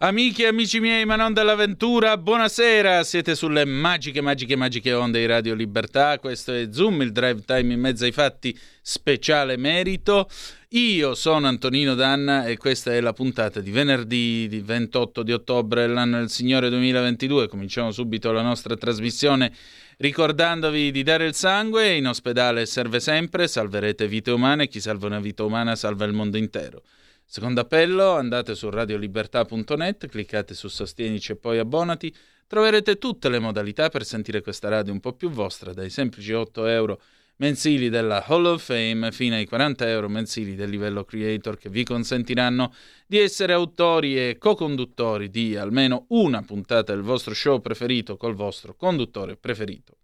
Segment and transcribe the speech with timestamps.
[0.00, 5.26] Amiche e amici miei, ma non dell'avventura, buonasera, siete sulle magiche, magiche, magiche onde di
[5.26, 10.30] Radio Libertà, questo è Zoom, il drive time in mezzo ai fatti speciale merito.
[10.68, 15.88] Io sono Antonino Danna e questa è la puntata di venerdì di 28 di ottobre
[15.88, 17.48] dell'anno del Signore 2022.
[17.48, 19.50] Cominciamo subito la nostra trasmissione
[19.96, 25.18] ricordandovi di dare il sangue, in ospedale serve sempre, salverete vite umane, chi salva una
[25.18, 26.82] vita umana salva il mondo intero.
[27.30, 32.10] Secondo appello, andate su radiolibertà.net, cliccate su Sostienici e poi abbonati,
[32.46, 36.64] troverete tutte le modalità per sentire questa radio un po' più vostra, dai semplici 8
[36.64, 37.02] euro
[37.36, 41.84] mensili della Hall of Fame fino ai 40 euro mensili del livello creator che vi
[41.84, 42.72] consentiranno
[43.06, 48.74] di essere autori e co-conduttori di almeno una puntata del vostro show preferito col vostro
[48.74, 49.98] conduttore preferito.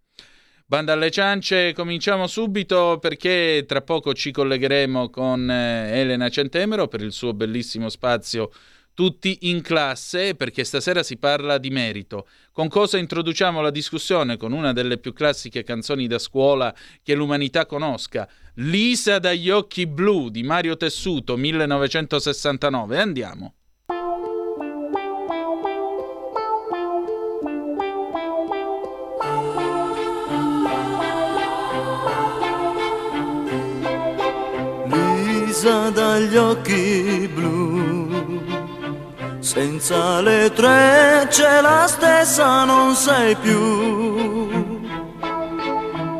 [0.67, 7.01] Banda alle ciance, cominciamo subito perché tra poco ci collegheremo con eh, Elena Centemero per
[7.01, 8.49] il suo bellissimo spazio
[8.95, 12.27] tutti in classe perché stasera si parla di merito.
[12.51, 14.37] Con cosa introduciamo la discussione?
[14.37, 20.29] Con una delle più classiche canzoni da scuola che l'umanità conosca, Lisa dagli occhi blu
[20.29, 22.99] di Mario Tessuto 1969.
[22.99, 23.53] Andiamo.
[35.65, 38.39] Lisa dagli occhi blu,
[39.39, 44.47] senza le trecce la stessa non sei più.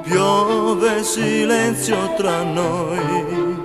[0.02, 3.56] Piove silenzio tra noi,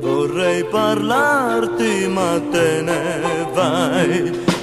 [0.00, 4.53] vorrei parlarti ma te ne vai.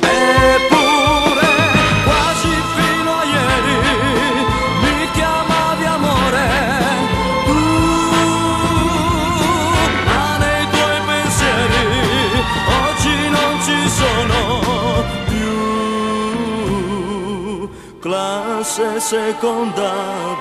[18.74, 19.92] Classe seconda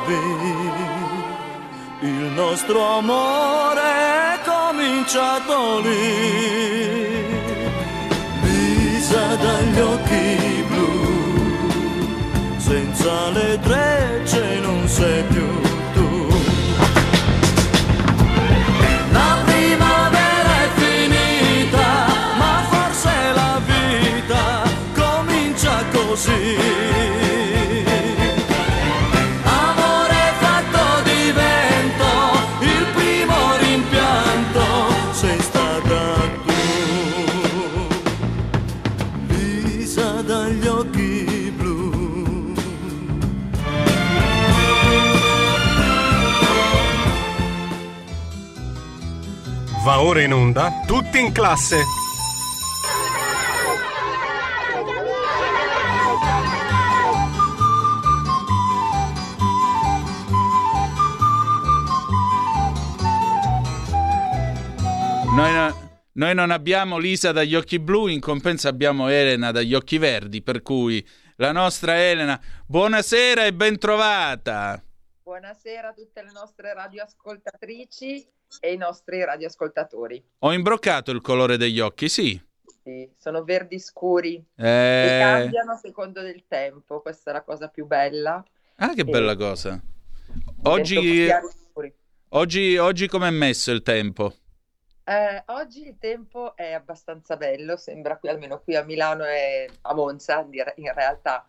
[0.07, 0.09] B,
[2.03, 7.27] il nostro amore è cominciato lì.
[8.43, 15.40] Lisa dagli occhi blu, senza le trecce non sei più
[49.83, 51.77] Va ora in onda tutti in classe.
[65.35, 69.97] Noi, no- noi non abbiamo Lisa dagli occhi blu, in compenso abbiamo Elena dagli occhi
[69.97, 74.83] verdi, per cui la nostra Elena, buonasera e bentrovata.
[75.23, 80.23] Buonasera a tutte le nostre radioascoltatrici e i nostri radioascoltatori.
[80.41, 82.43] Ho imbroccato il colore degli occhi, sì.
[82.83, 85.19] Sì, sono verdi scuri e Eh...
[85.21, 88.43] cambiano a secondo del tempo, questa è la cosa più bella.
[88.77, 89.11] Ah, che Sì.
[89.11, 89.81] bella cosa.
[90.65, 91.29] Oggi,
[92.31, 94.35] oggi, oggi com'è messo il tempo?
[95.05, 99.95] Eh, oggi il tempo è abbastanza bello, sembra qui, almeno qui a Milano e a
[99.95, 100.47] Monza,
[100.77, 101.47] in realtà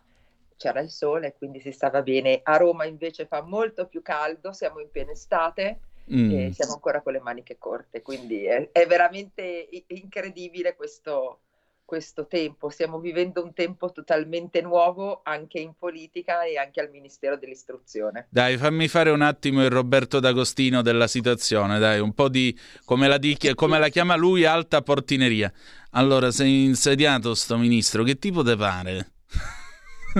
[0.56, 2.40] c'era il sole, quindi si stava bene.
[2.42, 5.80] A Roma invece fa molto più caldo, siamo in piena estate
[6.12, 6.50] Mm.
[6.50, 11.40] siamo ancora con le maniche corte, quindi è, è veramente incredibile questo,
[11.84, 12.70] questo tempo.
[12.70, 18.26] Stiamo vivendo un tempo totalmente nuovo anche in politica e anche al Ministero dell'Istruzione.
[18.30, 23.08] Dai, fammi fare un attimo il Roberto D'Agostino della situazione, dai, un po' di, come
[23.08, 25.52] la, dichi- come la chiama lui, alta portineria.
[25.90, 29.12] Allora, sei insediato sto ministro, che tipo te pare?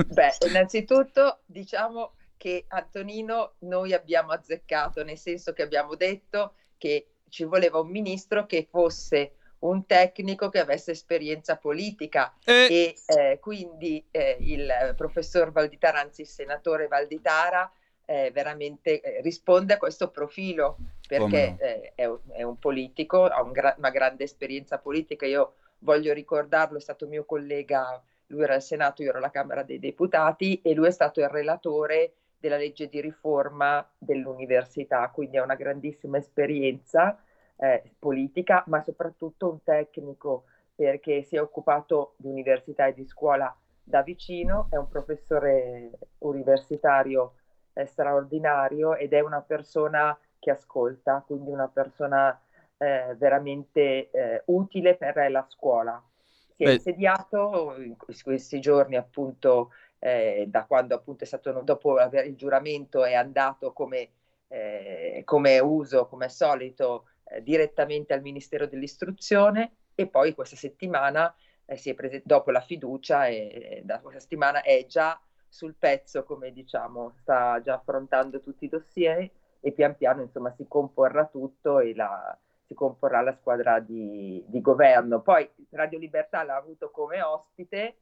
[0.07, 7.45] Beh, innanzitutto diciamo che Antonino noi abbiamo azzeccato, nel senso che abbiamo detto che ci
[7.45, 12.67] voleva un ministro che fosse un tecnico che avesse esperienza politica E...
[12.69, 17.71] e eh, quindi eh, il professor Valditara, anzi il senatore Valditara,
[18.03, 21.57] eh, veramente eh, risponde a questo profilo perché no.
[21.59, 25.25] eh, è, un, è un politico, ha un gra- una grande esperienza politica.
[25.25, 29.63] Io voglio ricordarlo, è stato mio collega lui era al Senato, io ero alla Camera
[29.63, 35.43] dei Deputati e lui è stato il relatore della legge di riforma dell'università, quindi ha
[35.43, 37.17] una grandissima esperienza
[37.55, 40.43] eh, politica, ma soprattutto un tecnico
[40.75, 47.35] perché si è occupato di università e di scuola da vicino, è un professore universitario
[47.71, 52.37] eh, straordinario ed è una persona che ascolta, quindi una persona
[52.75, 56.03] eh, veramente eh, utile per la scuola.
[56.55, 56.73] Si è Beh.
[56.73, 59.71] insediato in questi giorni appunto
[60.03, 64.09] eh, da quando appunto è stato dopo il giuramento è andato come,
[64.49, 71.33] eh, come uso, come solito, eh, direttamente al Ministero dell'Istruzione e poi questa settimana
[71.65, 75.17] eh, si è prese- dopo la fiducia e da questa settimana è già
[75.47, 80.65] sul pezzo, come diciamo, sta già affrontando tutti i dossier e pian piano insomma si
[80.67, 85.21] comporrà tutto e la, si comporrà la squadra di, di, governo.
[85.21, 87.95] Poi Radio Libertà l'ha avuto come ospite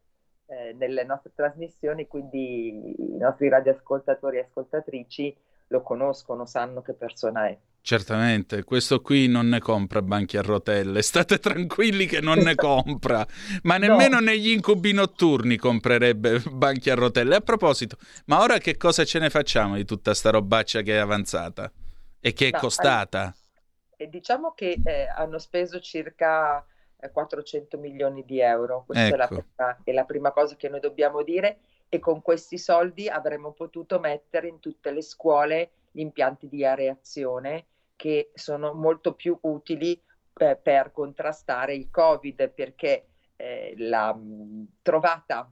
[0.51, 5.33] eh, nelle nostre trasmissioni, quindi i nostri radioascoltatori e ascoltatrici
[5.67, 7.57] lo conoscono, sanno che persona è.
[7.79, 13.25] Certamente, questo qui non ne compra banchi a rotelle, state tranquilli che non ne compra,
[13.63, 14.25] ma nemmeno no.
[14.25, 17.35] negli incubi notturni comprerebbe banchi a rotelle.
[17.35, 17.95] A proposito,
[18.25, 21.71] ma ora che cosa ce ne facciamo di tutta sta robaccia che è avanzata
[22.19, 23.33] e che è no, costata?
[23.95, 26.65] Eh, diciamo che eh, hanno speso circa
[27.09, 29.15] 400 eh, milioni di euro, questa ecco.
[29.15, 29.45] è, la ecco.
[29.55, 31.59] prima, è la prima cosa che noi dobbiamo dire
[31.89, 37.65] e con questi soldi avremmo potuto mettere in tutte le scuole gli impianti di areazione
[37.95, 40.01] che sono molto più utili
[40.37, 45.51] eh, per contrastare il Covid perché eh, la mh, trovata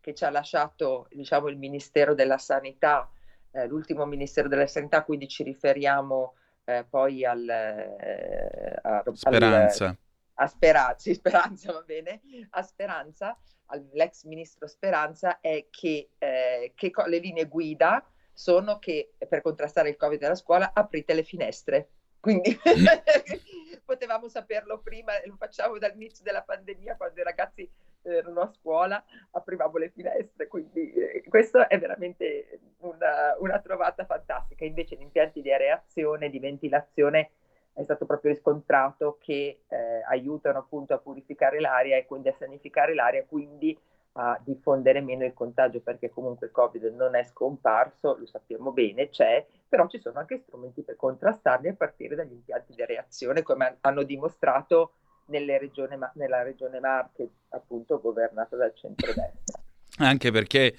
[0.00, 3.10] che ci ha lasciato diciamo, il Ministero della Sanità,
[3.50, 9.86] eh, l'ultimo Ministero della Sanità, quindi ci riferiamo eh, poi al, eh, a, Speranza.
[9.86, 9.96] Al,
[10.40, 12.20] a Speranza, sì, Speranza va bene,
[12.50, 19.42] a Speranza, all'ex ministro Speranza, è che, eh, che le linee guida sono che per
[19.42, 21.90] contrastare il Covid nella scuola aprite le finestre.
[22.20, 23.80] Quindi mm.
[23.84, 27.70] potevamo saperlo prima, lo facciamo dall'inizio della pandemia quando i ragazzi
[28.02, 34.64] erano a scuola, aprivamo le finestre, quindi eh, questo è veramente una, una, trovata fantastica.
[34.64, 37.32] Invece gli impianti di areazione, di ventilazione
[37.72, 42.94] è stato proprio riscontrato che eh, aiutano appunto a purificare l'aria e quindi a sanificare
[42.94, 43.78] l'aria, quindi
[44.12, 49.08] a diffondere meno il contagio perché comunque il Covid non è scomparso, lo sappiamo bene,
[49.08, 53.76] c'è, però ci sono anche strumenti per contrastarli a partire dagli impianti di reazione, come
[53.80, 54.94] hanno dimostrato
[55.26, 59.60] regione, nella regione Marche, appunto governata dal centro-destra.
[59.98, 60.74] Anche perché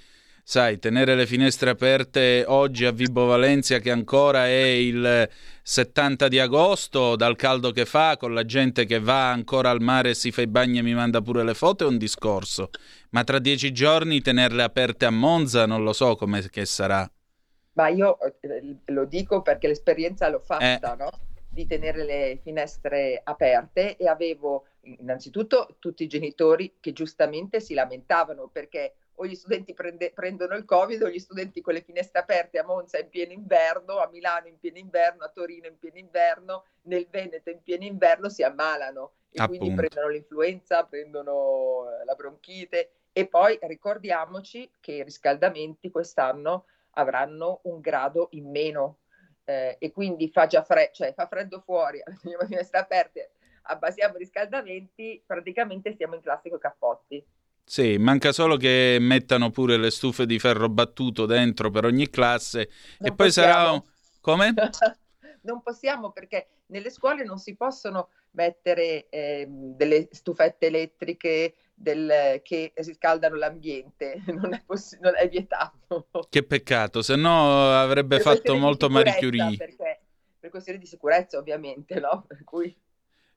[0.52, 5.30] sai, tenere le finestre aperte oggi a Vibo Valencia che ancora è il
[5.64, 10.10] 70 di agosto, dal caldo che fa, con la gente che va ancora al mare
[10.10, 12.70] e si fa i bagni e mi manda pure le foto, è un discorso.
[13.12, 17.10] Ma tra dieci giorni tenerle aperte a Monza non lo so come che sarà.
[17.76, 20.98] Ma io eh, lo dico perché l'esperienza l'ho fatta, eh.
[20.98, 21.12] no?
[21.48, 28.50] Di tenere le finestre aperte e avevo innanzitutto tutti i genitori che giustamente si lamentavano
[28.52, 32.58] perché o gli studenti prende, prendono il Covid o gli studenti con le finestre aperte
[32.58, 36.66] a Monza in pieno inverno, a Milano in pieno inverno, a Torino in pieno inverno,
[36.84, 39.60] nel Veneto in pieno inverno si ammalano e Appunto.
[39.60, 47.60] quindi prendono l'influenza, prendono eh, la bronchite e poi ricordiamoci che i riscaldamenti quest'anno avranno
[47.64, 49.02] un grado in meno
[49.44, 54.20] eh, e quindi fa già freddo, cioè fa freddo fuori, le finestre aperte, abbassiamo i
[54.20, 57.24] riscaldamenti, praticamente stiamo in classico cappotti.
[57.64, 62.70] Sì, manca solo che mettano pure le stufe di ferro battuto dentro per ogni classe
[63.00, 63.54] non e poi possiamo.
[63.54, 63.84] sarà...
[64.20, 64.54] Come?
[65.44, 72.72] non possiamo perché nelle scuole non si possono mettere eh, delle stufette elettriche del, che
[72.76, 76.08] riscaldano l'ambiente, non è, poss- non è vietato.
[76.30, 79.58] Che peccato, se no avrebbe per fatto molto Marie Curie.
[79.58, 80.00] Perché,
[80.40, 82.26] per questioni di sicurezza ovviamente, no?
[82.28, 82.76] Per cui...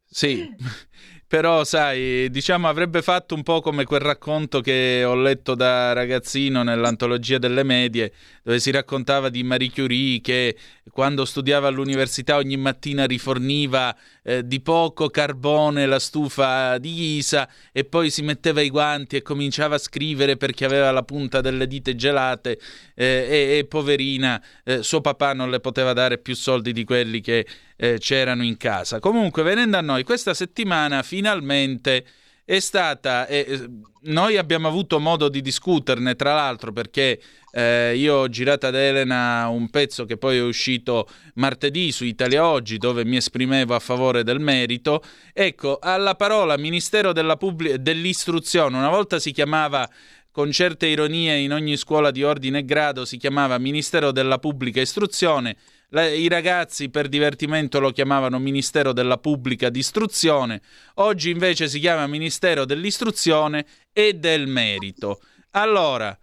[0.06, 0.48] Sì,
[1.26, 6.62] però sai, diciamo avrebbe fatto un po' come quel racconto che ho letto da ragazzino
[6.62, 8.12] nell'antologia delle medie,
[8.44, 10.56] dove si raccontava di Marie Curie che
[10.92, 17.84] quando studiava all'università ogni mattina riforniva eh, di poco carbone la stufa di ghisa e
[17.84, 21.92] poi si metteva i guanti e cominciava a scrivere perché aveva la punta delle dita
[21.94, 22.58] gelate
[22.94, 27.20] eh, e, e, poverina eh, suo papà non le poteva dare più soldi di quelli
[27.20, 27.44] che
[27.76, 29.00] eh, c'erano in casa.
[29.00, 32.04] Comunque, venendo a noi, questa settimana finalmente
[32.46, 33.68] è stata, eh,
[34.02, 37.18] noi abbiamo avuto modo di discuterne tra l'altro perché
[37.50, 42.46] eh, io ho girato ad Elena un pezzo che poi è uscito martedì su Italia
[42.46, 45.02] Oggi dove mi esprimevo a favore del merito.
[45.32, 49.88] Ecco, alla parola Ministero Pubblic- dell'Istruzione, una volta si chiamava
[50.30, 54.80] con certe ironie in ogni scuola di ordine e grado si chiamava Ministero della Pubblica
[54.80, 55.56] Istruzione,
[55.90, 60.60] i ragazzi per divertimento lo chiamavano Ministero della Pubblica d'Istruzione,
[60.94, 65.20] oggi invece si chiama Ministero dell'Istruzione e del Merito.
[65.52, 66.16] Allora,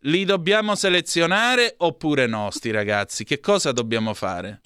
[0.00, 3.24] li dobbiamo selezionare oppure no, sti ragazzi?
[3.24, 4.60] Che cosa dobbiamo fare?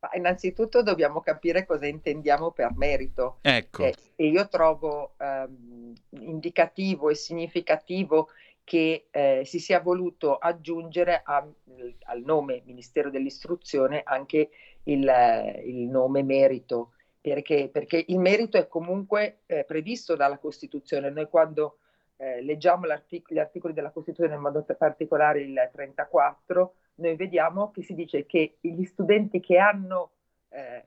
[0.00, 3.38] Ma innanzitutto dobbiamo capire cosa intendiamo per merito.
[3.40, 3.84] Ecco.
[3.84, 8.28] Eh, e io trovo ehm, indicativo e significativo
[8.64, 11.46] che eh, si sia voluto aggiungere a,
[12.04, 14.50] al nome Ministero dell'Istruzione anche
[14.84, 21.10] il, il nome merito, perché, perché, il merito è comunque eh, previsto dalla Costituzione.
[21.10, 21.78] Noi quando
[22.16, 27.94] eh, leggiamo gli articoli della Costituzione, in modo particolare il 34, noi vediamo che si
[27.94, 30.10] dice che gli studenti che hanno
[30.50, 30.84] eh,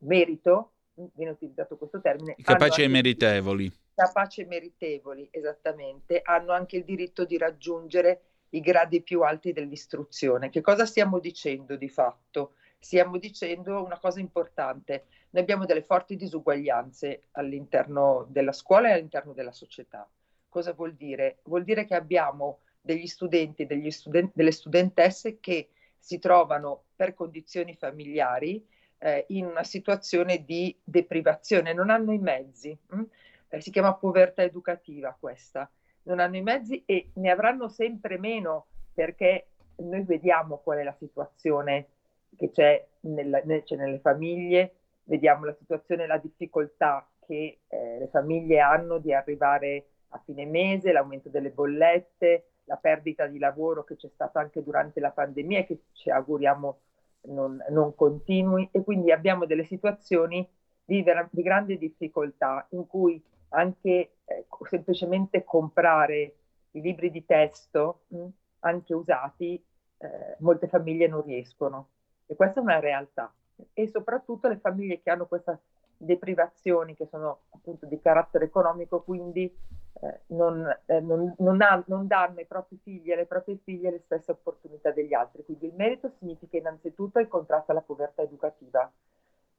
[0.00, 0.72] merito,
[1.14, 3.72] viene utilizzato questo termine, capaci e meritevoli.
[3.98, 10.50] Capaci e meritevoli, esattamente, hanno anche il diritto di raggiungere i gradi più alti dell'istruzione.
[10.50, 12.52] Che cosa stiamo dicendo di fatto?
[12.78, 15.06] Stiamo dicendo una cosa importante.
[15.30, 20.08] Noi abbiamo delle forti disuguaglianze all'interno della scuola e all'interno della società.
[20.48, 21.40] Cosa vuol dire?
[21.46, 27.74] Vuol dire che abbiamo degli studenti, degli studen- delle studentesse che si trovano per condizioni
[27.74, 28.64] familiari
[28.98, 32.78] eh, in una situazione di deprivazione, non hanno i mezzi.
[32.92, 33.02] Hm?
[33.48, 35.70] Eh, si chiama povertà educativa questa.
[36.02, 40.96] Non hanno i mezzi e ne avranno sempre meno perché noi vediamo qual è la
[40.98, 41.88] situazione
[42.36, 44.74] che c'è, nella, nel, c'è nelle famiglie,
[45.04, 50.92] vediamo la situazione, la difficoltà che eh, le famiglie hanno di arrivare a fine mese,
[50.92, 55.66] l'aumento delle bollette, la perdita di lavoro che c'è stata anche durante la pandemia e
[55.66, 56.78] che ci auguriamo
[57.22, 60.46] non, non continui e quindi abbiamo delle situazioni
[60.84, 66.34] di, vera, di grande difficoltà in cui anche eh, semplicemente comprare
[66.72, 68.26] i libri di testo, mh,
[68.60, 69.62] anche usati,
[69.98, 71.88] eh, molte famiglie non riescono.
[72.26, 73.32] E questa è una realtà.
[73.72, 75.58] E soprattutto le famiglie che hanno queste
[75.96, 79.52] deprivazioni, che sono appunto di carattere economico, quindi
[80.00, 83.90] eh, non, eh, non, non, ha, non, danno ai propri figli e alle proprie figlie
[83.90, 85.44] le stesse opportunità degli altri.
[85.44, 88.90] Quindi il merito significa innanzitutto il contrasto alla povertà educativa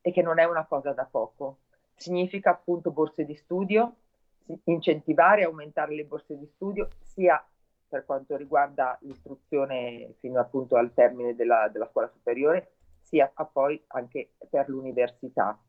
[0.02, 1.58] e che non è una cosa da poco.
[2.00, 3.94] Significa appunto borse di studio,
[4.64, 7.44] incentivare e aumentare le borse di studio sia
[7.88, 14.32] per quanto riguarda l'istruzione fino appunto al termine della, della scuola superiore, sia poi anche
[14.50, 15.60] per l'università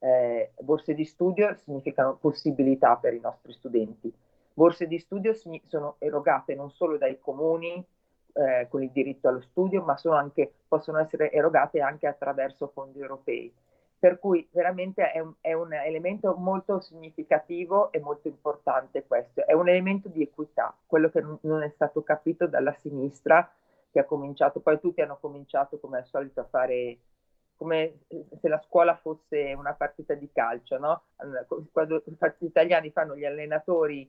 [0.00, 4.12] eh, borse di studio significano possibilità per i nostri studenti.
[4.52, 7.84] Borse di studio sono erogate non solo dai comuni
[8.32, 13.52] eh, con il diritto allo studio, ma anche, possono essere erogate anche attraverso fondi europei.
[13.98, 19.44] Per cui veramente è un, è un, elemento molto significativo e molto importante questo.
[19.44, 23.50] È un elemento di equità, quello che non, è stato capito dalla sinistra
[23.90, 26.98] che ha cominciato, poi tutti hanno cominciato come al solito a fare
[27.56, 27.98] come
[28.40, 31.02] se la scuola fosse una partita di calcio, no?
[31.72, 34.08] Quando gli italiani fanno gli allenatori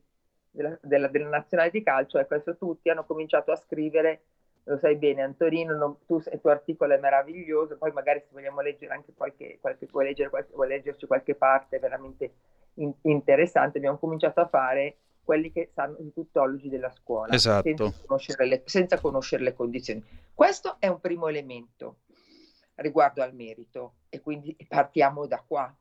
[0.52, 4.22] della, della, della, nazionale di calcio, ecco adesso tutti hanno cominciato a scrivere,
[4.64, 8.62] lo sai bene Antonino, non, tu, il tuo articolo è meraviglioso, poi magari se vogliamo
[8.62, 12.34] leggere anche qualche, qualche vuoi, leggere qualche, vuoi leggerci qualche parte veramente
[12.76, 17.68] in, interessante, abbiamo cominciato a fare quelli che sanno i tuttologi della scuola, esatto.
[17.68, 20.04] senza, conoscere le, senza conoscere le condizioni.
[20.34, 21.98] Questo è un primo elemento
[22.76, 25.74] riguardo al merito e quindi partiamo da qua.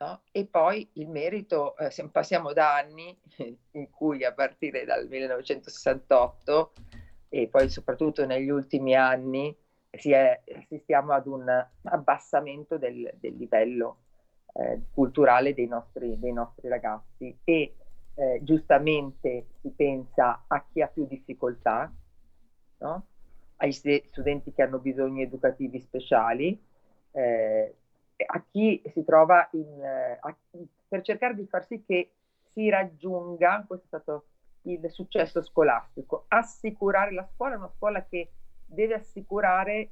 [0.00, 0.22] No?
[0.30, 3.18] E poi il merito, eh, passiamo da anni
[3.72, 6.72] in cui a partire dal 1968
[7.28, 9.54] e poi soprattutto negli ultimi anni
[9.90, 13.98] si è, assistiamo ad un abbassamento del, del livello
[14.54, 17.74] eh, culturale dei nostri, dei nostri, ragazzi e
[18.14, 21.92] eh, giustamente si pensa a chi ha più difficoltà,
[22.78, 23.06] no?
[23.56, 26.60] ai studenti che hanno bisogni educativi speciali,
[27.12, 27.74] eh,
[28.26, 30.36] a chi si trova in, eh, a,
[30.88, 32.10] per cercare di far sì che
[32.52, 34.24] si raggiunga, questo è stato
[34.72, 38.32] il successo scolastico, assicurare la scuola, una scuola che
[38.66, 39.90] deve assicurare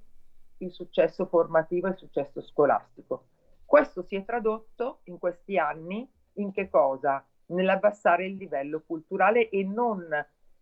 [0.59, 3.27] il successo formativo e il successo scolastico.
[3.65, 7.25] Questo si è tradotto in questi anni in che cosa?
[7.47, 10.07] Nell'abbassare il livello culturale e non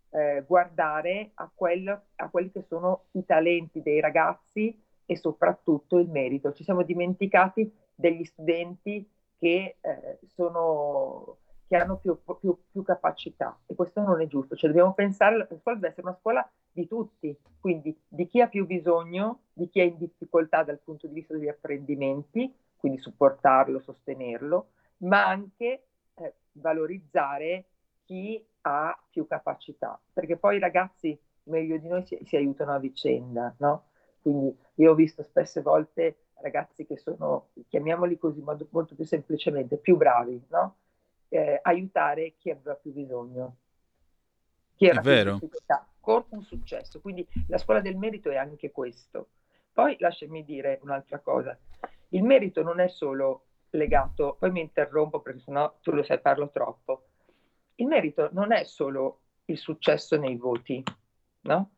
[0.09, 6.09] eh, guardare a, quello, a quelli che sono i talenti dei ragazzi e soprattutto il
[6.09, 6.53] merito.
[6.53, 9.07] Ci siamo dimenticati degli studenti
[9.37, 14.69] che eh, sono che hanno più, più, più, capacità e questo non è giusto, cioè
[14.69, 18.47] dobbiamo pensare che la scuola deve essere una scuola di tutti, quindi di chi ha
[18.47, 23.79] più bisogno, di chi è in difficoltà dal punto di vista degli apprendimenti, quindi supportarlo,
[23.79, 27.65] sostenerlo, ma anche eh, valorizzare
[28.03, 32.79] chi ha più capacità, perché poi i ragazzi meglio di noi si, si aiutano a
[32.79, 33.85] vicenda, no?
[34.21, 39.77] Quindi io ho visto spesse volte ragazzi che sono, chiamiamoli così molto, molto più semplicemente,
[39.77, 40.75] più bravi, no?
[41.29, 43.57] Eh, aiutare chi aveva più bisogno.
[44.75, 45.39] Chi era è vero.
[45.99, 46.99] con un successo.
[47.01, 49.29] Quindi la scuola del merito è anche questo.
[49.73, 51.57] Poi lasciami dire un'altra cosa.
[52.09, 56.49] Il merito non è solo legato, poi mi interrompo perché sennò tu lo sai, parlo
[56.49, 57.07] troppo.
[57.75, 60.81] Il merito non è solo il successo nei voti,
[61.41, 61.71] no?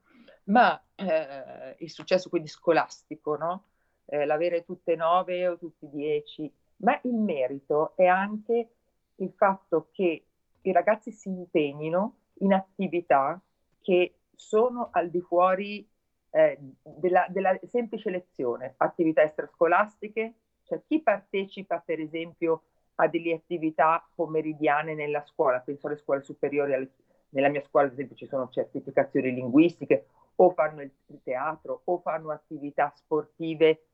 [0.44, 3.64] Ma eh, il successo quindi scolastico, no?
[4.06, 8.77] Eh, l'avere tutte nove o tutti dieci, ma il merito è anche
[9.18, 10.26] il fatto che
[10.62, 13.40] i ragazzi si impegnino in attività
[13.82, 15.88] che sono al di fuori
[16.30, 20.34] eh, della, della, semplice lezione, attività extrascolastiche,
[20.64, 22.64] cioè chi partecipa per esempio
[22.96, 26.92] a delle attività pomeridiane nella scuola, penso alle scuole superiori, alle,
[27.30, 30.92] nella mia scuola ad esempio ci sono certificazioni linguistiche, o fanno il,
[31.24, 33.86] teatro, o fanno attività sportive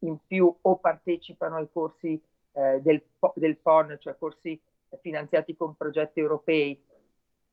[0.00, 2.20] in più, o partecipano ai corsi
[2.56, 3.02] eh, del,
[3.34, 4.60] del PON, cioè corsi
[5.00, 6.82] finanziati con progetti europei.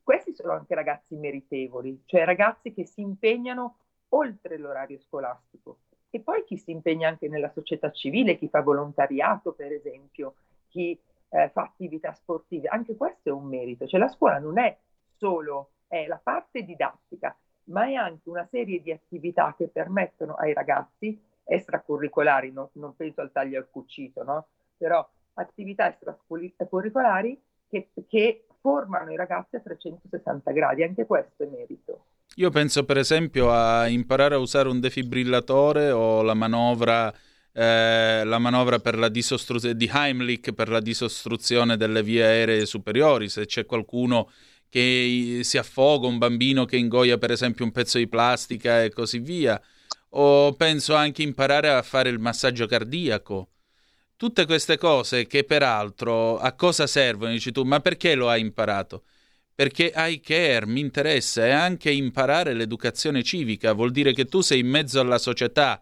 [0.01, 3.77] Questi sono anche ragazzi meritevoli, cioè ragazzi che si impegnano
[4.10, 5.79] oltre l'orario scolastico.
[6.10, 10.36] E poi chi si impegna anche nella società civile, chi fa volontariato, per esempio,
[10.67, 13.88] chi eh, fa attività sportive, anche questo è un merito.
[13.88, 14.77] Cioè la scuola non è
[15.17, 20.53] solo è la parte didattica, ma è anche una serie di attività che permettono ai
[20.53, 24.48] ragazzi extracurricolari, no, non penso al taglio al cucito, no?
[24.77, 27.39] Però attività extracurricolari
[27.69, 32.05] che, che formano i ragazzi a 360 gradi, anche questo è merito.
[32.35, 37.13] Io penso per esempio a imparare a usare un defibrillatore o la manovra,
[37.51, 43.65] eh, la manovra disostruzione di Heimlich per la disostruzione delle vie aeree superiori, se c'è
[43.65, 44.31] qualcuno
[44.69, 49.19] che si affoga, un bambino che ingoia per esempio un pezzo di plastica e così
[49.19, 49.62] via.
[50.15, 53.49] O penso anche imparare a fare il massaggio cardiaco
[54.15, 57.32] Tutte queste cose che peraltro a cosa servono?
[57.32, 59.04] Dici tu, ma perché lo hai imparato?
[59.56, 64.60] Perché I care, mi interessa, e anche imparare l'educazione civica vuol dire che tu sei
[64.60, 65.82] in mezzo alla società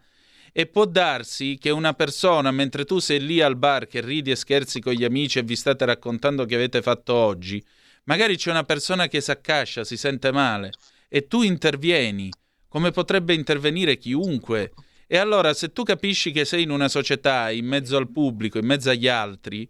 [0.52, 4.36] e può darsi che una persona, mentre tu sei lì al bar che ridi e
[4.36, 7.63] scherzi con gli amici e vi state raccontando che avete fatto oggi,
[8.06, 10.72] magari c'è una persona che si accascia, si sente male
[11.08, 12.30] e tu intervieni,
[12.67, 14.72] come potrebbe intervenire chiunque
[15.13, 18.65] e allora se tu capisci che sei in una società, in mezzo al pubblico, in
[18.65, 19.69] mezzo agli altri,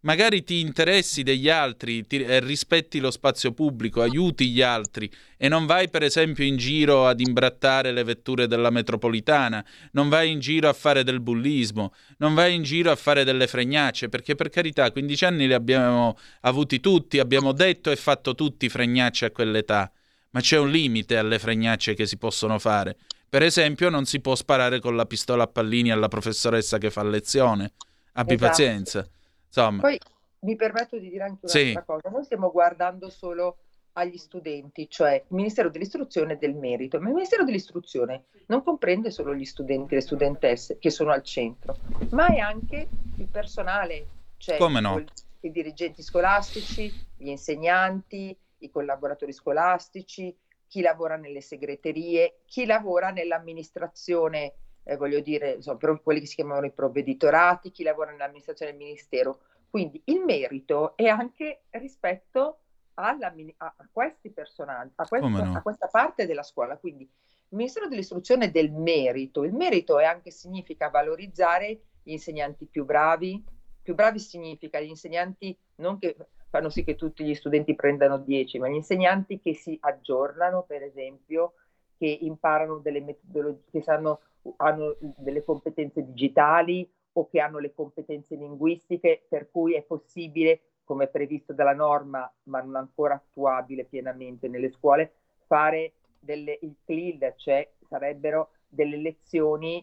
[0.00, 5.48] magari ti interessi degli altri, ti, eh, rispetti lo spazio pubblico, aiuti gli altri e
[5.48, 10.40] non vai per esempio in giro ad imbrattare le vetture della metropolitana, non vai in
[10.40, 14.50] giro a fare del bullismo, non vai in giro a fare delle fregnacce, perché per
[14.50, 19.90] carità 15 anni li abbiamo avuti tutti, abbiamo detto e fatto tutti fregnacce a quell'età,
[20.32, 22.98] ma c'è un limite alle fregnacce che si possono fare.
[23.32, 27.02] Per esempio, non si può sparare con la pistola a pallini alla professoressa che fa
[27.02, 27.72] lezione.
[28.12, 28.50] Abbi esatto.
[28.50, 29.08] pazienza.
[29.46, 29.80] Insomma.
[29.80, 29.98] Poi
[30.40, 31.82] mi permetto di dire anche un'altra sì.
[31.86, 32.10] cosa.
[32.10, 33.56] Noi stiamo guardando solo
[33.92, 39.10] agli studenti, cioè il Ministero dell'Istruzione e del Merito, ma il Ministero dell'Istruzione non comprende
[39.10, 41.78] solo gli studenti e le studentesse che sono al centro,
[42.10, 45.04] ma è anche il personale, cioè no?
[45.40, 50.36] i dirigenti scolastici, gli insegnanti, i collaboratori scolastici,
[50.72, 54.54] chi lavora nelle segreterie, chi lavora nell'amministrazione,
[54.84, 59.40] eh, voglio dire, insomma, quelli che si chiamano i provveditorati, chi lavora nell'amministrazione del ministero.
[59.68, 62.60] Quindi il merito è anche rispetto
[62.94, 65.54] alla, a, questi personaggi, a, questo, no?
[65.54, 66.78] a questa parte della scuola.
[66.78, 69.44] Quindi il Ministero dell'Istruzione del merito.
[69.44, 73.44] Il merito è anche significa valorizzare gli insegnanti più bravi.
[73.82, 76.16] Più bravi significa gli insegnanti non che
[76.52, 80.82] fanno sì che tutti gli studenti prendano 10, ma gli insegnanti che si aggiornano, per
[80.82, 81.54] esempio,
[81.96, 84.20] che imparano delle metodologie, che sanno,
[84.56, 91.06] hanno delle competenze digitali o che hanno le competenze linguistiche, per cui è possibile, come
[91.06, 95.14] previsto dalla norma, ma non ancora attuabile pienamente nelle scuole,
[95.46, 99.82] fare delle, il CLIL, cioè sarebbero delle lezioni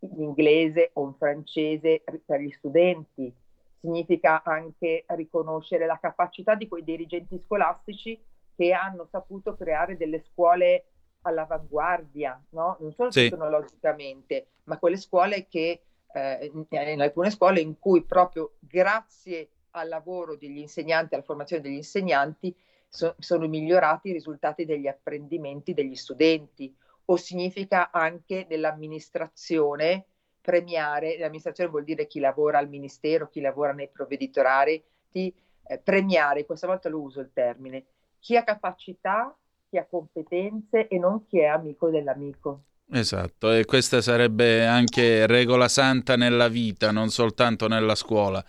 [0.00, 3.34] in inglese o in francese per gli studenti
[3.80, 8.20] significa anche riconoscere la capacità di quei dirigenti scolastici
[8.54, 10.84] che hanno saputo creare delle scuole
[11.22, 12.76] all'avanguardia, no?
[12.80, 13.28] non solo sì.
[13.28, 20.36] tecnologicamente, ma quelle scuole che, eh, in alcune scuole in cui proprio grazie al lavoro
[20.36, 22.54] degli insegnanti, alla formazione degli insegnanti,
[22.88, 26.74] so, sono migliorati i risultati degli apprendimenti degli studenti
[27.06, 30.06] o significa anche nell'amministrazione
[30.40, 36.66] premiare, l'amministrazione vuol dire chi lavora al ministero, chi lavora nei provveditorati, eh, premiare, questa
[36.66, 37.84] volta lo uso il termine,
[38.18, 39.34] chi ha capacità,
[39.68, 42.62] chi ha competenze e non chi è amico dell'amico.
[42.92, 48.44] Esatto, e questa sarebbe anche regola santa nella vita, non soltanto nella scuola.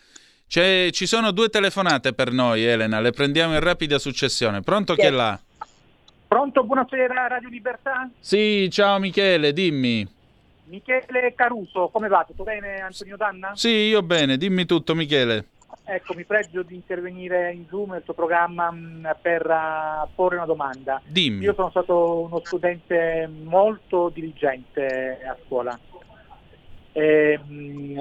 [0.47, 4.61] C'è, ci sono due telefonate per noi, Elena, le prendiamo in rapida successione.
[4.61, 5.39] Pronto chi è là?
[6.27, 8.09] Pronto, buonasera Radio Libertà?
[8.19, 10.19] Sì, ciao Michele, dimmi.
[10.71, 12.23] Michele Caruso, come va?
[12.25, 13.51] Tutto bene Antonio Danna?
[13.55, 15.49] Sì, io bene, dimmi tutto Michele.
[15.83, 20.45] Ecco, mi pregio di intervenire in Zoom nel tuo programma mm, per uh, porre una
[20.45, 21.01] domanda.
[21.05, 21.43] Dimmi.
[21.43, 25.77] Io sono stato uno studente molto diligente a scuola.
[26.93, 27.99] E, mh, mm,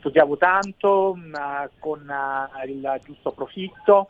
[0.00, 4.08] studiavo tanto, mh, mm, con uh, il giusto profitto.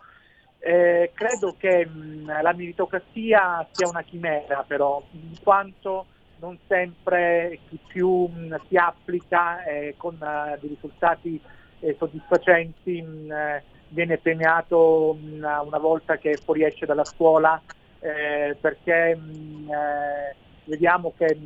[0.59, 1.87] Eh, credo che
[2.25, 6.07] la meritocrazia sia una chimera però, in quanto
[6.43, 11.41] non sempre chi più mh, si applica eh, con uh, dei risultati
[11.79, 17.61] eh, soddisfacenti mh, eh, viene premiato mh, una volta che fuoriesce dalla scuola
[18.01, 21.39] eh, perché eh, vediamo che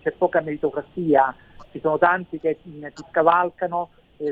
[0.00, 1.34] c'è poca meritocrazia,
[1.72, 2.80] ci sono tanti che ti
[3.10, 3.90] scavalcano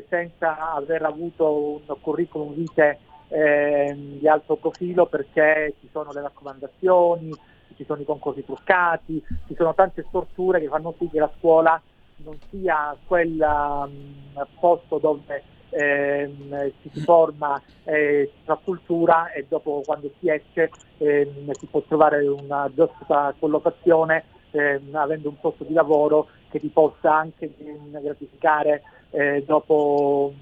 [0.08, 7.32] senza aver avuto un curriculum vitae di alto profilo perché ci sono le raccomandazioni,
[7.80, 11.80] ci sono i concorsi truccati, ci sono tante storture che fanno sì che la scuola
[12.16, 18.30] non sia quel um, posto dove ehm, si forma, eh,
[18.62, 25.30] cultura e dopo quando si esce ehm, si può trovare una giusta collocazione ehm, avendo
[25.30, 27.50] un posto di lavoro che ti possa anche
[27.90, 30.34] gratificare eh, dopo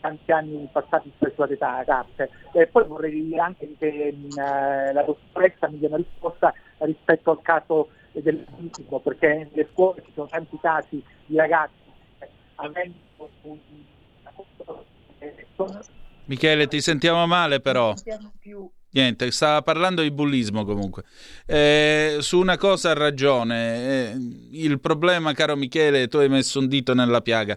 [0.00, 2.30] tanti anni passati sulla età carte.
[2.52, 7.30] E poi vorrei dire anche che mh, eh, la dottoressa mi dia una risposta rispetto
[7.30, 11.74] al caso del fisico, perché nelle scuole ci sono tanti casi di ragazzi
[12.20, 12.94] eh, avendo
[13.42, 13.58] un...
[16.26, 17.94] Michele, ti sentiamo male però.
[18.90, 21.04] Niente, stava parlando di bullismo comunque.
[21.46, 24.10] Eh, su una cosa ha ragione.
[24.10, 24.16] Eh,
[24.52, 27.56] il problema, caro Michele, tu hai messo un dito nella piaga.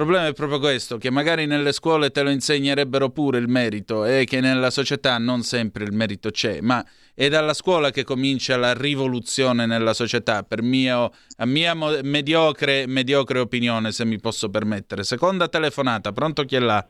[0.00, 4.06] Il problema è proprio questo, che magari nelle scuole te lo insegnerebbero pure il merito
[4.06, 6.82] e che nella società non sempre il merito c'è, ma
[7.14, 13.40] è dalla scuola che comincia la rivoluzione nella società, per mio, a mia mediocre, mediocre
[13.40, 15.02] opinione, se mi posso permettere.
[15.02, 16.82] Seconda telefonata, pronto chi è là?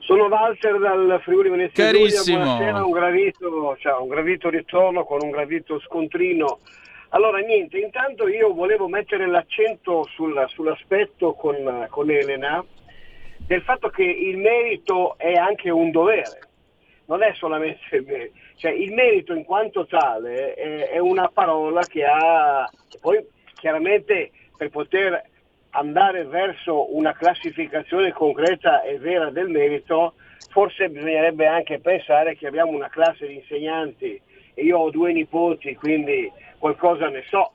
[0.00, 2.38] Sono Walter dal Friuli Venezia Carissimo.
[2.38, 6.58] Giulia, buonasera, un gravito, cioè, un gravito ritorno con un gravito scontrino
[7.10, 12.64] allora niente, intanto io volevo mettere l'accento sul, sull'aspetto con, con Elena
[13.38, 16.40] del fatto che il merito è anche un dovere,
[17.06, 21.82] non è solamente il merito, cioè il merito in quanto tale è, è una parola
[21.82, 22.68] che ha,
[23.00, 25.22] poi chiaramente per poter
[25.70, 30.14] andare verso una classificazione concreta e vera del merito,
[30.50, 34.20] forse bisognerebbe anche pensare che abbiamo una classe di insegnanti
[34.54, 37.52] e io ho due nipoti, quindi qualcosa ne so,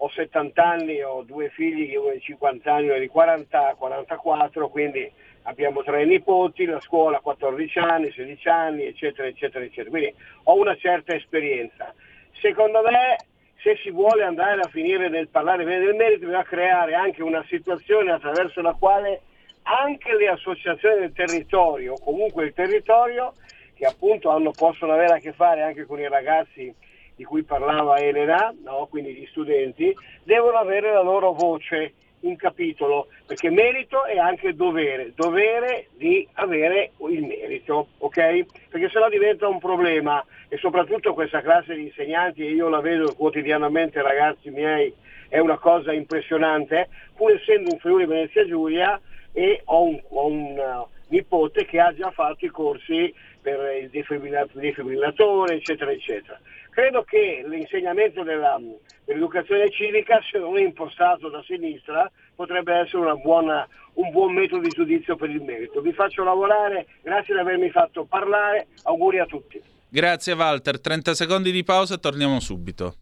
[0.00, 5.10] ho 70 anni, ho due figli, uno di 50 anni, uno di 40, 44, quindi
[5.42, 9.90] abbiamo tre nipoti, la scuola 14 anni, 16 anni, eccetera, eccetera, eccetera.
[9.90, 11.92] Quindi ho una certa esperienza.
[12.40, 13.16] Secondo me,
[13.62, 17.44] se si vuole andare a finire nel parlare bene del merito, bisogna creare anche una
[17.48, 19.22] situazione attraverso la quale
[19.64, 23.34] anche le associazioni del territorio, o comunque il territorio,
[23.74, 26.72] che appunto hanno, possono avere a che fare anche con i ragazzi
[27.18, 28.86] di cui parlava Elena, no?
[28.88, 35.12] quindi gli studenti, devono avere la loro voce in capitolo, perché merito è anche dovere,
[35.16, 38.68] dovere di avere il merito, ok?
[38.68, 43.12] Perché sennò diventa un problema e soprattutto questa classe di insegnanti, e io la vedo
[43.16, 44.94] quotidianamente ragazzi miei,
[45.28, 49.00] è una cosa impressionante, pur essendo un Friuli Venezia Giulia
[49.32, 53.12] e ho un, ho un uh, nipote che ha già fatto i corsi
[53.48, 56.38] per il defibrillatore, eccetera, eccetera.
[56.70, 58.60] Credo che l'insegnamento della,
[59.04, 64.68] dell'educazione civica, se non è impostato da sinistra, potrebbe essere buona, un buon metodo di
[64.68, 65.80] giudizio per il merito.
[65.80, 69.60] Vi faccio lavorare, grazie di avermi fatto parlare, auguri a tutti.
[69.88, 72.94] Grazie Walter, 30 secondi di pausa e torniamo subito.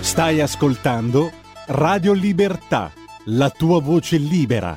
[0.00, 1.30] Stai ascoltando
[1.68, 2.90] Radio Libertà,
[3.26, 4.76] la tua voce libera,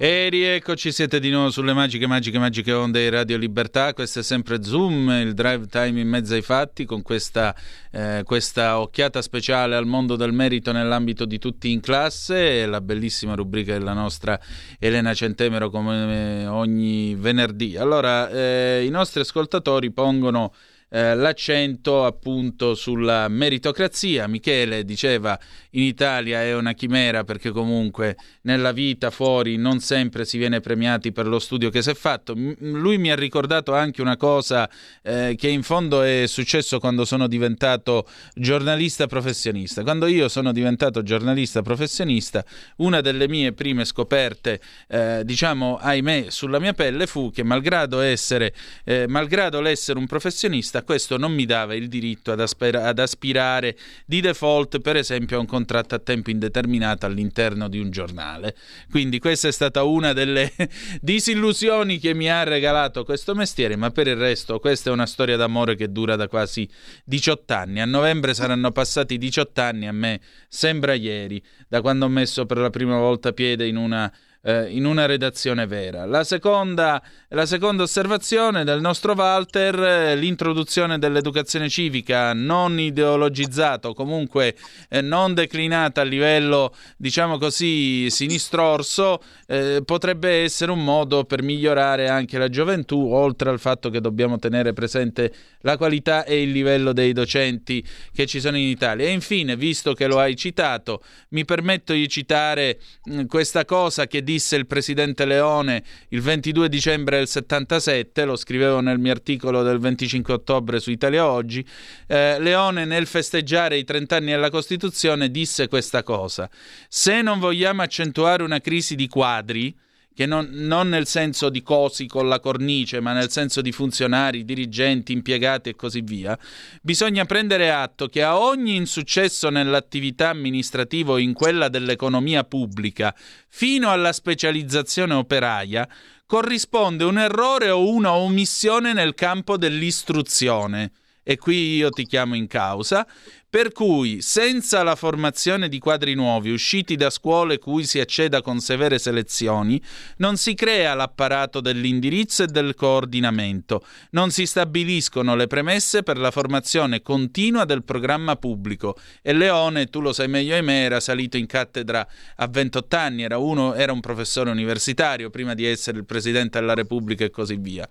[0.00, 3.92] E rieccoci, siete di nuovo sulle magiche, magiche, magiche onde di Radio Libertà.
[3.94, 7.52] Questo è sempre Zoom, il drive time in mezzo ai fatti, con questa,
[7.90, 12.64] eh, questa occhiata speciale al mondo del merito nell'ambito di tutti in classe.
[12.66, 14.38] La bellissima rubrica della nostra
[14.78, 17.76] Elena Centemero, come ogni venerdì.
[17.76, 20.52] Allora, eh, i nostri ascoltatori pongono
[20.90, 24.26] eh, l'accento appunto sulla meritocrazia.
[24.26, 25.38] Michele diceva
[25.72, 31.12] in Italia è una chimera perché comunque nella vita fuori non sempre si viene premiati
[31.12, 32.34] per lo studio che si è fatto.
[32.34, 34.68] M- lui mi ha ricordato anche una cosa
[35.02, 39.82] eh, che in fondo è successo quando sono diventato giornalista professionista.
[39.82, 42.44] Quando io sono diventato giornalista professionista,
[42.76, 48.54] una delle mie prime scoperte, eh, diciamo ahimè, sulla mia pelle fu che malgrado essere,
[48.84, 52.98] eh, malgrado l'essere un professionista, vista, questo non mi dava il diritto ad, aspira- ad
[52.98, 58.56] aspirare di default, per esempio, a un contratto a tempo indeterminato all'interno di un giornale.
[58.90, 60.52] Quindi questa è stata una delle
[61.00, 65.36] disillusioni che mi ha regalato questo mestiere, ma per il resto questa è una storia
[65.36, 66.68] d'amore che dura da quasi
[67.04, 67.80] 18 anni.
[67.80, 72.58] A novembre saranno passati 18 anni, a me sembra ieri, da quando ho messo per
[72.58, 76.06] la prima volta piede in una eh, in una redazione vera.
[76.06, 84.56] La seconda, la seconda osservazione del nostro Walter, eh, l'introduzione dell'educazione civica non ideologizzata comunque
[84.88, 92.08] eh, non declinata a livello, diciamo così, sinistrorso, eh, potrebbe essere un modo per migliorare
[92.08, 96.92] anche la gioventù, oltre al fatto che dobbiamo tenere presente la qualità e il livello
[96.92, 99.06] dei docenti che ci sono in Italia.
[99.06, 104.22] E infine, visto che lo hai citato, mi permetto di citare mh, questa cosa che
[104.28, 109.78] disse il presidente Leone il 22 dicembre del 77, lo scrivevo nel mio articolo del
[109.78, 111.66] 25 ottobre su Italia Oggi,
[112.06, 116.50] eh, Leone nel festeggiare i 30 anni della Costituzione disse questa cosa,
[116.88, 119.74] se non vogliamo accentuare una crisi di quadri,
[120.18, 124.44] che non, non, nel senso di cosi con la cornice, ma nel senso di funzionari,
[124.44, 126.36] dirigenti, impiegati e così via,
[126.82, 133.14] bisogna prendere atto che a ogni insuccesso nell'attività amministrativa o in quella dell'economia pubblica,
[133.46, 135.88] fino alla specializzazione operaia,
[136.26, 140.90] corrisponde un errore o una omissione nel campo dell'istruzione
[141.30, 143.06] e qui io ti chiamo in causa,
[143.50, 148.60] per cui senza la formazione di quadri nuovi usciti da scuole cui si acceda con
[148.60, 149.78] severe selezioni,
[150.16, 156.30] non si crea l'apparato dell'indirizzo e del coordinamento, non si stabiliscono le premesse per la
[156.30, 161.36] formazione continua del programma pubblico e Leone, tu lo sai meglio di me, era salito
[161.36, 166.06] in cattedra a 28 anni, era, uno, era un professore universitario prima di essere il
[166.06, 167.86] Presidente della Repubblica e così via.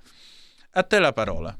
[0.71, 1.55] A te la parola.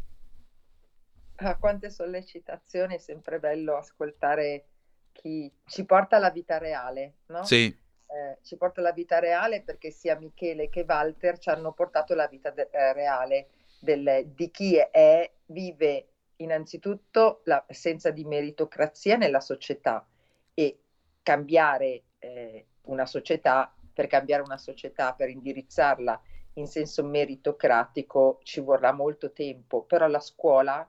[1.38, 4.66] Ah, quante sollecitazioni, è sempre bello ascoltare
[5.12, 7.44] chi ci porta alla vita reale, no?
[7.44, 7.66] Sì.
[7.66, 12.28] Eh, ci porta alla vita reale perché sia Michele che Walter ci hanno portato alla
[12.28, 20.08] vita de- eh, reale del, di chi è, vive innanzitutto l'assenza di meritocrazia nella società
[20.54, 20.80] e
[21.22, 26.20] cambiare eh, una società, per cambiare una società, per indirizzarla
[26.54, 30.88] in senso meritocratico ci vorrà molto tempo, però la scuola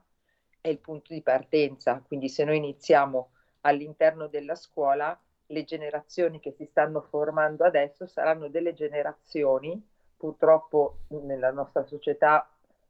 [0.61, 3.29] è il punto di partenza, quindi se noi iniziamo
[3.61, 5.17] all'interno della scuola,
[5.47, 9.81] le generazioni che si stanno formando adesso saranno delle generazioni,
[10.15, 12.47] purtroppo nella nostra società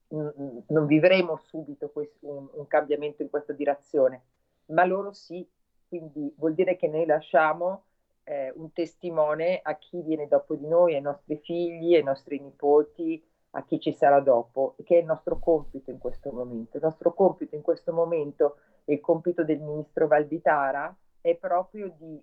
[0.09, 4.23] non vivremo subito un, un cambiamento in questa direzione,
[4.67, 5.47] ma loro sì,
[5.87, 7.83] quindi vuol dire che noi lasciamo
[8.23, 13.23] eh, un testimone a chi viene dopo di noi, ai nostri figli, ai nostri nipoti,
[13.51, 16.77] a chi ci sarà dopo, che è il nostro compito in questo momento.
[16.77, 22.21] Il nostro compito in questo momento e il compito del ministro Valditara è proprio di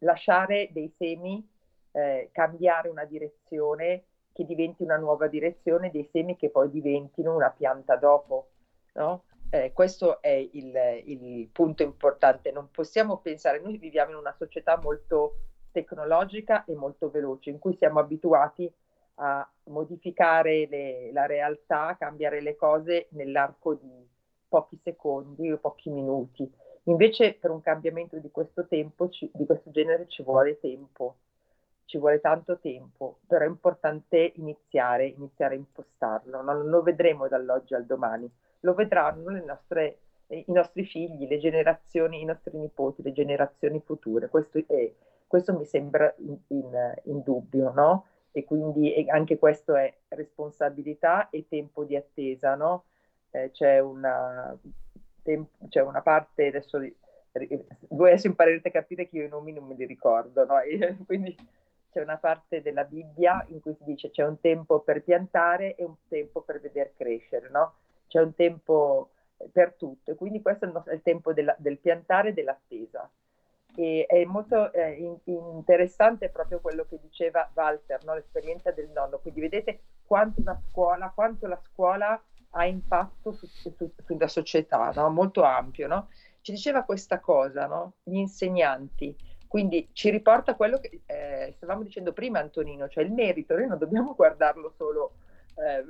[0.00, 1.46] lasciare dei semi,
[1.92, 7.50] eh, cambiare una direzione che diventi una nuova direzione, dei semi che poi diventino una
[7.50, 8.50] pianta dopo.
[8.94, 9.24] No?
[9.50, 12.52] Eh, questo è il, il punto importante.
[12.52, 15.38] Non possiamo pensare, noi viviamo in una società molto
[15.72, 18.70] tecnologica e molto veloce, in cui siamo abituati a
[19.20, 24.06] a modificare le, la realtà, cambiare le cose nell'arco di,
[24.48, 26.50] pochi secondi o pochi minuti.
[26.84, 31.16] Invece per un cambiamento di questo tempo, ci, di questo genere ci vuole tempo,
[31.84, 37.74] ci vuole tanto tempo, però è importante iniziare, iniziare a impostarlo, non lo vedremo dall'oggi
[37.74, 43.80] al domani, lo vedranno nostre, i nostri figli, le generazioni, i nostri nipoti, le generazioni
[43.80, 44.28] future.
[44.28, 44.92] Questo, è,
[45.26, 48.06] questo mi sembra in, in, in dubbio, no?
[48.38, 52.84] E quindi anche questo è responsabilità e tempo di attesa, no?
[53.30, 54.56] Eh, c'è una
[55.68, 56.78] c'è una parte, adesso
[57.88, 60.54] voi adesso imparerete a capire che io i nomi non me li ricordo, no?
[61.04, 61.36] quindi
[61.90, 65.84] c'è una parte della Bibbia in cui si dice c'è un tempo per piantare e
[65.84, 67.74] un tempo per vedere crescere, no?
[68.06, 69.10] C'è un tempo
[69.50, 73.10] per tutto, e quindi questo è il, nostro, il tempo della, del piantare e dell'attesa.
[73.74, 78.14] E è molto eh, in, interessante proprio quello che diceva Walter, no?
[78.14, 79.18] l'esperienza del nonno.
[79.18, 85.10] Quindi vedete quanto scuola, quanto la scuola ha impatto su, su, sulla società, no?
[85.10, 85.86] molto ampio.
[85.86, 86.08] No?
[86.40, 89.16] Ci diceva questa cosa, gli insegnanti,
[89.48, 93.78] quindi ci riporta quello che eh, stavamo dicendo prima Antonino, cioè il merito, noi non
[93.78, 95.12] dobbiamo guardarlo solo
[95.54, 95.84] eh,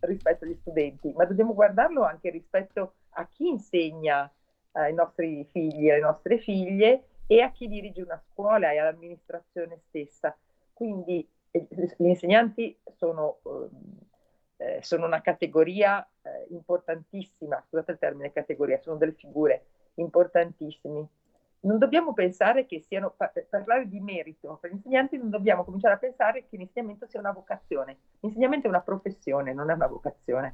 [0.00, 4.30] rispetto agli studenti, ma dobbiamo guardarlo anche rispetto a chi insegna
[4.72, 10.36] ai nostri figli, alle nostre figlie e a chi dirige una scuola e all'amministrazione stessa.
[10.72, 13.38] Quindi eh, gli insegnanti sono...
[13.44, 14.12] Eh,
[14.56, 21.08] eh, sono una categoria eh, importantissima, scusate il termine categoria, sono delle figure importantissime.
[21.60, 25.94] Non dobbiamo pensare che siano, per parlare di merito per gli insegnanti, non dobbiamo cominciare
[25.94, 27.98] a pensare che l'insegnamento sia una vocazione.
[28.20, 30.52] L'insegnamento è una professione, non è una vocazione,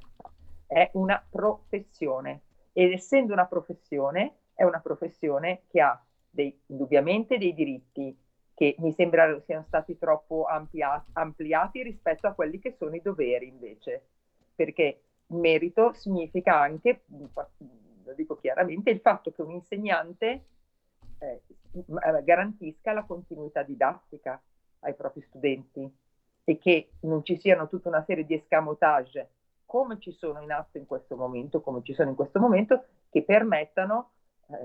[0.67, 2.43] è una professione.
[2.73, 8.17] Ed essendo una professione, è una professione che ha dei, indubbiamente dei diritti,
[8.55, 13.49] che mi sembra siano stati troppo amplia- ampliati rispetto a quelli che sono i doveri
[13.49, 14.07] invece,
[14.55, 20.45] perché merito significa anche, lo dico chiaramente, il fatto che un insegnante
[21.19, 21.43] eh,
[22.23, 24.41] garantisca la continuità didattica
[24.81, 25.91] ai propri studenti
[26.45, 29.29] e che non ci siano tutta una serie di escamotage
[29.65, 33.23] come ci sono in atto in questo momento, come ci sono in questo momento, che
[33.23, 34.20] permettano eh,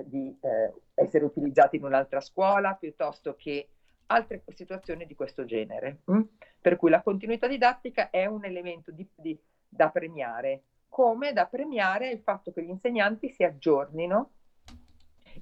[0.06, 3.70] di eh, essere utilizzati in un'altra scuola piuttosto che
[4.08, 6.02] altre situazioni di questo genere.
[6.12, 6.22] Mm?
[6.62, 12.10] Per cui la continuità didattica è un elemento di, di, da premiare, come da premiare
[12.10, 14.32] il fatto che gli insegnanti si aggiornino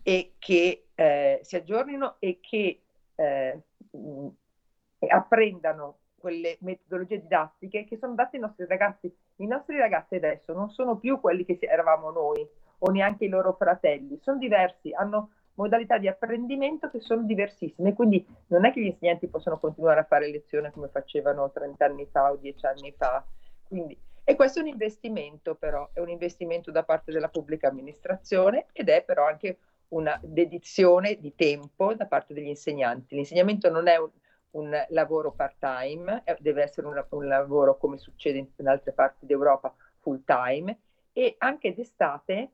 [0.01, 2.81] e che eh, si aggiornino e che
[3.15, 4.27] eh, mh,
[5.07, 9.13] apprendano quelle metodologie didattiche che sono date ai nostri ragazzi.
[9.37, 12.47] I nostri ragazzi adesso non sono più quelli che eravamo noi
[12.85, 18.25] o neanche i loro fratelli, sono diversi, hanno modalità di apprendimento che sono diversissime, quindi
[18.47, 22.31] non è che gli insegnanti possono continuare a fare lezione come facevano 30 anni fa
[22.31, 23.23] o 10 anni fa.
[23.67, 28.65] Quindi, e questo è un investimento però, è un investimento da parte della pubblica amministrazione
[28.73, 33.15] ed è però anche una dedizione di tempo da parte degli insegnanti.
[33.15, 34.09] L'insegnamento non è un,
[34.51, 39.73] un lavoro part-time, deve essere un, un lavoro come succede in, in altre parti d'Europa
[39.99, 40.77] full-time
[41.13, 42.49] e anche d'estate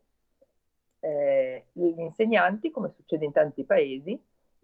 [0.99, 4.19] eh, gli insegnanti, come succede in tanti paesi,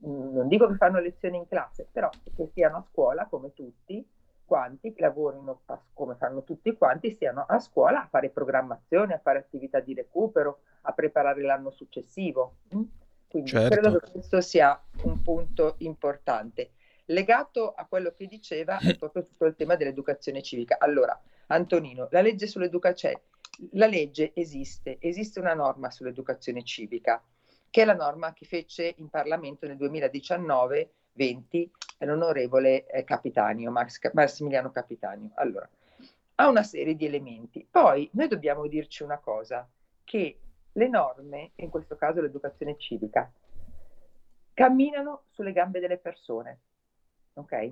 [0.06, 4.06] mm, non dico che fanno lezioni in classe, però che siano a scuola come tutti
[4.45, 9.19] quanti, che lavorino a, come fanno tutti quanti, siano a scuola a fare programmazione, a
[9.19, 12.58] fare attività di recupero, a preparare l'anno successivo.
[12.76, 12.84] Mm?
[13.28, 13.76] Quindi certo.
[13.76, 16.71] credo che questo sia un punto importante.
[17.06, 20.78] Legato a quello che diceva è proprio tutto il tema dell'educazione civica.
[20.80, 23.21] Allora, Antonino, la legge sull'educazione,
[23.72, 27.24] la legge esiste, esiste una norma sull'educazione civica,
[27.70, 34.72] che è la norma che fece in Parlamento nel 2019-20 l'onorevole eh, Capitanio, Max, Massimiliano
[34.72, 35.32] Capitanio.
[35.36, 35.70] Allora,
[36.36, 37.65] ha una serie di elementi.
[37.70, 39.68] Poi noi dobbiamo dirci una cosa,
[40.04, 40.39] che
[40.72, 43.32] le norme, in questo caso l'educazione civica,
[44.54, 46.60] camminano sulle gambe delle persone,
[47.34, 47.72] ok?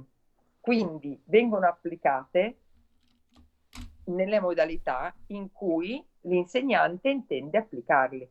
[0.59, 2.57] Quindi vengono applicate
[4.05, 8.29] nelle modalità in cui l'insegnante intende applicarli.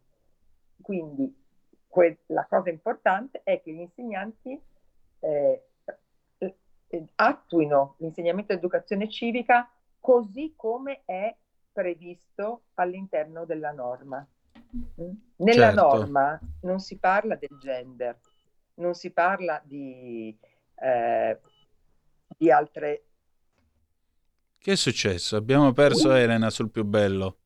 [0.81, 1.35] Quindi
[1.87, 4.61] que- la cosa importante è che gli insegnanti
[5.21, 5.65] eh,
[6.39, 9.71] eh, attuino l'insegnamento di educazione civica
[10.01, 11.35] così come è
[11.73, 14.27] previsto all'interno della norma.
[15.01, 15.13] Mm?
[15.37, 15.81] Nella certo.
[15.81, 18.19] norma non si parla del gender,
[18.75, 20.37] non si parla di,
[20.77, 21.39] eh,
[22.37, 23.05] di altre
[24.63, 25.37] che è successo?
[25.37, 27.37] Abbiamo perso Elena sul più bello.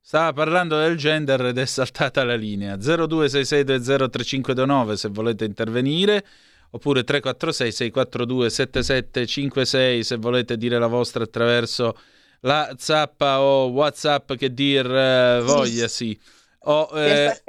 [0.00, 2.74] Stava parlando del gender ed è saltata la linea.
[2.76, 6.26] 0266203529 se volete intervenire,
[6.70, 11.96] oppure 346 642 7756 se volete dire la vostra attraverso
[12.40, 16.18] la zappa o whatsapp che dir eh, voglia sì.
[16.62, 17.40] Oh, eh,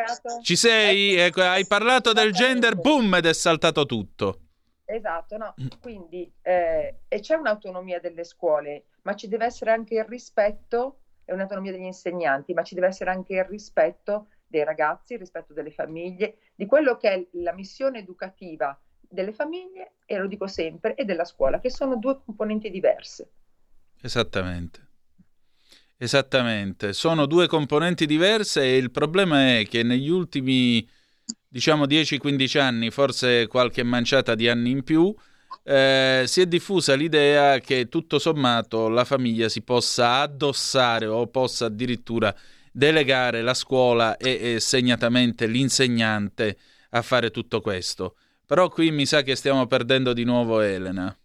[0.44, 1.16] ci sei?
[1.16, 4.49] Ecco, hai parlato del gender, boom, ed è saltato tutto.
[4.92, 5.54] Esatto, no.
[5.80, 11.32] Quindi eh, e c'è un'autonomia delle scuole, ma ci deve essere anche il rispetto, è
[11.32, 15.70] un'autonomia degli insegnanti, ma ci deve essere anche il rispetto dei ragazzi, il rispetto delle
[15.70, 21.06] famiglie, di quello che è la missione educativa delle famiglie, e lo dico sempre, e
[21.06, 23.32] della scuola, che sono due componenti diverse.
[24.02, 24.88] Esattamente.
[25.98, 30.88] Esattamente, sono due componenti diverse e il problema è che negli ultimi,
[31.50, 35.14] diciamo, 10-15 anni, forse qualche manciata di anni in più,
[35.64, 41.66] eh, si è diffusa l'idea che tutto sommato la famiglia si possa addossare o possa
[41.66, 42.34] addirittura
[42.72, 46.58] delegare la scuola e, e segnatamente l'insegnante
[46.92, 48.16] a fare tutto questo.
[48.46, 51.16] Però qui mi sa che stiamo perdendo di nuovo Elena.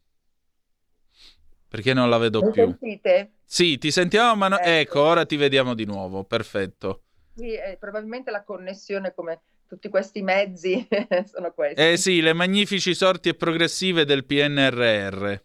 [1.69, 2.65] Perché non la vedo Mi più.
[2.65, 3.33] sentite?
[3.45, 4.59] Sì, ti sentiamo, ma no...
[4.59, 4.69] Ecco.
[4.69, 6.25] ecco, ora ti vediamo di nuovo.
[6.25, 7.03] Perfetto.
[7.35, 9.41] Sì, eh, probabilmente la connessione come
[9.75, 10.87] tutti questi mezzi
[11.27, 11.83] sono questi.
[11.83, 15.43] Eh sì, le magnifici sorti e progressive del PNRR.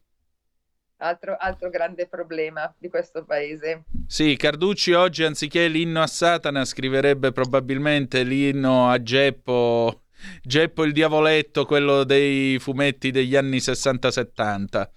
[0.98, 3.84] Altro, altro grande problema di questo paese.
[4.06, 10.04] Sì, Carducci oggi anziché l'inno a Satana scriverebbe probabilmente l'inno a Geppo,
[10.44, 14.90] Geppo il diavoletto, quello dei fumetti degli anni 60-70.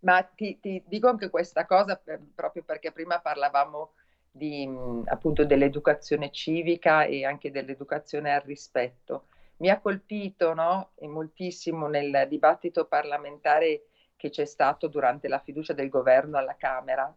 [0.00, 3.92] Ma ti, ti dico anche questa cosa per- proprio perché prima parlavamo
[4.30, 4.68] di,
[5.06, 9.26] appunto dell'educazione civica e anche dell'educazione al rispetto.
[9.56, 15.88] Mi ha colpito, no, moltissimo nel dibattito parlamentare che c'è stato durante la fiducia del
[15.88, 17.14] governo alla Camera,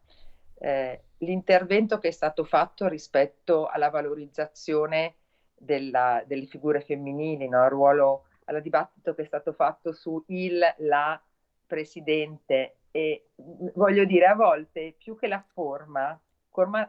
[0.59, 5.15] eh, l'intervento che è stato fatto rispetto alla valorizzazione
[5.57, 7.63] della- delle figure femminili, no?
[7.63, 11.21] Il ruolo, al dibattito che è stato fatto su il, la
[11.65, 13.29] presidente e
[13.73, 16.19] voglio dire, a volte più che la forma,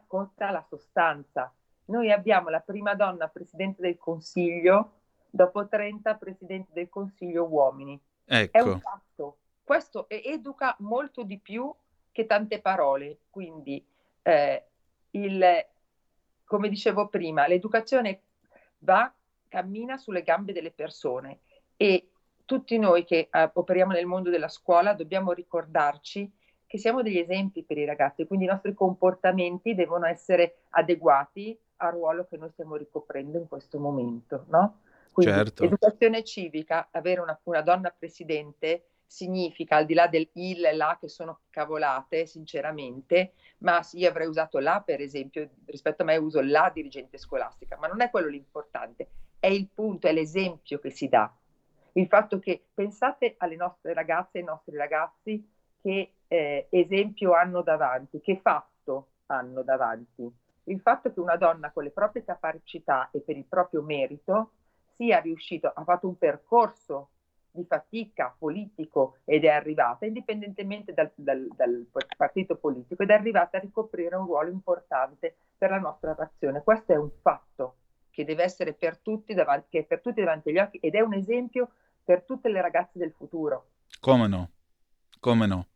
[0.07, 1.53] conta la sostanza.
[1.87, 5.01] Noi abbiamo la prima donna presidente del Consiglio
[5.31, 7.99] dopo 30 presidenti del Consiglio uomini.
[8.25, 9.37] È un Ecco, fatto.
[9.65, 11.73] Questo educa molto di più
[12.12, 13.19] che tante parole.
[13.31, 13.85] Quindi,
[14.23, 14.65] eh,
[15.11, 15.67] il,
[16.45, 18.21] come dicevo prima, l'educazione
[18.79, 19.12] va,
[19.49, 21.41] cammina sulle gambe delle persone
[21.77, 22.11] e
[22.45, 26.31] tutti noi che eh, operiamo nel mondo della scuola dobbiamo ricordarci
[26.75, 31.93] che siamo degli esempi per i ragazzi, quindi i nostri comportamenti devono essere adeguati al
[31.93, 34.81] ruolo che noi stiamo ricoprendo in questo momento, no?
[35.12, 35.62] Quindi Certo.
[35.62, 40.99] educazione civica, avere una, una donna presidente significa, al di là del il e la
[41.01, 46.16] che sono cavolate, sinceramente, ma sì, io avrei usato la, per esempio, rispetto a me
[46.16, 49.07] uso la dirigente scolastica, ma non è quello l'importante,
[49.39, 51.33] è il punto, è l'esempio che si dà.
[51.93, 55.53] Il fatto che pensate alle nostre ragazze e ai nostri ragazzi
[55.85, 60.26] che eh, esempio hanno davanti, che fatto hanno davanti.
[60.64, 64.53] Il fatto che una donna con le proprie capacità e per il proprio merito
[64.97, 67.11] sia riuscito, ha fatto un percorso
[67.51, 73.59] di fatica politico ed è arrivata, indipendentemente dal, dal- dal partito politico, ed è arrivata
[73.59, 76.62] a ricoprire un ruolo importante per la nostra nazione.
[76.62, 77.76] Questo è un fatto
[78.09, 81.01] che deve essere per tutti davanti, che è per tutti davanti agli occhi ed è
[81.01, 81.72] un esempio
[82.03, 83.66] per tutte le ragazze del futuro.
[84.01, 84.51] come no,
[85.20, 85.66] come no.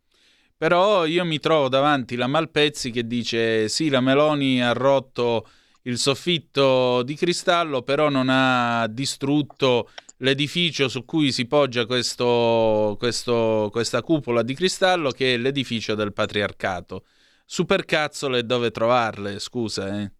[0.59, 5.49] Però io mi trovo davanti la Malpezzi che dice sì, la Meloni ha rotto
[5.83, 9.89] il soffitto di cristallo, però non ha distrutto
[10.19, 16.13] l'edificio su cui si poggia questo- questo- questa cupola di cristallo che è l'edificio del
[16.13, 17.05] patriarcato.
[17.47, 20.13] Supercazzole dove trovarle, scusa, eh.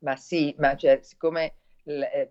[0.00, 1.59] Ma sì, ma cioè, siccome,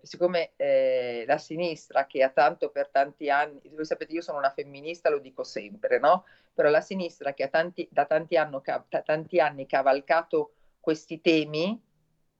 [0.02, 4.50] siccome eh, la sinistra che ha tanto per tanti anni, voi sapete, io sono una
[4.50, 6.24] femminista, lo dico sempre, no?
[6.54, 11.80] Però la sinistra che ha tanti, da tanti, anno, da tanti anni cavalcato questi temi,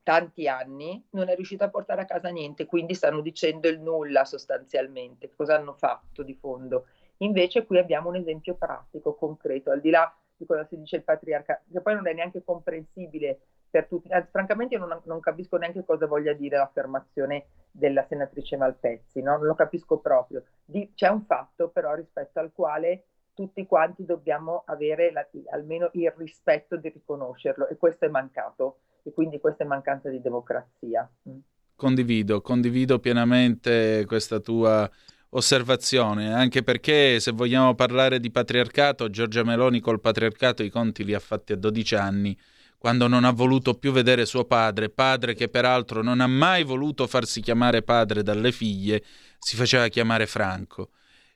[0.03, 4.25] tanti anni, non è riuscita a portare a casa niente, quindi stanno dicendo il nulla
[4.25, 5.31] sostanzialmente.
[5.35, 6.87] Cosa hanno fatto di fondo?
[7.19, 11.05] Invece qui abbiamo un esempio pratico, concreto, al di là di cosa si dice il
[11.05, 13.41] patriarcato, che poi non è neanche comprensibile
[13.71, 14.13] per tutti.
[14.13, 19.37] Anzi, francamente io non, non capisco neanche cosa voglia dire l'affermazione della senatrice Malpezzi, no?
[19.37, 20.45] non lo capisco proprio.
[20.65, 26.13] Di- c'è un fatto però rispetto al quale tutti quanti dobbiamo avere la- almeno il
[26.17, 31.09] rispetto di riconoscerlo e questo è mancato e quindi questa è mancanza di democrazia.
[31.29, 31.39] Mm.
[31.75, 34.91] Condivido, condivido pienamente questa tua
[35.31, 41.15] osservazione, anche perché se vogliamo parlare di patriarcato, Giorgia Meloni col patriarcato i conti li
[41.15, 42.37] ha fatti a 12 anni,
[42.81, 47.07] quando non ha voluto più vedere suo padre, padre che peraltro non ha mai voluto
[47.07, 49.05] farsi chiamare padre dalle figlie,
[49.39, 50.89] si faceva chiamare Franco.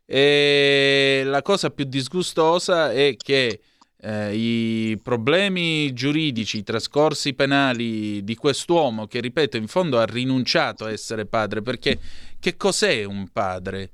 [0.07, 3.61] E la cosa più disgustosa è che
[4.01, 10.87] eh, i problemi giuridici, i trascorsi penali di quest'uomo che, ripeto, in fondo ha rinunciato
[10.87, 11.99] a essere padre, perché
[12.41, 13.91] che cos'è un padre?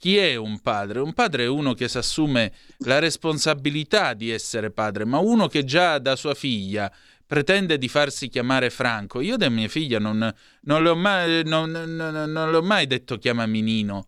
[0.00, 1.00] Chi è un padre?
[1.00, 5.62] Un padre è uno che si assume la responsabilità di essere padre, ma uno che
[5.62, 6.90] già da sua figlia
[7.26, 9.20] pretende di farsi chiamare Franco.
[9.20, 13.18] Io da mia figlia non, non, le, ho mai, non, non, le ho mai detto
[13.18, 14.06] chiamami Nino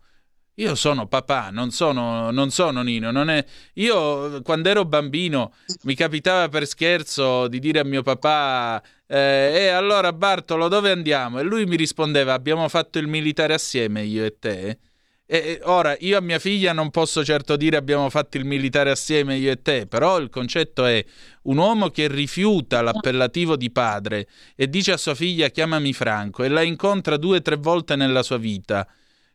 [0.56, 3.10] io sono papà, non sono, non sono Nino.
[3.10, 3.44] Non è...
[3.74, 9.68] Io quando ero bambino mi capitava per scherzo di dire a mio papà: eh, eh,
[9.68, 11.38] allora Bartolo, dove andiamo?
[11.38, 14.78] E lui mi rispondeva: Abbiamo fatto il militare assieme, io e te.
[15.24, 19.36] E ora io a mia figlia non posso certo dire abbiamo fatto il militare assieme
[19.36, 21.02] io e te, però il concetto è
[21.42, 26.48] un uomo che rifiuta l'appellativo di padre e dice a sua figlia chiamami Franco e
[26.48, 28.86] la incontra due o tre volte nella sua vita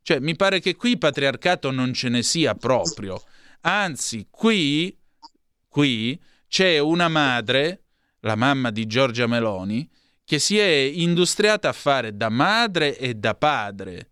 [0.07, 3.21] cioè, mi pare che qui patriarcato non ce ne sia proprio.
[3.63, 4.97] Anzi, qui,
[5.67, 6.17] qui
[6.47, 7.81] c'è una madre,
[8.21, 9.85] la mamma di Giorgia Meloni,
[10.23, 14.11] che si è industriata a fare da madre e da padre.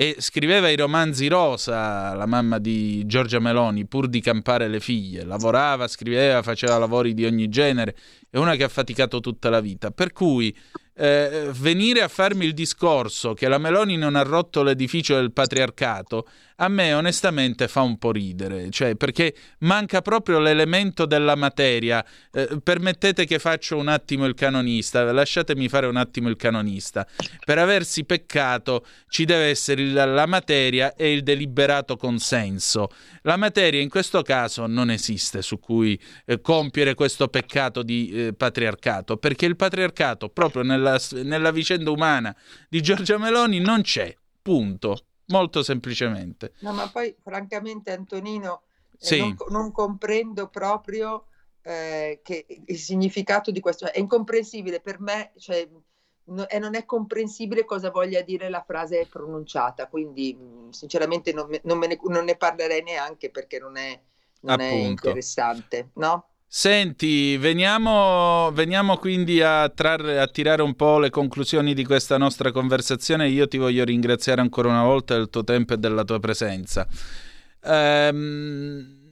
[0.00, 5.24] E scriveva i romanzi rosa, la mamma di Giorgia Meloni, pur di campare le figlie.
[5.24, 7.96] Lavorava, scriveva, faceva lavori di ogni genere.
[8.30, 9.90] È una che ha faticato tutta la vita.
[9.90, 10.56] Per cui
[10.94, 16.28] eh, venire a farmi il discorso che la Meloni non ha rotto l'edificio del patriarcato
[16.60, 22.04] a me onestamente fa un po' ridere, cioè perché manca proprio l'elemento della materia.
[22.32, 27.06] Eh, permettete che faccio un attimo il canonista, lasciatemi fare un attimo il canonista.
[27.44, 32.88] Per aversi peccato ci deve essere il, la materia e il deliberato consenso.
[33.22, 38.32] La materia in questo caso non esiste su cui eh, compiere questo peccato di eh,
[38.32, 42.34] patriarcato, perché il patriarcato proprio nella, nella vicenda umana
[42.68, 44.12] di Giorgia Meloni non c'è.
[44.42, 46.52] Punto molto semplicemente.
[46.60, 48.62] No, ma poi francamente Antonino
[48.92, 49.18] eh, sì.
[49.18, 51.26] non, non, comprendo proprio
[51.62, 55.68] eh, che il significato di questo, è incomprensibile per me, cioè,
[56.24, 61.48] no, e non è comprensibile cosa voglia dire la frase pronunciata, quindi mm, sinceramente non,
[61.48, 64.00] me, non, me ne, non ne, parlerei neanche perché non è,
[64.40, 66.26] non è interessante, no?
[66.50, 72.52] Senti, veniamo, veniamo quindi a, trarre, a, tirare un po' le conclusioni di questa nostra
[72.52, 73.28] conversazione.
[73.28, 76.86] Io ti voglio ringraziare ancora una volta del tuo tempo e della tua presenza.
[77.64, 79.10] Ehm,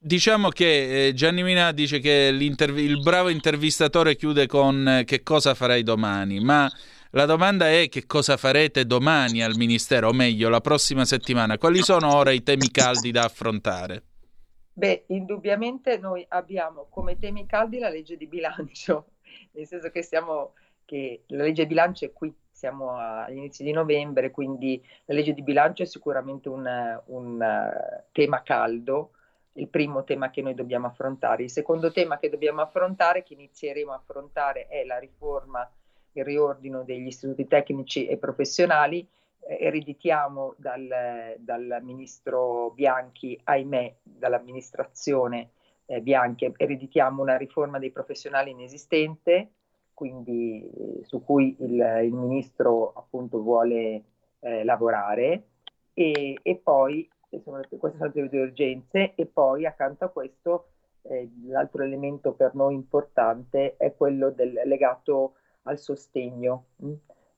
[0.00, 5.54] diciamo che eh, Gianni Mina dice che il bravo intervistatore chiude con eh, che cosa
[5.54, 6.68] farai domani, ma
[7.10, 11.56] la domanda è che cosa farete domani al Ministero, o meglio la prossima settimana.
[11.56, 14.02] Quali sono ora i temi caldi da affrontare?
[14.74, 19.06] Beh, indubbiamente noi abbiamo come temi caldi la legge di bilancio,
[19.52, 20.54] nel senso che, siamo,
[20.84, 25.34] che la legge di bilancio è qui, siamo agli inizi di novembre, quindi la legge
[25.34, 26.66] di bilancio è sicuramente un,
[27.06, 29.10] un uh, tema caldo,
[29.54, 31.42] il primo tema che noi dobbiamo affrontare.
[31.42, 35.70] Il secondo tema che dobbiamo affrontare, che inizieremo a affrontare, è la riforma,
[36.12, 39.06] il riordino degli istituti tecnici e professionali
[39.46, 45.50] ereditiamo dal, dal, ministro Bianchi, ahimè, dall'amministrazione
[45.86, 49.50] eh, Bianchi, ereditiamo una riforma dei professionali inesistente,
[49.92, 54.04] quindi eh, su cui il, il, ministro appunto vuole
[54.40, 55.48] eh, lavorare
[55.92, 60.66] e, e poi, insomma, queste sono le due urgenze, e poi accanto a questo
[61.02, 66.66] eh, l'altro elemento per noi importante è quello del, legato al sostegno.
[66.76, 66.92] Mh?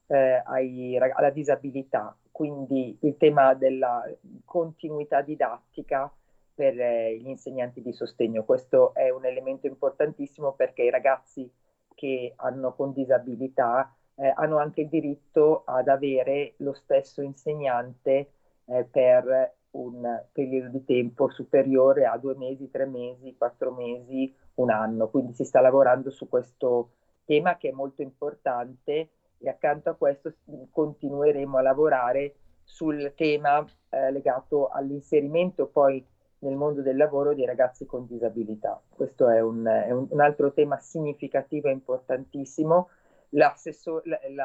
[0.07, 4.03] Eh, ai, alla disabilità, quindi il tema della
[4.45, 6.13] continuità didattica
[6.53, 8.43] per eh, gli insegnanti di sostegno.
[8.43, 11.51] Questo è un elemento importantissimo perché i ragazzi
[11.95, 18.29] che hanno con disabilità eh, hanno anche il diritto ad avere lo stesso insegnante
[18.65, 24.69] eh, per un periodo di tempo superiore a due mesi, tre mesi, quattro mesi, un
[24.69, 25.09] anno.
[25.09, 26.91] Quindi si sta lavorando su questo
[27.25, 29.09] tema che è molto importante
[29.47, 30.33] e accanto a questo
[30.71, 36.05] continueremo a lavorare sul tema eh, legato all'inserimento poi
[36.39, 38.79] nel mondo del lavoro dei ragazzi con disabilità.
[38.89, 42.89] Questo è un, è un, un altro tema significativo e importantissimo.
[43.29, 43.53] La,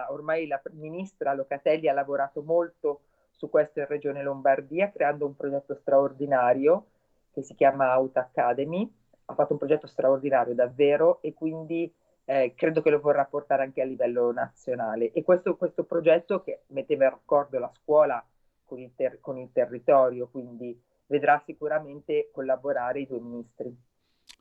[0.09, 5.75] ormai la ministra Locatelli ha lavorato molto su questo in Regione Lombardia, creando un progetto
[5.75, 6.87] straordinario
[7.33, 8.91] che si chiama Out Academy.
[9.27, 11.93] Ha fatto un progetto straordinario davvero e quindi
[12.31, 15.11] eh, credo che lo vorrà portare anche a livello nazionale.
[15.11, 18.25] E questo, questo progetto che metteva in raccordo la scuola
[18.65, 23.77] con il, ter- con il territorio, quindi vedrà sicuramente collaborare i due ministri.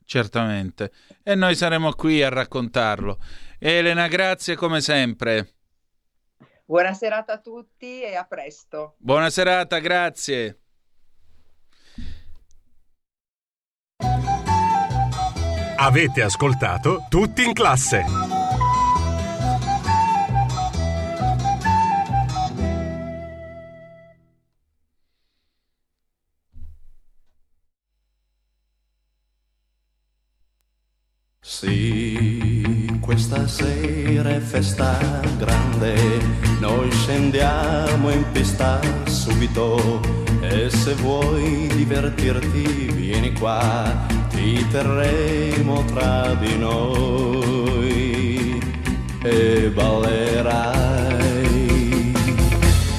[0.06, 0.92] Certamente.
[1.24, 3.18] E noi saremo qui a raccontarlo.
[3.58, 5.54] Elena, grazie come sempre.
[6.66, 8.98] Buona serata a tutti e a presto.
[9.00, 10.60] Buona serata, grazie.
[15.82, 18.04] Avete ascoltato tutti in classe.
[31.40, 34.98] Sì, questa sera è festa
[35.38, 35.96] grande,
[36.60, 40.02] noi scendiamo in pista subito.
[40.42, 48.58] E se vuoi divertirti vieni qua, ti terremo tra di noi
[49.22, 51.44] e ballerai.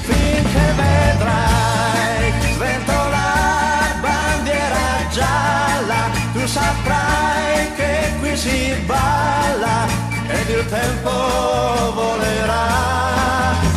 [0.07, 6.01] Finché vedrai sventolare bandiera gialla,
[6.33, 9.87] tu saprai che qui si balla
[10.27, 11.09] ed il tempo
[11.99, 12.69] volerà.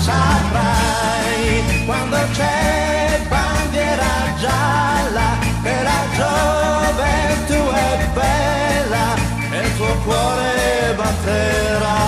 [0.00, 9.14] Saprai quando c'è bandiera gialla che la gioventù è bella
[9.50, 12.02] e il tuo cuore batterà.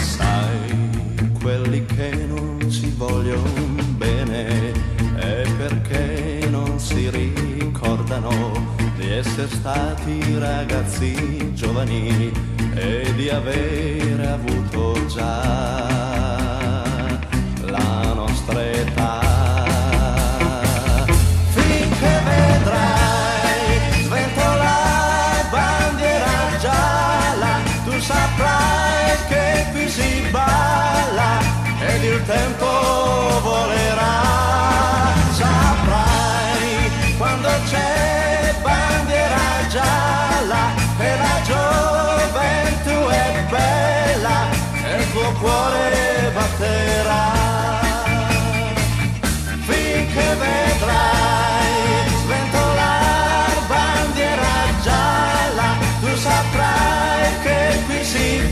[0.00, 3.66] Sai, quelli che non si vogliono
[3.98, 4.72] bene
[5.16, 12.32] è perché non si ricordano di essere stati ragazzi giovani
[12.74, 16.17] e di avere avuto già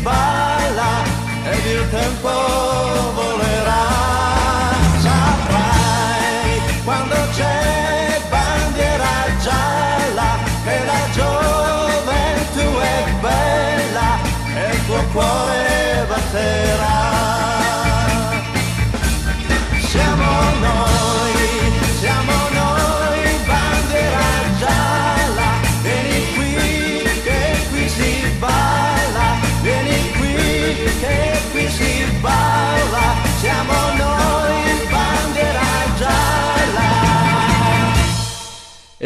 [0.07, 0.93] balla
[1.51, 2.31] ed il tempo
[3.19, 3.85] volerà.
[5.05, 9.15] Saprai quando c'è bandiera
[9.47, 10.31] gialla
[10.65, 14.09] che la gioventù è bella
[14.55, 15.56] e il tuo cuore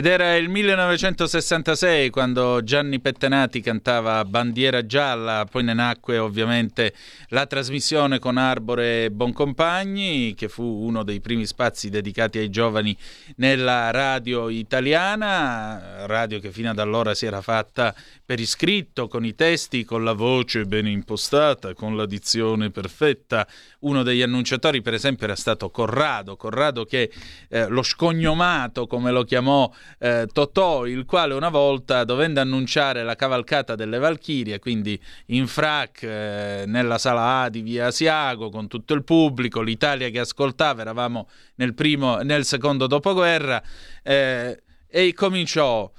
[0.00, 6.94] Ed era il 1966 quando Gianni Pettenati cantava Bandiera gialla, poi ne nacque ovviamente
[7.28, 12.96] la trasmissione con Arbore Boncompagni, che fu uno dei primi spazi dedicati ai giovani
[13.36, 17.94] nella radio italiana, radio che fino ad allora si era fatta
[18.24, 23.46] per iscritto, con i testi, con la voce ben impostata, con la dizione perfetta.
[23.80, 27.10] Uno degli annunciatori, per esempio, era stato Corrado, Corrado che
[27.48, 33.16] eh, lo scognomato, come lo chiamò eh, Totò, il quale una volta, dovendo annunciare la
[33.16, 38.92] cavalcata delle Valchirie, quindi in frac eh, nella sala A di via Asiago, con tutto
[38.92, 43.62] il pubblico, l'Italia che ascoltava, eravamo nel, primo, nel secondo dopoguerra,
[44.02, 45.90] eh, e cominciò.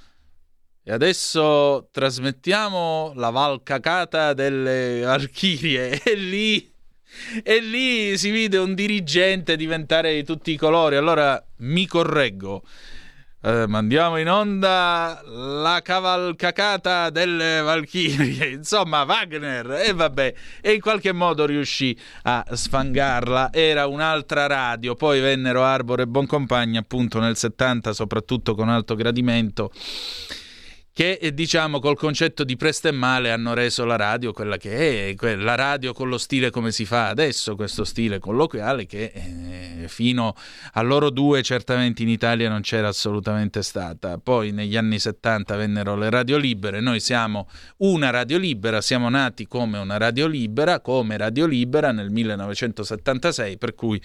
[0.84, 6.71] E adesso trasmettiamo la valcacata delle Valchirie e lì,
[7.42, 10.96] e lì si vide un dirigente diventare di tutti i colori.
[10.96, 12.62] Allora mi correggo.
[13.44, 21.10] Eh, mandiamo in onda la cavalcacata delle Valchirie, insomma Wagner, e vabbè, e in qualche
[21.10, 27.92] modo riuscì a sfangarla, era un'altra radio, poi vennero Arbore e Boncompagni appunto nel 70,
[27.92, 29.72] soprattutto con alto gradimento,
[30.94, 35.16] che eh, diciamo col concetto di presto e male hanno reso la radio quella che
[35.16, 39.88] è, la radio con lo stile come si fa adesso, questo stile colloquiale che eh,
[39.88, 40.34] fino
[40.72, 44.18] a loro due certamente in Italia non c'era assolutamente stata.
[44.18, 49.46] Poi negli anni 70 vennero le radio libere, noi siamo una radio libera, siamo nati
[49.46, 54.00] come una radio libera, come radio libera nel 1976, per cui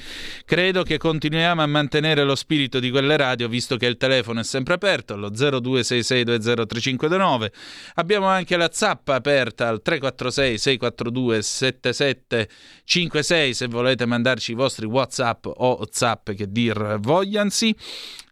[0.46, 4.44] credo che continuiamo a mantenere lo spirito di quelle radio visto che il telefono è
[4.44, 7.52] sempre aperto, allo 026620 3529.
[7.96, 15.46] Abbiamo anche la zappa aperta al 346 642 7756 se volete mandarci i vostri WhatsApp
[15.46, 17.76] o Zap che dir vogliansi.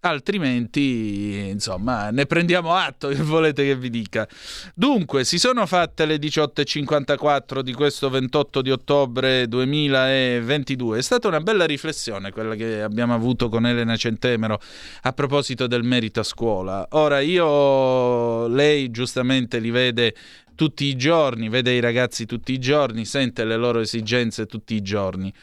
[0.09, 4.27] Altrimenti insomma ne prendiamo atto che volete che vi dica.
[4.73, 10.99] Dunque, si sono fatte le 18.54 di questo 28 di ottobre 2022.
[10.99, 14.59] È stata una bella riflessione quella che abbiamo avuto con Elena Centemero
[15.01, 16.87] a proposito del merito a scuola.
[16.91, 20.15] Ora io, lei giustamente li vede
[20.55, 24.81] tutti i giorni, vede i ragazzi tutti i giorni, sente le loro esigenze tutti i
[24.81, 25.33] giorni.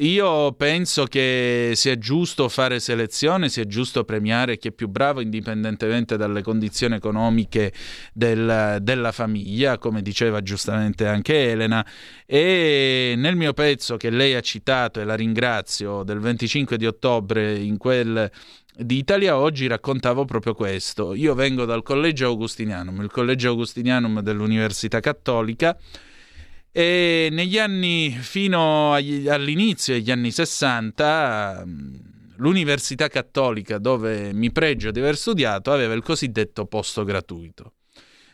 [0.00, 6.18] Io penso che sia giusto fare selezione, sia giusto premiare chi è più bravo indipendentemente
[6.18, 7.72] dalle condizioni economiche
[8.12, 11.86] del, della famiglia, come diceva giustamente anche Elena.
[12.26, 17.56] E nel mio pezzo che lei ha citato, e la ringrazio, del 25 di ottobre
[17.56, 18.30] in quel
[18.78, 21.14] di Italia Oggi raccontavo proprio questo.
[21.14, 25.74] Io vengo dal Collegio Augustinianum, il Collegio Augustinianum dell'Università Cattolica
[26.78, 31.94] e negli anni, fino agli, all'inizio degli anni 60, mm,
[32.36, 37.76] l'Università Cattolica, dove mi pregio di aver studiato, aveva il cosiddetto posto gratuito.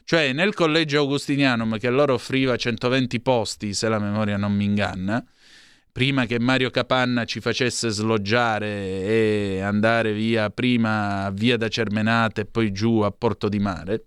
[0.03, 5.24] Cioè nel collegio Augustinianum, che allora offriva 120 posti, se la memoria non mi inganna,
[5.93, 8.66] prima che Mario Capanna ci facesse sloggiare
[9.05, 14.07] e andare via prima via da Cermenate e poi giù a Porto di Mare,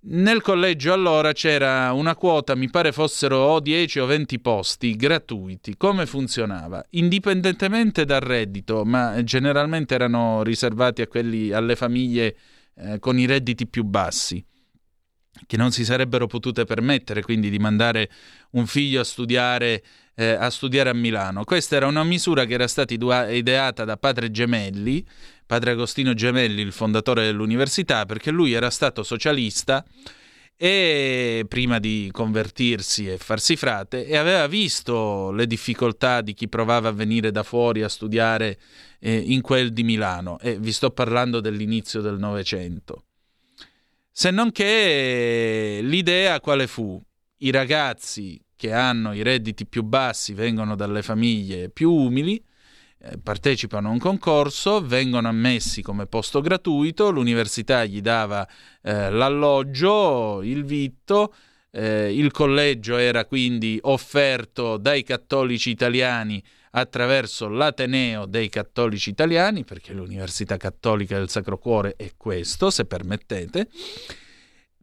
[0.00, 5.76] nel collegio allora c'era una quota, mi pare fossero o 10 o 20 posti gratuiti.
[5.76, 6.84] Come funzionava?
[6.90, 12.36] Indipendentemente dal reddito, ma generalmente erano riservati quelli, alle famiglie
[12.76, 14.42] eh, con i redditi più bassi,
[15.46, 18.10] che non si sarebbero potute permettere quindi di mandare
[18.50, 19.82] un figlio a studiare,
[20.14, 21.44] eh, a, studiare a Milano.
[21.44, 25.04] Questa era una misura che era stata ideata da padre Gemelli
[25.48, 29.82] padre Agostino Gemelli, il fondatore dell'università, perché lui era stato socialista
[30.54, 36.88] e prima di convertirsi e farsi frate e aveva visto le difficoltà di chi provava
[36.88, 38.58] a venire da fuori a studiare
[38.98, 43.04] eh, in quel di Milano e vi sto parlando dell'inizio del Novecento.
[44.20, 47.00] Se non che l'idea quale fu?
[47.36, 52.44] I ragazzi che hanno i redditi più bassi vengono dalle famiglie più umili
[52.98, 58.44] eh, partecipano a un concorso, vengono ammessi come posto gratuito, l'università gli dava
[58.82, 61.32] eh, l'alloggio, il vitto,
[61.70, 66.42] eh, il collegio era quindi offerto dai cattolici italiani
[66.72, 73.68] attraverso l'Ateneo dei cattolici italiani, perché l'Università Cattolica del Sacro Cuore è questo, se permettete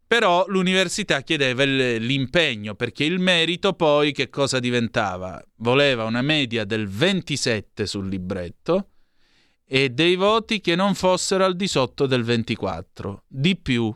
[0.07, 5.43] però l'università chiedeva l'impegno perché il merito poi che cosa diventava?
[5.57, 8.91] Voleva una media del 27 sul libretto
[9.65, 13.23] e dei voti che non fossero al di sotto del 24.
[13.27, 13.93] Di più,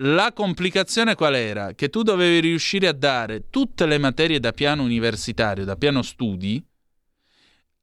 [0.00, 1.74] la complicazione qual era?
[1.74, 6.64] Che tu dovevi riuscire a dare tutte le materie da piano universitario, da piano studi,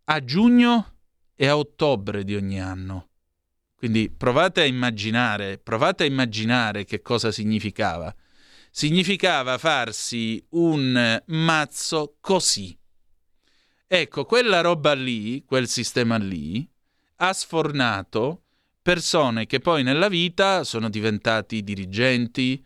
[0.05, 0.93] a giugno
[1.35, 3.09] e a ottobre di ogni anno.
[3.75, 8.13] Quindi provate a immaginare, provate a immaginare che cosa significava.
[8.71, 12.77] Significava farsi un mazzo così.
[13.87, 16.67] Ecco, quella roba lì, quel sistema lì,
[17.17, 18.44] ha sfornato
[18.85, 22.63] persone che poi nella vita sono diventati dirigenti,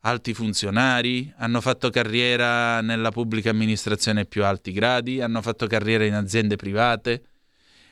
[0.00, 6.04] alti funzionari, hanno fatto carriera nella pubblica amministrazione ai più alti gradi, hanno fatto carriera
[6.04, 7.24] in aziende private,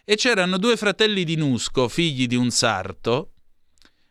[0.04, 3.32] e c'erano due fratelli di Nusco, figli di un sarto.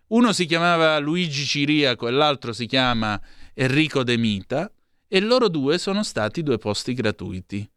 [0.07, 3.21] Uno si chiamava Luigi Ciriaco e l'altro si chiama
[3.53, 4.71] Enrico De Mita
[5.07, 7.69] e loro due sono stati due posti gratuiti.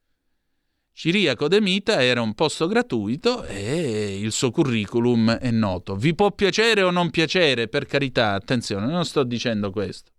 [0.97, 5.97] Ciriaco De Mita era un posto gratuito e il suo curriculum è noto.
[5.97, 10.13] Vi può piacere o non piacere, per carità, attenzione, non sto dicendo questo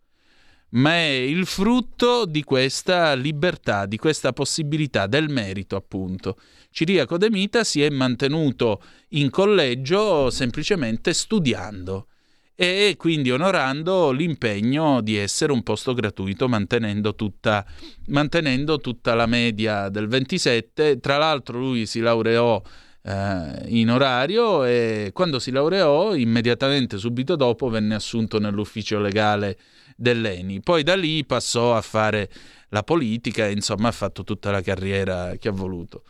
[0.75, 6.37] ma è il frutto di questa libertà, di questa possibilità del merito, appunto.
[6.69, 12.07] Ciriaco De Mita si è mantenuto in collegio semplicemente studiando
[12.55, 17.65] e quindi onorando l'impegno di essere un posto gratuito mantenendo tutta,
[18.07, 20.99] mantenendo tutta la media del 27.
[21.01, 22.61] Tra l'altro lui si laureò
[23.03, 29.57] eh, in orario e quando si laureò immediatamente subito dopo venne assunto nell'ufficio legale
[29.97, 30.61] dell'ENI.
[30.61, 32.29] Poi da lì passò a fare
[32.69, 36.03] la politica e insomma ha fatto tutta la carriera che ha voluto.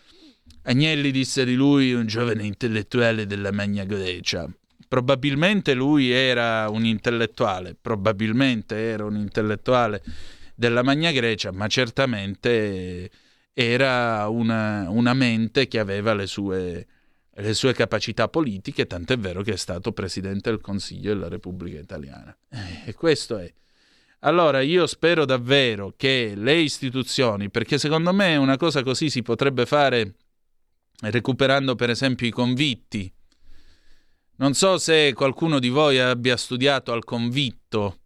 [0.64, 4.48] Agnelli disse di lui un giovane intellettuale della Magna Grecia.
[4.88, 10.04] Probabilmente lui era un intellettuale, probabilmente era un intellettuale
[10.56, 13.10] della Magna Grecia, ma certamente
[13.54, 16.86] era una, una mente che aveva le sue,
[17.34, 22.36] le sue capacità politiche, tant'è vero che è stato Presidente del Consiglio della Repubblica Italiana.
[22.86, 23.52] E questo è.
[24.20, 29.66] Allora io spero davvero che le istituzioni, perché secondo me una cosa così si potrebbe
[29.66, 30.16] fare
[31.02, 33.12] recuperando per esempio i convitti.
[34.38, 38.00] Non so se qualcuno di voi abbia studiato al convitto,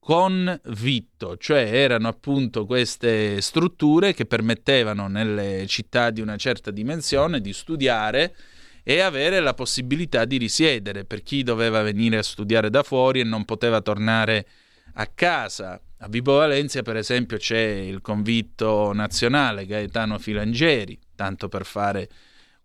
[0.00, 7.52] convitto, cioè erano appunto queste strutture che permettevano nelle città di una certa dimensione di
[7.52, 8.34] studiare
[8.82, 13.24] e avere la possibilità di risiedere per chi doveva venire a studiare da fuori e
[13.24, 14.46] non poteva tornare
[14.94, 15.78] a casa.
[15.98, 22.08] A Vibo Valencia, per esempio, c'è il convitto nazionale Gaetano Filangeri, tanto per fare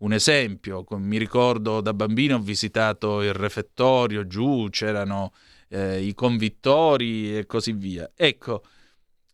[0.03, 0.85] un esempio.
[0.91, 5.33] Mi ricordo da bambino ho visitato il refettorio, giù c'erano
[5.69, 8.11] eh, i convittori e così via.
[8.15, 8.63] Ecco,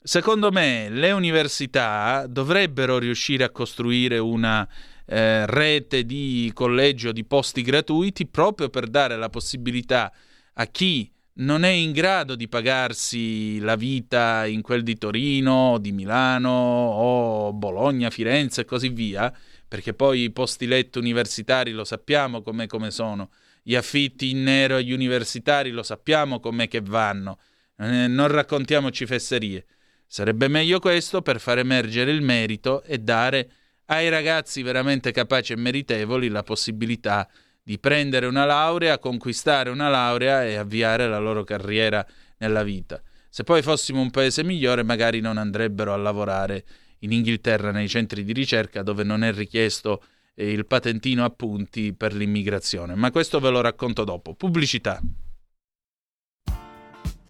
[0.01, 4.67] secondo me le università dovrebbero riuscire a costruire una
[5.05, 10.11] eh, rete di collegio di posti gratuiti proprio per dare la possibilità
[10.53, 15.93] a chi non è in grado di pagarsi la vita in quel di Torino, di
[15.93, 19.33] Milano o Bologna, Firenze e così via,
[19.69, 23.29] perché poi i posti letto universitari lo sappiamo come sono,
[23.61, 27.37] gli affitti in nero agli universitari lo sappiamo com'è che vanno,
[27.77, 29.65] eh, non raccontiamoci fesserie.
[30.07, 33.51] Sarebbe meglio questo per far emergere il merito e dare
[33.85, 37.29] ai ragazzi veramente capaci e meritevoli la possibilità
[37.61, 42.03] di prendere una laurea, conquistare una laurea e avviare la loro carriera
[42.39, 42.99] nella vita.
[43.29, 46.65] Se poi fossimo un paese migliore, magari non andrebbero a lavorare
[46.99, 50.03] in Inghilterra nei centri di ricerca dove non è richiesto
[50.35, 52.95] eh, il patentino a punti per l'immigrazione.
[52.95, 54.33] Ma questo ve lo racconto dopo.
[54.33, 55.01] Pubblicità.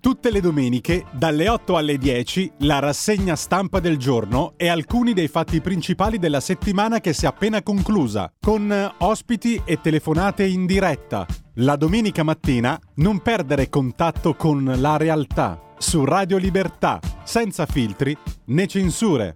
[0.01, 5.27] Tutte le domeniche, dalle 8 alle 10, la rassegna stampa del giorno e alcuni dei
[5.27, 11.25] fatti principali della settimana che si è appena conclusa, con ospiti e telefonate in diretta.
[11.55, 18.15] La domenica mattina non perdere contatto con la realtà su Radio Libertà, senza filtri
[18.45, 19.35] né censure.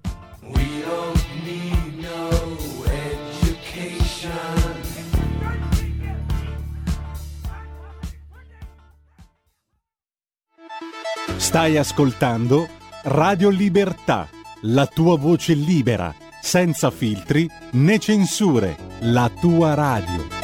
[11.37, 12.67] Stai ascoltando
[13.03, 14.29] Radio Libertà,
[14.61, 20.41] la tua voce libera, senza filtri né censure, la tua radio.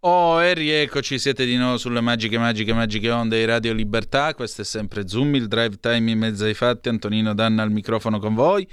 [0.00, 4.34] Oh, e rieccoci, siete di nuovo sulle magiche, magiche, magiche onde di Radio Libertà.
[4.34, 6.88] Questo è sempre Zoom, il drive time in mezzo ai fatti.
[6.88, 8.66] Antonino Danna al microfono con voi.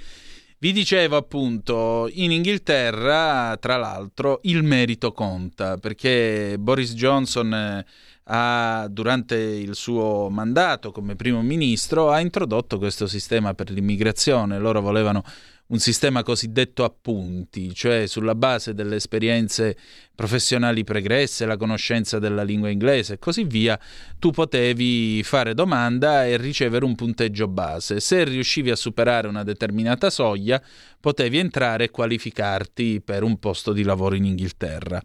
[0.64, 7.86] Vi dicevo appunto, in Inghilterra, tra l'altro, il merito conta, perché Boris Johnson eh,
[8.24, 14.58] ha, durante il suo mandato come primo ministro ha introdotto questo sistema per l'immigrazione.
[14.58, 15.22] Loro volevano
[15.68, 19.76] un sistema cosiddetto a punti, cioè sulla base delle esperienze
[20.16, 23.80] professionali pregresse, la conoscenza della lingua inglese e così via,
[24.20, 28.00] tu potevi fare domanda e ricevere un punteggio base.
[28.00, 30.62] Se riuscivi a superare una determinata soglia,
[31.04, 35.02] potevi entrare e qualificarti per un posto di lavoro in Inghilterra.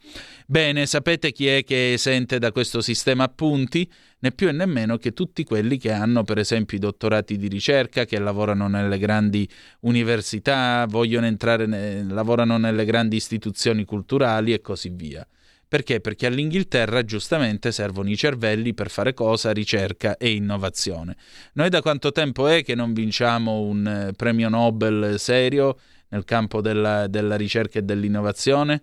[0.46, 3.90] Bene, sapete chi è che è esente da questo sistema a punti?
[4.20, 8.04] Né più e nemmeno che tutti quelli che hanno per esempio i dottorati di ricerca,
[8.04, 9.48] che lavorano nelle grandi
[9.80, 15.26] università, vogliono entrare, ne- lavorano nelle grandi istituzioni culturali e così via.
[15.68, 16.00] Perché?
[16.00, 19.52] Perché all'Inghilterra giustamente servono i cervelli per fare cosa?
[19.52, 21.14] Ricerca e innovazione.
[21.52, 25.78] Noi da quanto tempo è che non vinciamo un eh, premio Nobel serio
[26.08, 28.82] nel campo della, della ricerca e dell'innovazione?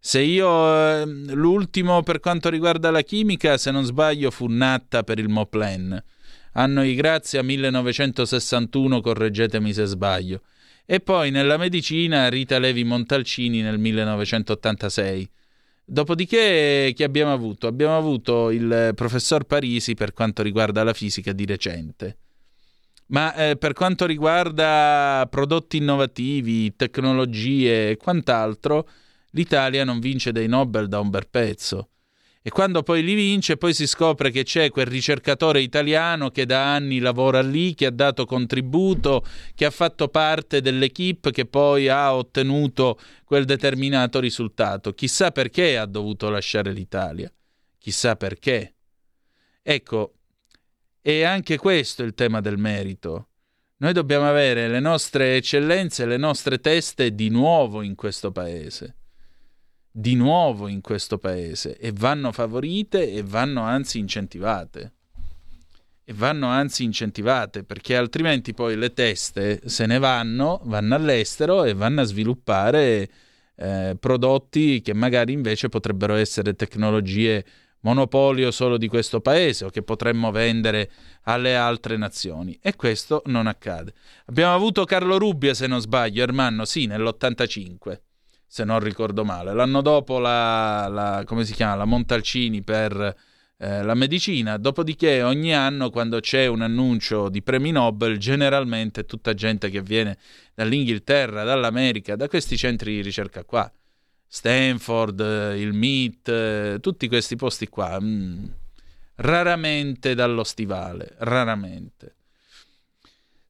[0.00, 5.20] Se io eh, l'ultimo per quanto riguarda la chimica, se non sbaglio, fu Natta per
[5.20, 6.02] il Moplen.
[6.54, 10.42] Anno di grazia 1961, correggetemi se sbaglio.
[10.84, 15.30] E poi nella medicina Rita Levi Montalcini nel 1986.
[15.88, 17.68] Dopodiché chi abbiamo avuto?
[17.68, 22.16] Abbiamo avuto il professor Parisi per quanto riguarda la fisica di recente.
[23.08, 28.88] Ma eh, per quanto riguarda prodotti innovativi, tecnologie e quant'altro,
[29.30, 31.90] l'Italia non vince dei Nobel da un bel pezzo.
[32.46, 36.74] E quando poi li vince, poi si scopre che c'è quel ricercatore italiano che da
[36.74, 39.24] anni lavora lì, che ha dato contributo,
[39.56, 44.92] che ha fatto parte dell'equipe che poi ha ottenuto quel determinato risultato.
[44.92, 47.28] Chissà perché ha dovuto lasciare l'Italia.
[47.78, 48.76] Chissà perché.
[49.60, 50.14] Ecco,
[51.00, 53.30] è anche questo il tema del merito.
[53.78, 58.98] Noi dobbiamo avere le nostre eccellenze, le nostre teste di nuovo in questo paese
[59.98, 64.92] di nuovo in questo paese e vanno favorite e vanno anzi incentivate.
[66.04, 71.72] E vanno anzi incentivate perché altrimenti poi le teste se ne vanno, vanno all'estero e
[71.72, 73.08] vanno a sviluppare
[73.56, 77.42] eh, prodotti che magari invece potrebbero essere tecnologie
[77.80, 80.90] monopolio solo di questo paese o che potremmo vendere
[81.22, 82.58] alle altre nazioni.
[82.60, 83.94] E questo non accade.
[84.26, 88.00] Abbiamo avuto Carlo Rubbia, se non sbaglio, Ermanno, sì, nell'85,
[88.46, 89.52] se non ricordo male.
[89.52, 93.14] L'anno dopo la, la come si chiama, la Montalcini per
[93.58, 99.06] eh, la medicina, dopodiché ogni anno quando c'è un annuncio di premi Nobel, generalmente è
[99.06, 100.18] tutta gente che viene
[100.54, 103.70] dall'Inghilterra, dall'America, da questi centri di ricerca qua.
[104.28, 107.98] Stanford, eh, il MIT, eh, tutti questi posti qua.
[108.00, 108.44] Mm,
[109.16, 112.15] raramente dallo stivale, raramente.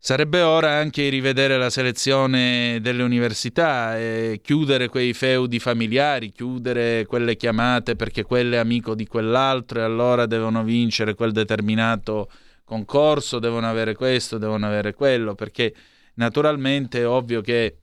[0.07, 7.05] Sarebbe ora anche di rivedere la selezione delle università e chiudere quei feudi familiari, chiudere
[7.07, 12.31] quelle chiamate perché quello è amico di quell'altro e allora devono vincere quel determinato
[12.63, 15.75] concorso, devono avere questo, devono avere quello, perché
[16.15, 17.77] naturalmente è ovvio che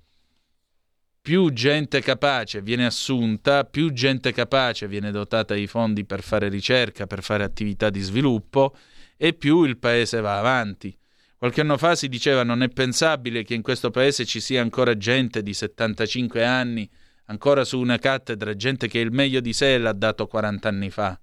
[1.22, 7.06] più gente capace viene assunta, più gente capace viene dotata di fondi per fare ricerca,
[7.06, 8.78] per fare attività di sviluppo
[9.18, 10.98] e più il paese va avanti.
[11.44, 14.96] Qualche anno fa si diceva non è pensabile che in questo paese ci sia ancora
[14.96, 16.90] gente di 75 anni,
[17.26, 21.20] ancora su una cattedra, gente che il meglio di sé l'ha dato 40 anni fa.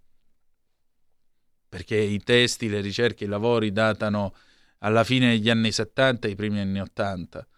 [1.66, 4.34] Perché i testi, le ricerche, i lavori datano
[4.80, 7.48] alla fine degli anni 70 e i primi anni 80.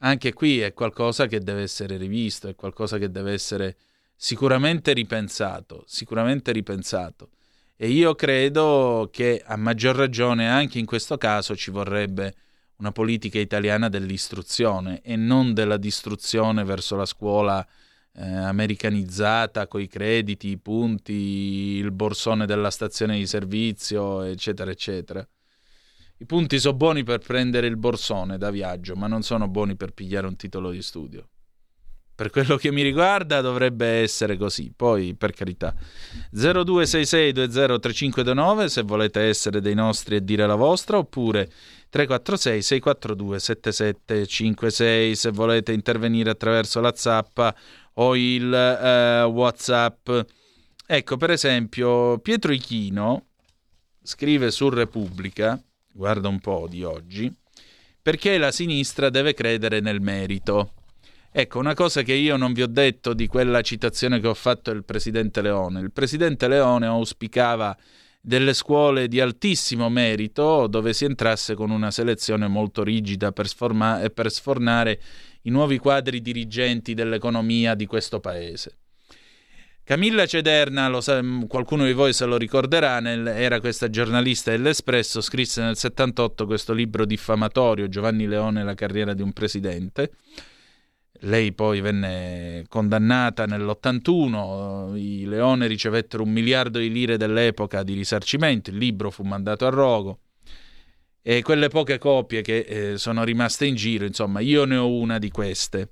[0.00, 3.78] Anche qui è qualcosa che deve essere rivisto, è qualcosa che deve essere
[4.14, 7.30] sicuramente ripensato, sicuramente ripensato.
[7.80, 12.34] E io credo che a maggior ragione anche in questo caso ci vorrebbe
[12.78, 17.64] una politica italiana dell'istruzione e non della distruzione verso la scuola
[18.14, 25.24] eh, americanizzata coi crediti, i punti, il borsone della stazione di servizio, eccetera, eccetera.
[26.16, 29.92] I punti sono buoni per prendere il borsone da viaggio, ma non sono buoni per
[29.92, 31.28] pigliare un titolo di studio.
[32.18, 35.72] Per quello che mi riguarda dovrebbe essere così, poi per carità.
[36.34, 41.48] 0266203529 se volete essere dei nostri e dire la vostra, oppure
[41.88, 47.54] 346 642 7756 se volete intervenire attraverso la zappa
[47.92, 50.10] o il eh, Whatsapp.
[50.88, 53.26] Ecco, per esempio, Pietro Ichino
[54.02, 55.56] scrive su Repubblica,
[55.92, 57.32] guarda un po' di oggi,
[58.02, 60.72] perché la sinistra deve credere nel merito.
[61.38, 64.72] Ecco, una cosa che io non vi ho detto di quella citazione che ho fatto
[64.72, 65.78] del presidente Leone.
[65.78, 67.76] Il presidente Leone auspicava
[68.20, 74.02] delle scuole di altissimo merito dove si entrasse con una selezione molto rigida per, sforma-
[74.12, 75.00] per sfornare
[75.42, 78.76] i nuovi quadri dirigenti dell'economia di questo paese.
[79.84, 85.62] Camilla Cederna, sa- qualcuno di voi se lo ricorderà, nel- era questa giornalista dell'Espresso, scrisse
[85.62, 90.10] nel 78 questo libro diffamatorio, Giovanni Leone, la carriera di un presidente,
[91.20, 98.70] lei poi venne condannata nell'81, i Leone ricevettero un miliardo di lire dell'epoca di risarcimento,
[98.70, 100.20] il libro fu mandato a rogo
[101.22, 105.18] e quelle poche copie che eh, sono rimaste in giro, insomma, io ne ho una
[105.18, 105.90] di queste.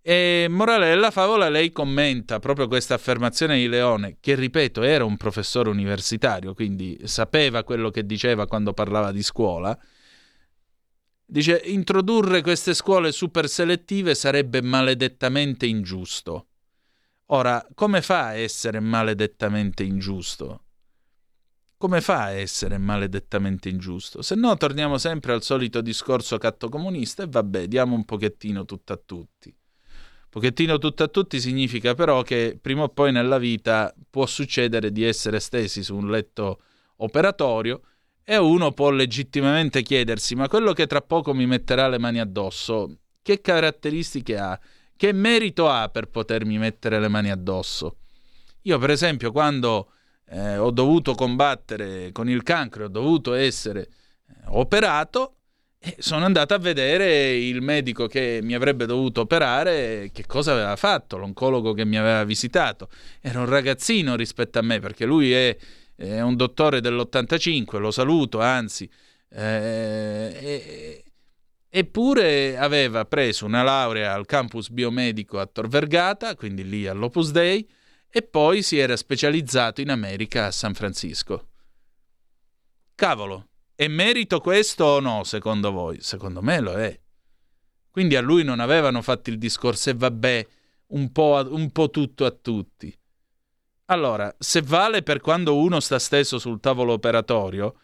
[0.00, 5.18] E morale della favola, lei commenta proprio questa affermazione di Leone, che ripeto era un
[5.18, 9.78] professore universitario, quindi sapeva quello che diceva quando parlava di scuola,
[11.30, 16.48] Dice, introdurre queste scuole super selettive sarebbe maledettamente ingiusto.
[17.26, 20.64] Ora, come fa a essere maledettamente ingiusto?
[21.76, 24.22] Come fa a essere maledettamente ingiusto?
[24.22, 29.00] Se no, torniamo sempre al solito discorso cattocomunista e vabbè, diamo un pochettino tutto a
[29.02, 29.54] tutti.
[30.28, 35.04] Pochettino tutto a tutti significa però che prima o poi nella vita può succedere di
[35.04, 36.60] essere stesi su un letto
[36.96, 37.82] operatorio
[38.30, 42.98] e uno può legittimamente chiedersi, ma quello che tra poco mi metterà le mani addosso,
[43.22, 44.56] che caratteristiche ha?
[44.96, 47.96] Che merito ha per potermi mettere le mani addosso?
[48.62, 49.90] Io, per esempio, quando
[50.28, 55.38] eh, ho dovuto combattere con il cancro, ho dovuto essere eh, operato,
[55.80, 60.76] eh, sono andato a vedere il medico che mi avrebbe dovuto operare, che cosa aveva
[60.76, 62.90] fatto, l'oncologo che mi aveva visitato.
[63.20, 65.56] Era un ragazzino rispetto a me, perché lui è
[66.00, 68.90] è un dottore dell'85, lo saluto, anzi,
[69.28, 71.04] eh,
[71.68, 77.68] eppure aveva preso una laurea al campus biomedico a Tor Vergata, quindi lì all'Opus Dei,
[78.08, 81.48] e poi si era specializzato in America a San Francisco.
[82.94, 86.00] Cavolo, è merito questo o no, secondo voi?
[86.00, 86.98] Secondo me lo è.
[87.90, 90.46] Quindi a lui non avevano fatto il discorso e vabbè,
[90.88, 92.94] un po', un po' tutto a tutti.
[93.90, 97.74] Allora, se vale per quando uno sta steso sul tavolo operatorio,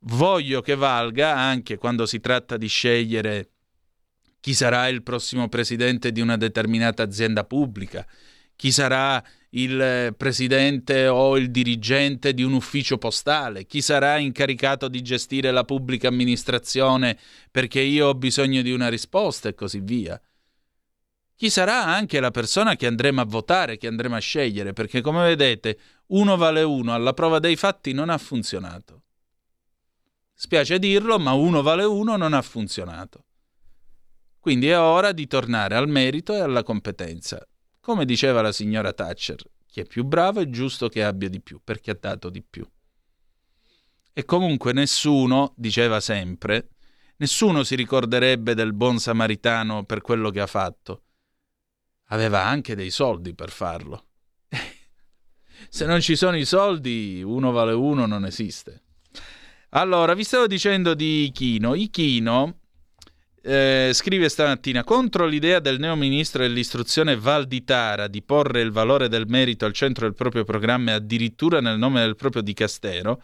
[0.00, 3.50] voglio che valga anche quando si tratta di scegliere
[4.40, 8.04] chi sarà il prossimo presidente di una determinata azienda pubblica,
[8.56, 15.02] chi sarà il presidente o il dirigente di un ufficio postale, chi sarà incaricato di
[15.02, 17.16] gestire la pubblica amministrazione
[17.50, 20.20] perché io ho bisogno di una risposta e così via.
[21.36, 25.24] Chi sarà anche la persona che andremo a votare, che andremo a scegliere, perché come
[25.24, 29.02] vedete uno vale uno, alla prova dei fatti non ha funzionato.
[30.32, 33.24] Spiace dirlo, ma uno vale uno non ha funzionato.
[34.38, 37.44] Quindi è ora di tornare al merito e alla competenza.
[37.80, 41.60] Come diceva la signora Thatcher, chi è più bravo è giusto che abbia di più,
[41.64, 42.64] perché ha dato di più.
[44.12, 46.68] E comunque nessuno, diceva sempre,
[47.16, 51.02] nessuno si ricorderebbe del buon samaritano per quello che ha fatto.
[52.14, 54.04] Aveva anche dei soldi per farlo.
[55.68, 58.82] Se non ci sono i soldi, uno vale uno non esiste.
[59.70, 61.74] Allora, vi stavo dicendo di Ichino.
[61.74, 62.60] Ichino
[63.42, 69.26] eh, scrive stamattina contro l'idea del neo ministro dell'istruzione Valditara di porre il valore del
[69.26, 73.20] merito al centro del proprio programma e addirittura nel nome del proprio dicastero.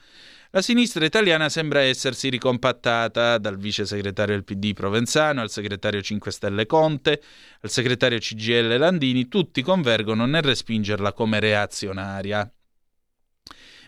[0.52, 6.32] La sinistra italiana sembra essersi ricompattata dal vice segretario del PD Provenzano al segretario 5
[6.32, 7.22] Stelle Conte,
[7.60, 12.52] al segretario CGL Landini, tutti convergono nel respingerla come reazionaria.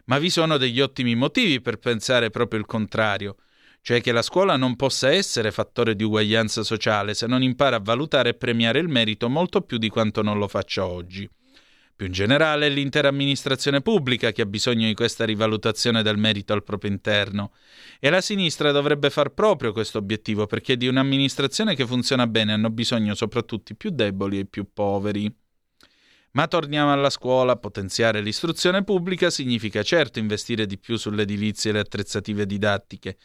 [0.05, 3.39] Ma vi sono degli ottimi motivi per pensare proprio il contrario,
[3.81, 7.83] cioè che la scuola non possa essere fattore di uguaglianza sociale se non impara a
[7.83, 11.29] valutare e premiare il merito molto più di quanto non lo faccia oggi.
[11.95, 16.53] Più in generale è l'intera amministrazione pubblica che ha bisogno di questa rivalutazione del merito
[16.53, 17.53] al proprio interno
[18.01, 22.71] e la sinistra dovrebbe far proprio questo obiettivo perché di un'amministrazione che funziona bene hanno
[22.71, 25.33] bisogno soprattutto i più deboli e i più poveri.
[26.33, 31.81] Ma torniamo alla scuola, potenziare l'istruzione pubblica significa certo investire di più sull'edilizia e le
[31.81, 33.19] attrezzative didattiche,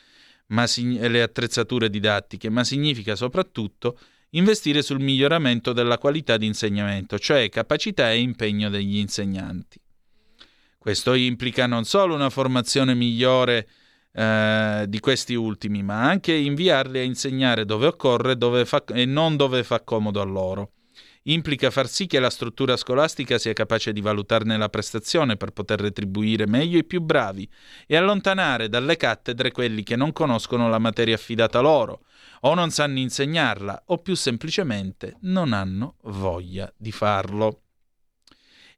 [0.47, 3.97] ma le attrezzature didattiche, ma significa soprattutto
[4.31, 9.79] investire sul miglioramento della qualità di insegnamento, cioè capacità e impegno degli insegnanti.
[10.77, 13.67] Questo implica non solo una formazione migliore
[14.13, 19.35] eh, di questi ultimi, ma anche inviarli a insegnare dove occorre dove fa- e non
[19.35, 20.71] dove fa comodo a loro
[21.27, 25.79] implica far sì che la struttura scolastica sia capace di valutarne la prestazione per poter
[25.79, 27.49] retribuire meglio i più bravi
[27.85, 32.01] e allontanare dalle cattedre quelli che non conoscono la materia affidata loro,
[32.41, 37.61] o non sanno insegnarla, o più semplicemente non hanno voglia di farlo.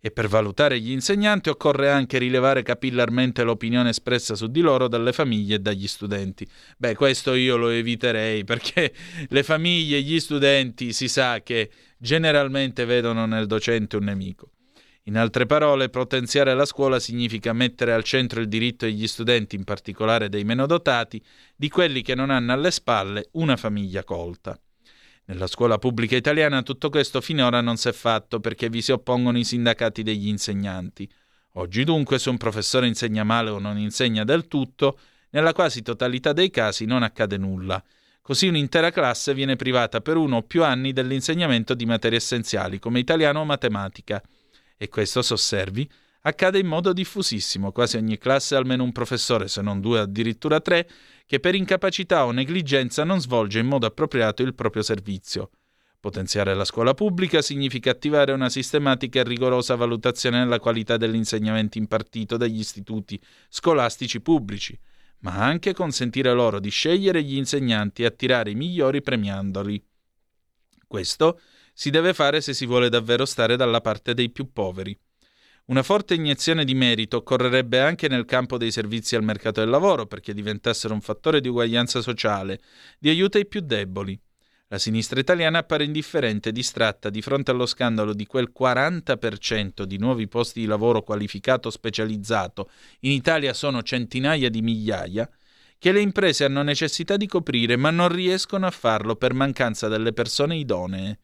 [0.01, 5.11] E per valutare gli insegnanti occorre anche rilevare capillarmente l'opinione espressa su di loro dalle
[5.11, 6.47] famiglie e dagli studenti.
[6.77, 8.93] Beh, questo io lo eviterei perché
[9.27, 14.51] le famiglie e gli studenti si sa che generalmente vedono nel docente un nemico.
[15.03, 19.63] In altre parole, potenziare la scuola significa mettere al centro il diritto degli studenti, in
[19.63, 21.21] particolare dei meno dotati,
[21.55, 24.57] di quelli che non hanno alle spalle una famiglia colta.
[25.29, 29.37] Nella scuola pubblica italiana tutto questo finora non si è fatto perché vi si oppongono
[29.37, 31.07] i sindacati degli insegnanti.
[31.53, 34.97] Oggi dunque se un professore insegna male o non insegna del tutto,
[35.29, 37.81] nella quasi totalità dei casi non accade nulla.
[38.23, 42.97] Così un'intera classe viene privata per uno o più anni dell'insegnamento di materie essenziali come
[42.97, 44.19] italiano o matematica.
[44.77, 45.87] E questo, se osservi,
[46.21, 47.71] accade in modo diffusissimo.
[47.71, 50.89] Quasi ogni classe ha almeno un professore, se non due, addirittura tre,
[51.25, 55.51] che per incapacità o negligenza non svolge in modo appropriato il proprio servizio.
[55.99, 62.37] Potenziare la scuola pubblica significa attivare una sistematica e rigorosa valutazione della qualità dell'insegnamento impartito
[62.37, 64.79] dagli istituti scolastici pubblici,
[65.19, 69.83] ma anche consentire loro di scegliere gli insegnanti e attirare i migliori premiandoli.
[70.87, 71.41] Questo
[71.73, 74.97] si deve fare se si vuole davvero stare dalla parte dei più poveri.
[75.69, 80.07] Una forte iniezione di merito occorrerebbe anche nel campo dei servizi al mercato del lavoro
[80.07, 82.59] perché diventassero un fattore di uguaglianza sociale,
[82.97, 84.19] di aiuto ai più deboli.
[84.69, 89.99] La sinistra italiana appare indifferente e distratta di fronte allo scandalo di quel 40% di
[89.99, 92.71] nuovi posti di lavoro qualificato specializzato,
[93.01, 95.29] in Italia sono centinaia di migliaia,
[95.77, 100.13] che le imprese hanno necessità di coprire ma non riescono a farlo per mancanza delle
[100.13, 101.19] persone idonee.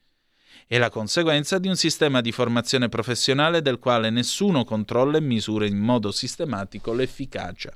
[0.67, 5.67] È la conseguenza di un sistema di formazione professionale del quale nessuno controlla e misura
[5.67, 7.71] in modo sistematico l'efficacia.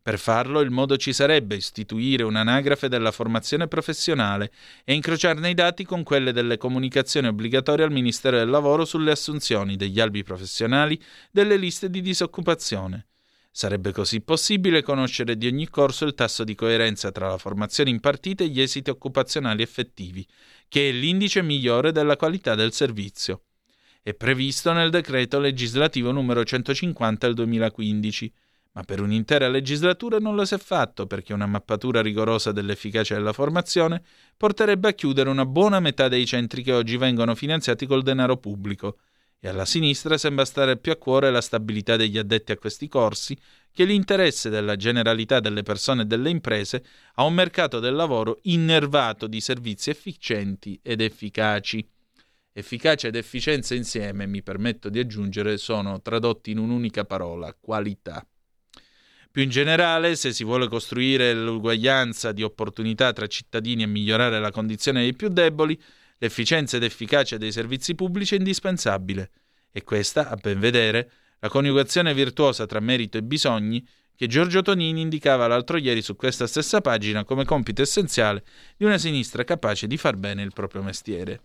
[0.00, 4.52] Per farlo il modo ci sarebbe istituire un'anagrafe della formazione professionale
[4.84, 9.74] e incrociarne i dati con quelle delle comunicazioni obbligatorie al Ministero del Lavoro sulle assunzioni
[9.74, 10.98] degli albi professionali
[11.32, 13.08] delle liste di disoccupazione.
[13.52, 18.44] Sarebbe così possibile conoscere di ogni corso il tasso di coerenza tra la formazione impartita
[18.44, 20.24] e gli esiti occupazionali effettivi,
[20.70, 23.42] che è l'indice migliore della qualità del servizio.
[24.00, 28.32] È previsto nel decreto legislativo numero 150 del 2015
[28.72, 33.32] ma per un'intera legislatura non lo si è fatto perché una mappatura rigorosa dell'efficacia della
[33.32, 34.00] formazione
[34.36, 38.98] porterebbe a chiudere una buona metà dei centri che oggi vengono finanziati col denaro pubblico
[39.42, 43.34] E alla sinistra sembra stare più a cuore la stabilità degli addetti a questi corsi
[43.72, 46.84] che l'interesse della generalità delle persone e delle imprese
[47.14, 51.88] a un mercato del lavoro innervato di servizi efficienti ed efficaci.
[52.52, 58.26] Efficacia ed efficienza insieme, mi permetto di aggiungere, sono tradotti in un'unica parola, qualità.
[59.30, 64.50] Più in generale, se si vuole costruire l'uguaglianza di opportunità tra cittadini e migliorare la
[64.50, 65.80] condizione dei più deboli,
[66.20, 69.30] l'efficienza ed efficacia dei servizi pubblici è indispensabile.
[69.72, 71.10] E questa, a ben vedere,
[71.40, 76.46] la coniugazione virtuosa tra merito e bisogni che Giorgio Tonini indicava l'altro ieri su questa
[76.46, 78.44] stessa pagina come compito essenziale
[78.76, 81.40] di una sinistra capace di far bene il proprio mestiere.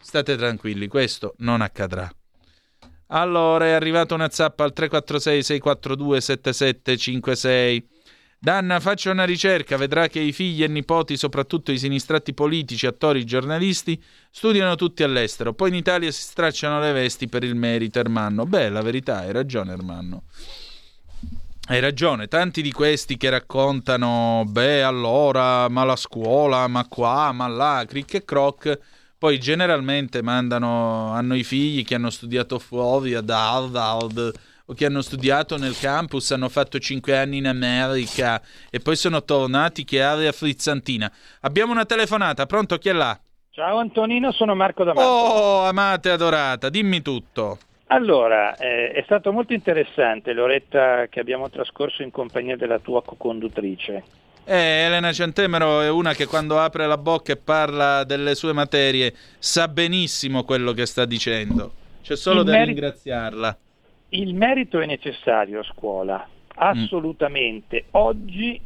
[0.00, 2.10] State tranquilli, questo non accadrà.
[3.08, 7.88] Allora è arrivata una zappa al 346 642 7756.
[8.44, 13.24] Danna, faccia una ricerca, vedrà che i figli e nipoti, soprattutto i sinistratti politici, attori,
[13.24, 13.98] giornalisti,
[14.30, 18.44] studiano tutti all'estero, poi in Italia si stracciano le vesti per il merito, Ermanno.
[18.44, 20.24] Beh, la verità, hai ragione, Ermanno.
[21.68, 27.46] Hai ragione, tanti di questi che raccontano, beh, allora, ma la scuola, ma qua, ma
[27.46, 28.78] là, cric e croc,
[29.16, 34.34] poi generalmente mandano, hanno i figli che hanno studiato fuori ad Harvard
[34.66, 39.22] o che hanno studiato nel campus, hanno fatto cinque anni in America e poi sono
[39.22, 41.10] tornati che area frizzantina.
[41.40, 43.18] Abbiamo una telefonata, pronto chi è là?
[43.50, 45.06] Ciao Antonino, sono Marco D'Amato.
[45.06, 47.58] Oh, amate adorata, dimmi tutto.
[47.88, 54.02] Allora, eh, è stato molto interessante l'oretta che abbiamo trascorso in compagnia della tua co-conduttrice.
[54.46, 59.14] Eh, Elena Centemero è una che quando apre la bocca e parla delle sue materie
[59.38, 61.72] sa benissimo quello che sta dicendo.
[62.02, 63.58] C'è solo il da meri- ringraziarla.
[64.14, 67.88] Il merito è necessario a scuola, assolutamente, mm.
[67.92, 68.60] oggi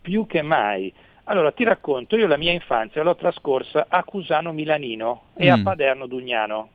[0.00, 0.92] più che mai.
[1.24, 5.52] Allora ti racconto, io la mia infanzia l'ho trascorsa a Cusano Milanino e mm.
[5.52, 6.68] a Paderno Dugnano.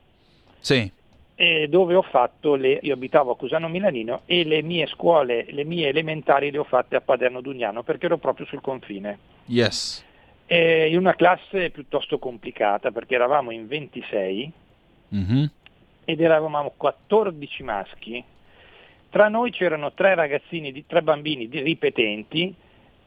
[0.58, 0.98] Sì
[1.70, 5.88] dove ho fatto le, io abitavo a Cusano Milanino e le mie scuole, le mie
[5.88, 9.18] elementari le ho fatte a Paderno Dugnano perché ero proprio sul confine.
[9.46, 10.04] Yes.
[10.44, 14.52] Eh, in una classe piuttosto complicata perché eravamo in 26
[15.14, 15.44] mm-hmm.
[16.10, 18.24] Ed eravamo 14 maschi.
[19.10, 22.52] Tra noi c'erano tre ragazzini, tre bambini ripetenti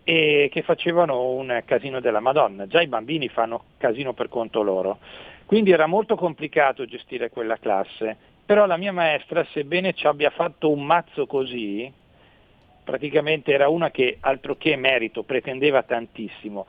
[0.04, 2.66] e che facevano un casino della Madonna.
[2.68, 5.00] Già i bambini fanno casino per conto loro.
[5.46, 8.16] Quindi era molto complicato gestire quella classe,
[8.46, 11.92] però la mia maestra, sebbene ci abbia fatto un mazzo così,
[12.84, 16.66] praticamente era una che altro che merito, pretendeva tantissimo,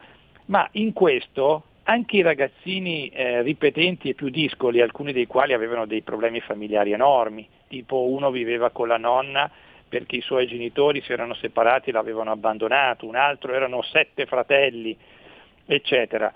[0.47, 5.86] ma in questo anche i ragazzini eh, ripetenti e più discoli, alcuni dei quali avevano
[5.86, 9.51] dei problemi familiari enormi, tipo uno viveva con la nonna
[9.86, 14.97] perché i suoi genitori si erano separati e l'avevano abbandonato, un altro erano sette fratelli,
[15.66, 16.32] eccetera.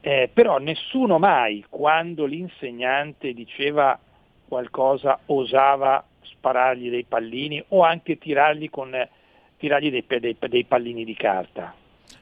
[0.00, 3.98] Eh, però nessuno mai, quando l'insegnante diceva
[4.46, 8.94] qualcosa, osava sparargli dei pallini o anche tirargli, con,
[9.56, 11.74] tirargli dei, dei, dei pallini di carta.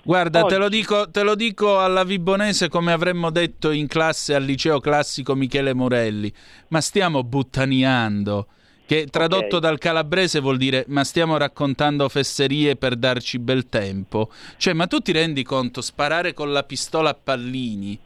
[0.02, 4.44] Guarda, te, lo dico, te lo dico alla Vibonese come avremmo detto in classe al
[4.44, 6.32] liceo classico Michele Morelli,
[6.68, 8.46] ma stiamo buttaniando
[8.88, 9.60] che tradotto okay.
[9.60, 14.30] dal calabrese vuol dire ma stiamo raccontando fesserie per darci bel tempo.
[14.56, 18.00] Cioè, ma tu ti rendi conto, sparare con la pistola a pallini?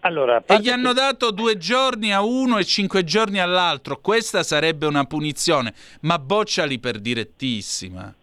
[0.00, 0.70] Allora, e gli che...
[0.70, 4.00] hanno dato due giorni a uno e cinque giorni all'altro.
[4.00, 8.14] Questa sarebbe una punizione, ma bocciali per direttissima.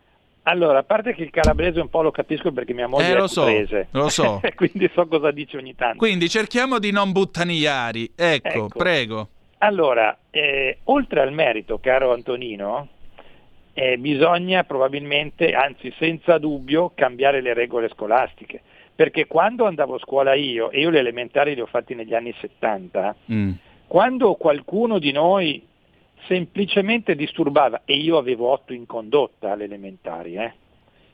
[0.48, 3.18] Allora, a parte che il calabrese un po' lo capisco perché mia moglie eh, è
[3.18, 3.46] lo so,
[3.92, 4.40] lo so.
[4.56, 5.98] quindi so cosa dice ogni tanto.
[5.98, 8.14] Quindi cerchiamo di non buttanigliari.
[8.16, 8.68] Ecco, ecco.
[8.68, 9.28] prego.
[9.60, 12.88] Allora, eh, oltre al merito, caro Antonino,
[13.74, 18.62] eh, bisogna probabilmente, anzi senza dubbio, cambiare le regole scolastiche.
[18.96, 22.34] Perché quando andavo a scuola io, e io le elementari le ho fatte negli anni
[22.40, 23.52] 70, mm.
[23.86, 25.62] quando qualcuno di noi
[26.26, 30.54] semplicemente disturbava, e io avevo otto in condotta alle elementari, eh?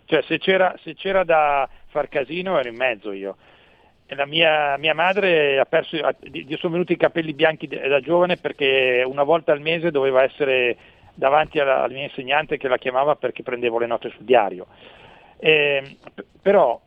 [0.05, 3.37] cioè se c'era, se c'era da far casino ero in mezzo io,
[4.07, 9.03] la mia, mia, madre ha perso, gli sono venuti i capelli bianchi da giovane perché
[9.05, 10.77] una volta al mese doveva essere
[11.13, 14.67] davanti alla, alla mia insegnante che la chiamava perché prendevo le note sul diario.
[15.37, 15.97] Eh,
[16.41, 16.79] però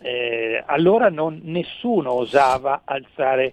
[0.00, 3.52] eh, allora non, nessuno osava alzare,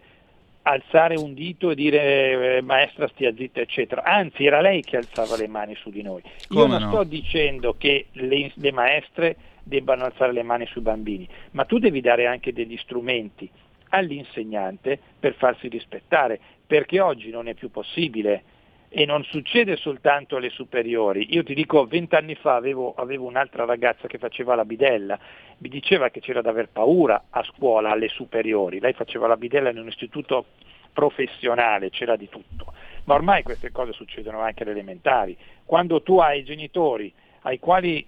[0.67, 5.37] alzare, un dito e dire eh, maestra stia zitta eccetera, anzi era lei che alzava
[5.37, 6.21] le mani su di noi.
[6.47, 6.89] Come Io non no?
[6.89, 12.01] sto dicendo che le, le maestre debbano alzare le mani sui bambini, ma tu devi
[12.01, 13.49] dare anche degli strumenti
[13.89, 18.43] all'insegnante per farsi rispettare, perché oggi non è più possibile
[18.97, 21.33] e non succede soltanto alle superiori.
[21.33, 25.19] Io ti dico, vent'anni fa avevo, avevo, un'altra ragazza che faceva la bidella,
[25.57, 28.79] mi diceva che c'era da aver paura a scuola, alle superiori.
[28.79, 30.45] Lei faceva la bidella in un istituto
[30.93, 32.71] professionale, c'era di tutto.
[33.03, 35.35] Ma ormai queste cose succedono anche alle elementari.
[35.65, 37.11] Quando tu hai genitori
[37.41, 38.07] ai quali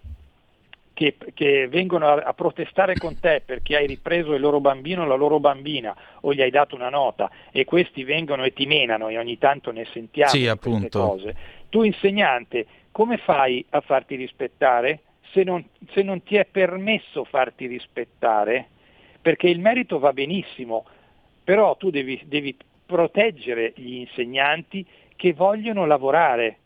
[0.97, 5.05] che, che, vengono a, a, protestare con te perché hai ripreso il loro bambino o
[5.05, 9.07] la loro bambina o gli hai dato una nota e questi vengono e ti menano
[9.07, 11.35] e ogni tanto ne sentiamo sì, queste cose.
[11.69, 15.01] Tu insegnante, come fai a farti rispettare
[15.31, 18.67] se non, se non ti è permesso farti rispettare?
[19.21, 20.83] Perché il merito va benissimo,
[21.43, 22.57] però tu devi, devi
[22.87, 24.83] proteggere gli insegnanti
[25.15, 26.57] che vogliono lavorare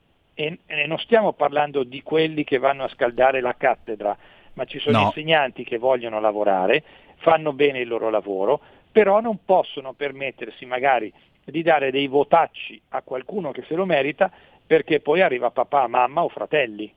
[0.41, 4.17] e, e, non stiamo parlando di quelli che vanno a scaldare la cattedra,
[4.53, 5.05] ma ci sono no.
[5.05, 6.83] insegnanti che vogliono lavorare,
[7.17, 8.59] fanno bene il loro lavoro,
[8.91, 11.13] però non possono permettersi magari
[11.43, 14.31] di dare dei votacci a qualcuno che se lo merita
[14.65, 16.91] perché poi arriva papà, mamma o fratelli.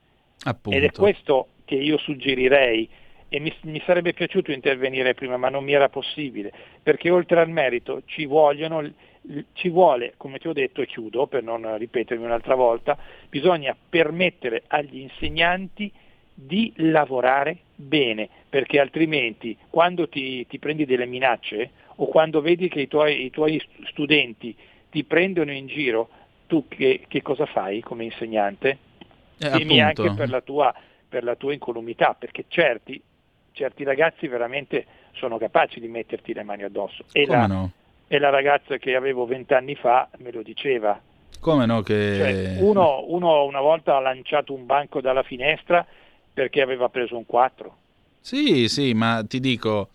[0.44, 0.76] Appunto.
[0.76, 2.88] Ed è questo che io suggerirei
[3.34, 7.50] e mi, mi, sarebbe piaciuto intervenire prima, ma non mi era possibile, perché oltre al
[7.50, 8.88] merito ci, vogliono,
[9.54, 12.96] ci vuole, come ti ho detto e chiudo per non ripetermi un'altra volta,
[13.28, 15.90] bisogna permettere agli insegnanti
[16.32, 22.82] di lavorare bene, perché altrimenti quando ti, ti prendi delle minacce o quando vedi che
[22.82, 24.54] i tuoi, i tuoi studenti
[24.90, 26.08] ti prendono in giro,
[26.46, 28.78] tu che, che cosa fai come insegnante?
[29.38, 30.02] Eh, Temi appunto.
[30.02, 30.72] anche per la tua
[31.14, 33.00] per la tua incolumità, perché certi,
[33.54, 37.04] certi ragazzi veramente sono capaci di metterti le mani addosso.
[37.12, 37.70] E Come la, no?
[38.06, 41.00] e la ragazza che avevo vent'anni fa me lo diceva.
[41.40, 42.14] Come no che...
[42.16, 45.86] Cioè, uno, uno una volta ha lanciato un banco dalla finestra
[46.32, 47.76] perché aveva preso un 4.
[48.20, 49.90] Sì, sì, ma ti dico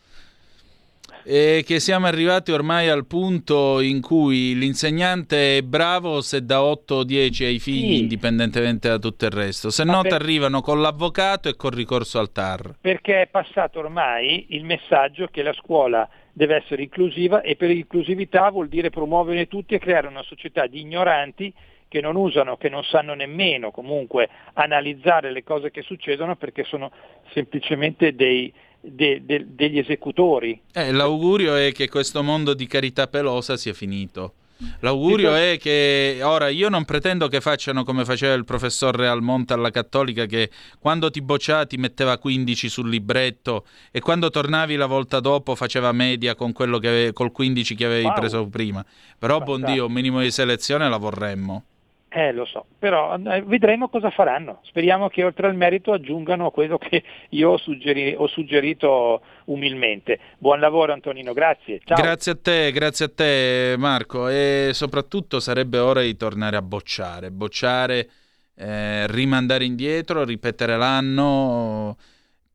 [1.23, 6.95] eh, che siamo arrivati ormai al punto in cui l'insegnante è bravo se dà 8
[6.95, 7.99] o 10 ai figli, Sì.
[7.99, 9.69] indipendentemente da tutto il resto.
[9.69, 12.76] Se Ma no, per- ti arrivano con l'avvocato e col ricorso al TAR.
[12.80, 18.49] Perché è passato ormai il messaggio che la scuola deve essere inclusiva e per inclusività
[18.49, 21.53] vuol dire promuovere tutti e creare una società di ignoranti
[21.90, 26.91] che non usano, che non sanno nemmeno comunque analizzare le cose che succedono perché sono
[27.34, 30.60] semplicemente dei, de- de- degli esecutori.
[30.74, 34.34] Eh, l'augurio è che questo mondo di carità pelosa sia finito.
[34.82, 39.70] L'augurio è che ora io non pretendo che facciano come faceva il professor Realmonte alla
[39.72, 40.50] Cattolica, che
[40.80, 45.94] quando ti bocciava ti metteva 15 sul libretto e quando tornavi la volta dopo faceva
[45.94, 48.16] media con quello che ave- col 15 che avevi Wow.
[48.16, 48.86] preso prima.
[49.18, 49.64] Però, buon.
[49.64, 51.64] Dio, un minimo di selezione la vorremmo.
[52.11, 54.61] Eh, lo so, però eh, vedremo cosa faranno.
[54.64, 60.19] Speriamo che oltre al merito aggiungano quello che io ho, suggeri- ho suggerito umilmente.
[60.40, 61.80] Buon lavoro Antonino, grazie.
[61.84, 62.02] Ciao.
[62.02, 67.30] Grazie a te, grazie a te Marco e soprattutto sarebbe ora di tornare a bocciare,
[67.30, 68.10] bocciare,
[68.56, 71.95] eh, rimandare indietro, ripetere l'anno,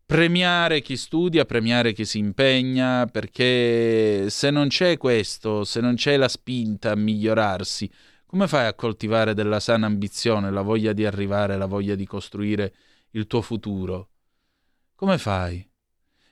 [0.05, 6.16] premiare chi studia, premiare chi si impegna, perché se non c'è questo, se non c'è
[6.16, 7.89] la spinta a migliorarsi,
[8.35, 12.74] come fai a coltivare della sana ambizione, la voglia di arrivare, la voglia di costruire
[13.11, 14.09] il tuo futuro?
[14.97, 15.65] Come fai?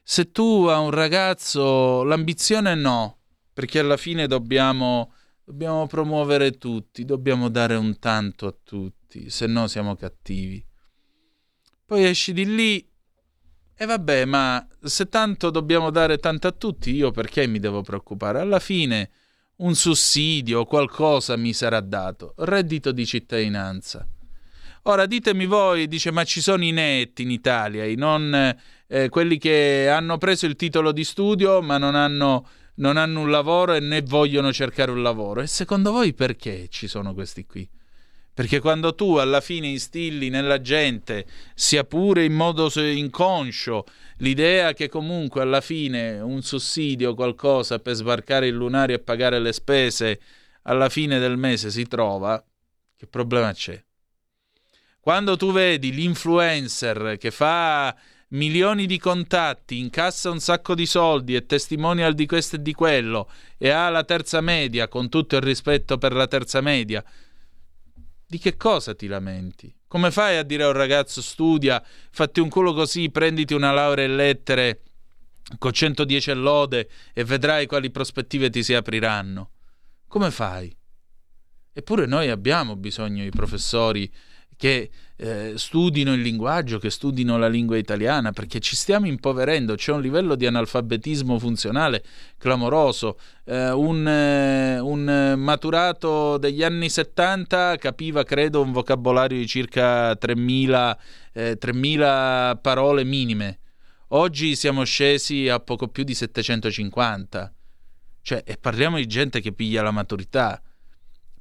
[0.02, 3.20] Se tu a un ragazzo l'ambizione no,
[3.52, 5.12] perché alla fine dobbiamo,
[5.44, 10.66] dobbiamo promuovere tutti, dobbiamo dare un tanto a tutti, se no siamo cattivi.
[11.86, 12.90] Poi esci di lì
[13.76, 18.40] e vabbè, ma se tanto dobbiamo dare tanto a tutti, io perché mi devo preoccupare?
[18.40, 19.08] Alla fine
[19.62, 24.06] un sussidio o qualcosa mi sarà dato, reddito di cittadinanza.
[24.86, 28.34] Ora ditemi voi, dice, ma ci sono i netti in Italia, i non
[28.89, 33.30] eh, quelli che hanno preso il titolo di studio ma non hanno, non hanno un
[33.30, 35.40] lavoro e né vogliono cercare un lavoro.
[35.40, 37.68] E secondo voi perché ci sono questi qui?
[38.34, 43.84] Perché quando tu alla fine instilli nella gente, sia pure in modo inconscio,
[44.18, 49.52] l'idea che comunque alla fine un sussidio, qualcosa per sbarcare il lunario e pagare le
[49.52, 50.20] spese
[50.62, 52.42] alla fine del mese si trova,
[52.96, 53.82] che problema c'è?
[54.98, 57.94] Quando tu vedi l'influencer che fa
[58.28, 63.28] milioni di contatti, incassa un sacco di soldi, è testimonial di questo e di quello
[63.59, 67.04] e ha la terza media, con tutto il rispetto per la terza media,
[68.32, 69.70] di che cosa ti lamenti?
[69.86, 74.06] Come fai a dire a un ragazzo studia, fatti un culo così, prenditi una laurea
[74.06, 74.80] in lettere
[75.59, 79.50] con 110 lode e vedrai quali prospettive ti si apriranno?
[80.09, 80.74] Come fai?
[81.74, 84.10] Eppure noi abbiamo bisogno di professori
[84.56, 84.90] che
[85.22, 90.00] eh, studino il linguaggio, che studino la lingua italiana, perché ci stiamo impoverendo, c'è un
[90.00, 92.02] livello di analfabetismo funzionale
[92.38, 93.16] clamoroso.
[93.44, 100.96] Eh, un, eh, un maturato degli anni 70 capiva, credo, un vocabolario di circa 3.000,
[101.34, 103.60] eh, 3.000 parole minime.
[104.08, 107.52] Oggi siamo scesi a poco più di 750.
[108.22, 110.60] Cioè, e parliamo di gente che piglia la maturità.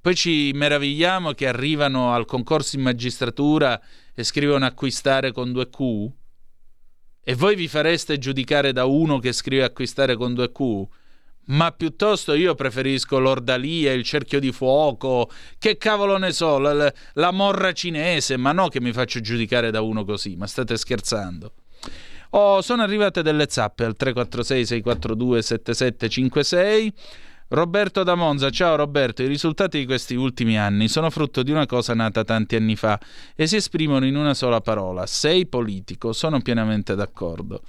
[0.01, 3.79] Poi ci meravigliamo che arrivano al concorso in magistratura
[4.15, 6.09] e scrivono acquistare con due Q.
[7.23, 10.87] E voi vi fareste giudicare da uno che scrive acquistare con due Q?
[11.43, 15.29] Ma piuttosto io preferisco l'ordalia, il cerchio di fuoco,
[15.59, 19.81] che cavolo ne so, la, la morra cinese, ma no che mi faccio giudicare da
[19.81, 21.53] uno così, ma state scherzando.
[22.31, 26.93] Oh, sono arrivate delle zappe al 346 642 7756.
[27.53, 31.65] Roberto da Monza, ciao Roberto, i risultati di questi ultimi anni sono frutto di una
[31.65, 32.97] cosa nata tanti anni fa
[33.35, 37.63] e si esprimono in una sola parola, sei politico, sono pienamente d'accordo.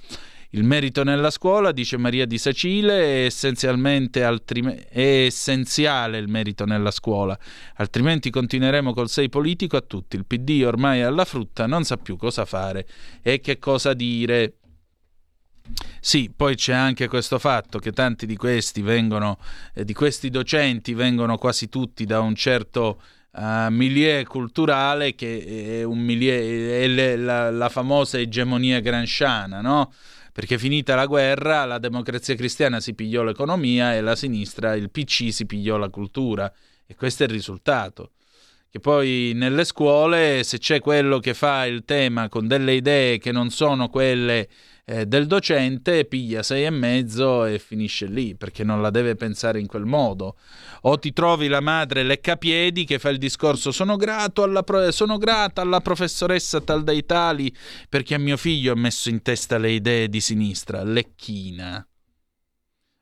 [0.51, 4.61] Il merito nella scuola, dice Maria di Sacile, è altri...
[4.87, 7.37] è essenziale il merito nella scuola,
[7.75, 10.15] altrimenti continueremo col sei politico a tutti.
[10.15, 12.87] Il PD ormai è alla frutta, non sa più cosa fare
[13.21, 14.59] e che cosa dire.
[15.99, 19.37] Sì, poi c'è anche questo fatto che tanti di questi vengono,
[19.73, 25.85] eh, di questi docenti vengono quasi tutti da un certo uh, milieu culturale che è,
[25.85, 29.93] milieu, è le, la, la, famosa egemonia gramsciana, no?
[30.33, 35.31] Perché finita la guerra la democrazia cristiana si pigliò l'economia e la sinistra, il PC,
[35.31, 36.51] si pigliò la cultura.
[36.85, 38.11] E questo è il risultato
[38.69, 43.31] che poi nelle scuole se c'è quello che fa il tema con delle idee che
[43.31, 44.49] non sono quelle
[44.85, 49.59] eh, del docente piglia sei e mezzo e finisce lì perché non la deve pensare
[49.59, 50.37] in quel modo.
[50.81, 55.17] O ti trovi la madre leccapiedi che fa il discorso sono grato alla, pro- sono
[55.17, 57.55] grata alla professoressa tal dei tali
[57.87, 61.85] perché a mio figlio ha messo in testa le idee di sinistra lecchina.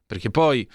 [0.05, 0.69] Perché poi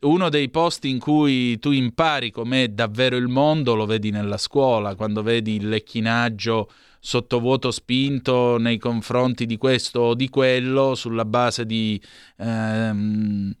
[0.00, 4.94] uno dei posti in cui tu impari com'è davvero il mondo lo vedi nella scuola,
[4.94, 6.70] quando vedi il lecchinaggio
[7.00, 12.00] sottovuoto spinto nei confronti di questo o di quello sulla base di...
[12.36, 13.54] Ehm,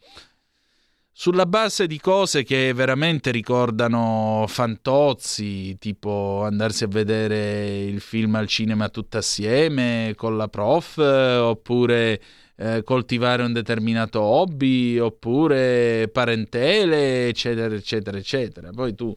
[1.20, 8.46] sulla base di cose che veramente ricordano fantozzi, tipo andarsi a vedere il film al
[8.46, 12.22] cinema tutti assieme con la prof, oppure
[12.56, 18.70] eh, coltivare un determinato hobby, oppure parentele, eccetera, eccetera, eccetera.
[18.70, 19.14] Poi tu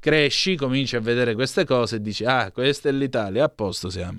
[0.00, 4.18] cresci, cominci a vedere queste cose e dici, ah, questa è l'Italia, a posto siamo.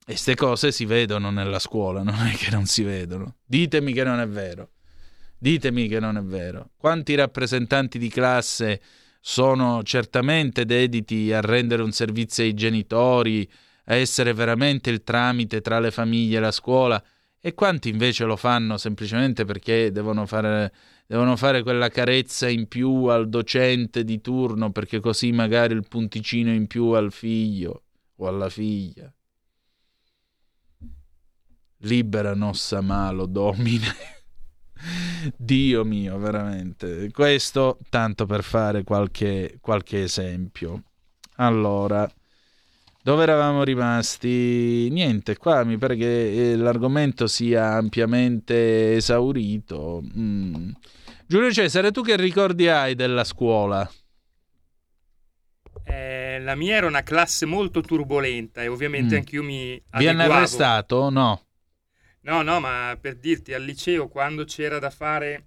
[0.00, 3.36] E queste cose si vedono nella scuola, non è che non si vedono.
[3.46, 4.72] Ditemi che non è vero.
[5.38, 6.72] Ditemi che non è vero.
[6.76, 8.80] Quanti rappresentanti di classe
[9.20, 13.48] sono certamente dediti a rendere un servizio ai genitori,
[13.84, 17.02] a essere veramente il tramite tra le famiglie e la scuola,
[17.40, 20.72] e quanti invece lo fanno semplicemente perché devono fare
[21.10, 26.52] devono fare quella carezza in più al docente di turno perché così magari il punticino
[26.52, 27.82] in più al figlio
[28.14, 29.12] o alla figlia.
[31.78, 33.88] Libera nossa malo, domine.
[35.36, 37.10] Dio mio, veramente.
[37.10, 40.84] Questo tanto per fare qualche, qualche esempio.
[41.38, 42.08] Allora,
[43.02, 44.86] dove eravamo rimasti?
[44.92, 50.04] Niente, qua mi pare che eh, l'argomento sia ampiamente esaurito.
[50.16, 50.70] Mm.
[51.30, 53.88] Giulio Cesare, tu che ricordi hai della scuola?
[55.84, 59.18] Eh, la mia era una classe molto turbolenta e ovviamente mm.
[59.18, 61.08] anch'io mi Vi hanno arrestato?
[61.08, 61.40] No.
[62.22, 65.46] No, no, ma per dirti, al liceo quando c'era da fare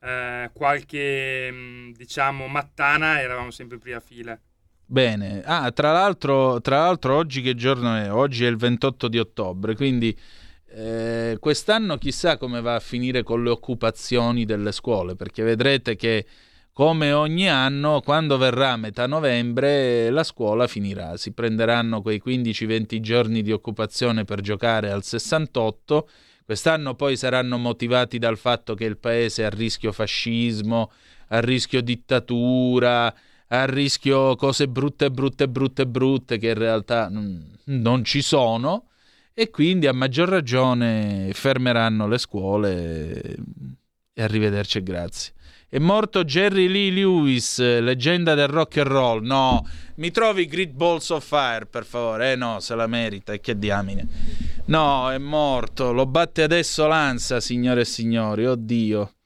[0.00, 4.40] eh, qualche, mm, diciamo, mattana, eravamo sempre in prima fila.
[4.86, 5.42] Bene.
[5.44, 8.10] Ah, tra l'altro, tra l'altro oggi che giorno è?
[8.10, 10.18] Oggi è il 28 di ottobre, quindi
[10.80, 16.24] eh, quest'anno chissà come va a finire con le occupazioni delle scuole, perché vedrete che
[16.72, 21.16] come ogni anno, quando verrà metà novembre, la scuola finirà.
[21.16, 26.08] Si prenderanno quei 15-20 giorni di occupazione per giocare al 68.
[26.44, 30.92] Quest'anno poi saranno motivati dal fatto che il paese è a rischio fascismo,
[31.30, 33.12] a rischio dittatura,
[33.48, 38.87] a rischio cose brutte, brutte, brutte, brutte che in realtà non ci sono
[39.40, 43.36] e quindi a maggior ragione fermeranno le scuole
[44.12, 45.32] e arrivederci e grazie.
[45.68, 49.24] È morto Jerry Lee Lewis, leggenda del rock and roll.
[49.24, 49.64] No,
[49.96, 52.32] mi trovi Great Balls of Fire, per favore.
[52.32, 54.08] Eh no, se la merita, e che diamine.
[54.64, 55.92] No, è morto.
[55.92, 58.44] Lo batte adesso l'ansia, signore e signori.
[58.44, 59.17] Oddio.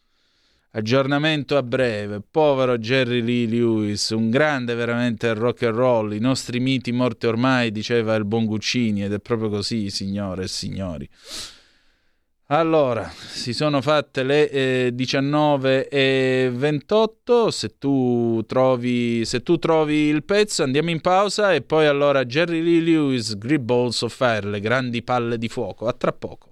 [0.74, 2.23] Aggiornamento a breve.
[2.31, 6.12] Povero Jerry Lee Lewis, un grande veramente rock and roll.
[6.12, 10.49] I nostri miti morti ormai, diceva il buon Guccini, ed è proprio così, signore e
[10.49, 11.07] signori.
[12.47, 17.51] Allora, si sono fatte le eh, 19 e 28.
[17.51, 22.62] Se tu, trovi, se tu trovi il pezzo, andiamo in pausa e poi allora Jerry
[22.62, 25.86] Lee Lewis, Grip Balls of Fire, le grandi palle di fuoco.
[25.86, 26.51] A tra poco.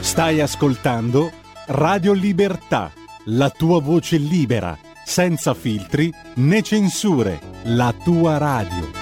[0.00, 1.30] Stai ascoltando
[1.66, 2.90] Radio Libertà,
[3.26, 8.96] la tua voce libera, senza filtri né censure, la tua radio.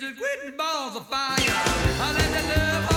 [0.00, 0.14] You
[0.56, 1.36] balls of fire.
[1.38, 2.87] I let the love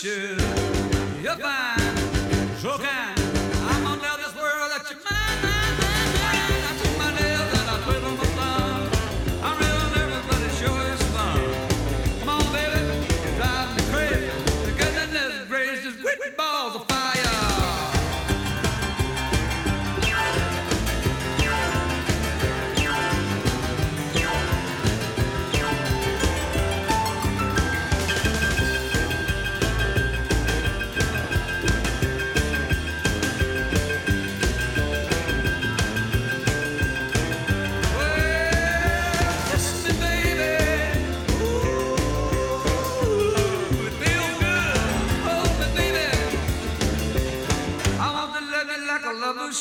[0.00, 0.37] should.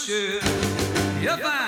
[0.08, 0.42] Should.
[1.22, 1.67] You're fine,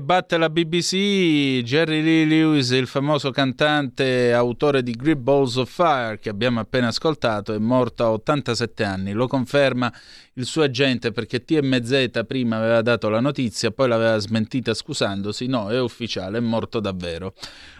[0.00, 6.18] Batte la BBC Jerry Lee Lewis, il famoso cantante autore di Grip Balls of Fire
[6.20, 9.12] che abbiamo appena ascoltato, è morto a 87 anni.
[9.12, 9.92] Lo conferma
[10.34, 15.46] il suo agente perché TMZ prima aveva dato la notizia, poi l'aveva smentita scusandosi.
[15.46, 17.34] No, è ufficiale, è morto davvero.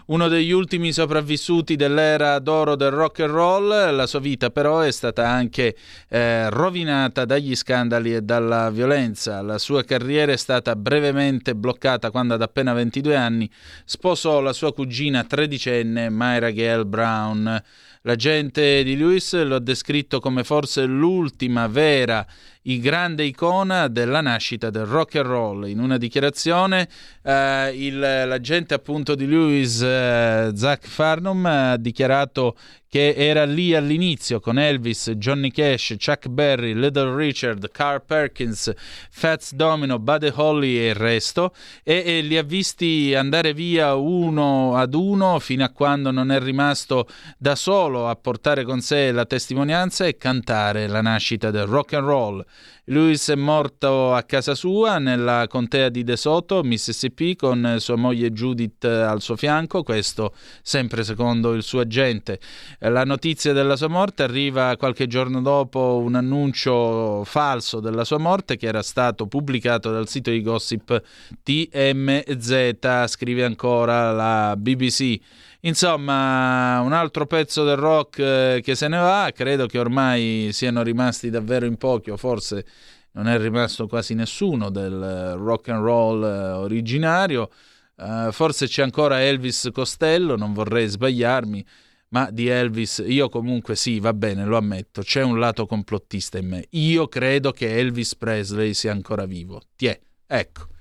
[0.06, 4.90] Uno degli ultimi sopravvissuti dell'era d'oro del rock and roll, la sua vita però è
[4.90, 5.76] stata anche
[6.08, 9.40] eh, rovinata dagli scandali e dalla violenza.
[9.40, 13.48] La sua carriera è stata brevemente bloccata quando ad appena 22 anni
[13.84, 17.62] sposò la sua cugina tredicenne Myra Gale Brown.
[18.04, 22.26] L'agente di Lewis lo ha descritto come forse l'ultima vera
[22.62, 25.68] e grande icona della nascita del rock and roll.
[25.68, 26.88] In una dichiarazione
[27.22, 32.56] eh, il, l'agente appunto di Lewis, eh, Zach Farnum, ha dichiarato
[32.92, 38.70] che era lì all'inizio con Elvis, Johnny Cash, Chuck Berry, Little Richard, Carl Perkins,
[39.10, 44.76] Fats Domino, Buddy Holly e il resto e, e li ha visti andare via uno
[44.76, 47.08] ad uno fino a quando non è rimasto
[47.38, 52.06] da solo a portare con sé la testimonianza e cantare la nascita del rock and
[52.06, 52.44] roll.
[52.86, 58.32] Lewis è morto a casa sua nella contea di De Soto, Mississippi, con sua moglie
[58.32, 62.40] Judith al suo fianco, questo sempre secondo il suo agente.
[62.80, 68.56] La notizia della sua morte arriva qualche giorno dopo un annuncio falso della sua morte
[68.56, 71.00] che era stato pubblicato dal sito di gossip
[71.44, 75.20] TMZ, scrive ancora la BBC.
[75.64, 80.82] Insomma, un altro pezzo del rock eh, che se ne va, credo che ormai siano
[80.82, 82.66] rimasti davvero in pochi, o forse
[83.12, 87.50] non è rimasto quasi nessuno del eh, rock and roll eh, originario.
[87.94, 91.64] Uh, forse c'è ancora Elvis Costello, non vorrei sbagliarmi,
[92.08, 96.48] ma di Elvis io comunque sì, va bene, lo ammetto, c'è un lato complottista in
[96.48, 96.66] me.
[96.70, 99.60] Io credo che Elvis Presley sia ancora vivo.
[99.76, 100.71] Tiè, ecco.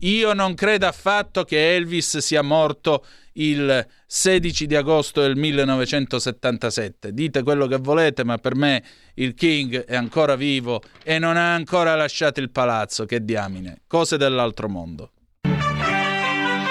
[0.00, 3.04] Io non credo affatto che Elvis sia morto
[3.34, 7.12] il 16 di agosto del 1977.
[7.12, 8.82] Dite quello che volete, ma per me
[9.14, 13.04] il King è ancora vivo e non ha ancora lasciato il palazzo.
[13.04, 13.82] Che diamine.
[13.86, 15.10] Cose dell'altro mondo.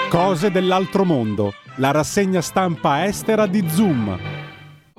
[0.08, 1.52] Cose dell'altro mondo.
[1.76, 4.49] La rassegna stampa estera di Zoom.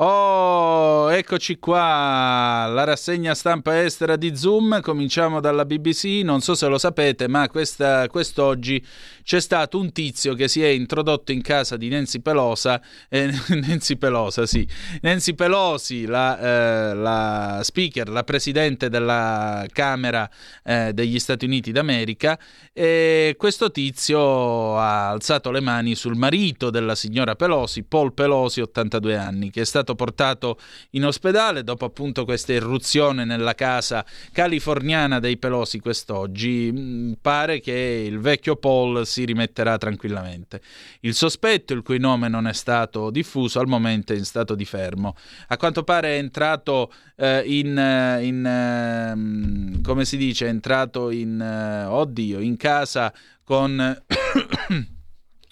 [0.04, 6.66] Oh, eccoci qua, la rassegna stampa estera di Zoom, cominciamo dalla BBC, non so se
[6.66, 8.84] lo sapete, ma questa, quest'oggi
[9.24, 13.98] c'è stato un tizio che si è introdotto in casa di Nancy Pelosa, eh, Nancy
[13.98, 14.68] Pelosa, sì,
[15.02, 20.30] Nancy Pelosi, la, eh, la speaker, la presidente della Camera
[20.64, 22.40] eh, degli Stati Uniti d'America,
[22.74, 29.18] e questo tizio ha alzato le mani sul marito della signora Pelosi, Paul Pelosi, 82
[29.18, 30.58] anni, che è stato portato
[30.92, 36.72] in ospedale dopo appunto questa irruzione nella casa californiana dei Pelosi quest'oggi.
[36.72, 40.62] Mm, pare che il vecchio Paul si rimetterà tranquillamente.
[41.02, 44.66] Il sospetto, il cui nome non è stato diffuso, al momento è in stato di
[44.66, 45.16] fermo.
[45.48, 51.10] A quanto pare è entrato eh, in, eh, in eh, come si dice, è entrato
[51.10, 54.04] in, eh, oddio, in casa con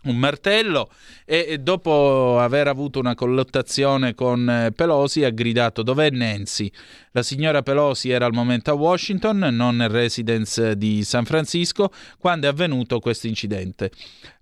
[0.10, 0.90] un martello
[1.26, 6.72] e dopo aver avuto una collottazione con eh, Pelosi ha gridato dov'è Nancy?
[7.12, 12.48] La signora Pelosi era al momento a Washington, non nel residence di San Francisco, quando
[12.48, 13.92] è avvenuto questo incidente.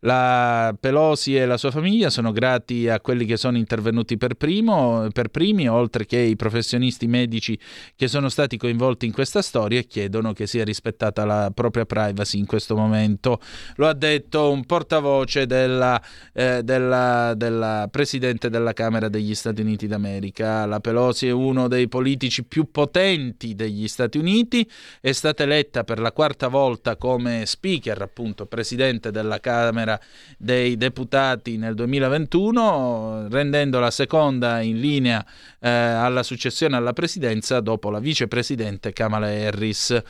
[0.07, 5.07] La Pelosi e la sua famiglia sono grati a quelli che sono intervenuti per, primo,
[5.13, 7.57] per primi, oltre che i professionisti medici
[7.95, 12.39] che sono stati coinvolti in questa storia e chiedono che sia rispettata la propria privacy
[12.39, 13.39] in questo momento.
[13.75, 16.01] Lo ha detto un portavoce della,
[16.33, 20.65] eh, della, della Presidente della Camera degli Stati Uniti d'America.
[20.65, 24.67] La Pelosi è uno dei politici più più potenti degli Stati Uniti,
[24.99, 29.96] è stata eletta per la quarta volta come speaker, appunto presidente della Camera
[30.37, 35.25] dei Deputati nel 2021, rendendo la seconda in linea
[35.59, 40.01] eh, alla successione alla presidenza dopo la vicepresidente Kamala Harris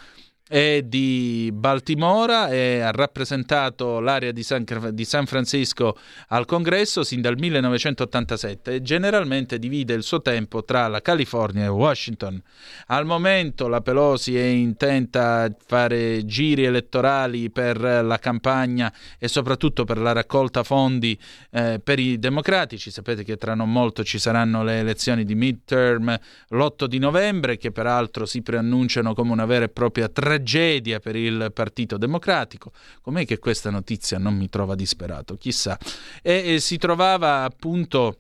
[0.48, 5.98] è di Baltimora e ha rappresentato l'area di San, di San, Francisco
[6.30, 11.68] al congresso sin dal 1987 e generalmente divide il suo tempo tra la California e
[11.68, 12.42] Washington.
[12.88, 19.84] Al momento la Pelosi è intenta a fare giri elettorali per la campagna e soprattutto
[19.84, 21.18] per la raccolta fondi
[21.52, 22.90] eh, per i democratici.
[22.90, 26.18] Sapete che tra non molto ci saranno le elezioni di midterm
[26.50, 31.16] l'8 di novembre che peraltro si preannunciano come una vera e propria tragedia tragedia per
[31.16, 32.72] il Partito Democratico.
[33.02, 35.36] Com'è che questa notizia non mi trova disperato?
[35.36, 35.78] Chissà.
[36.22, 38.20] E, e si trovava appunto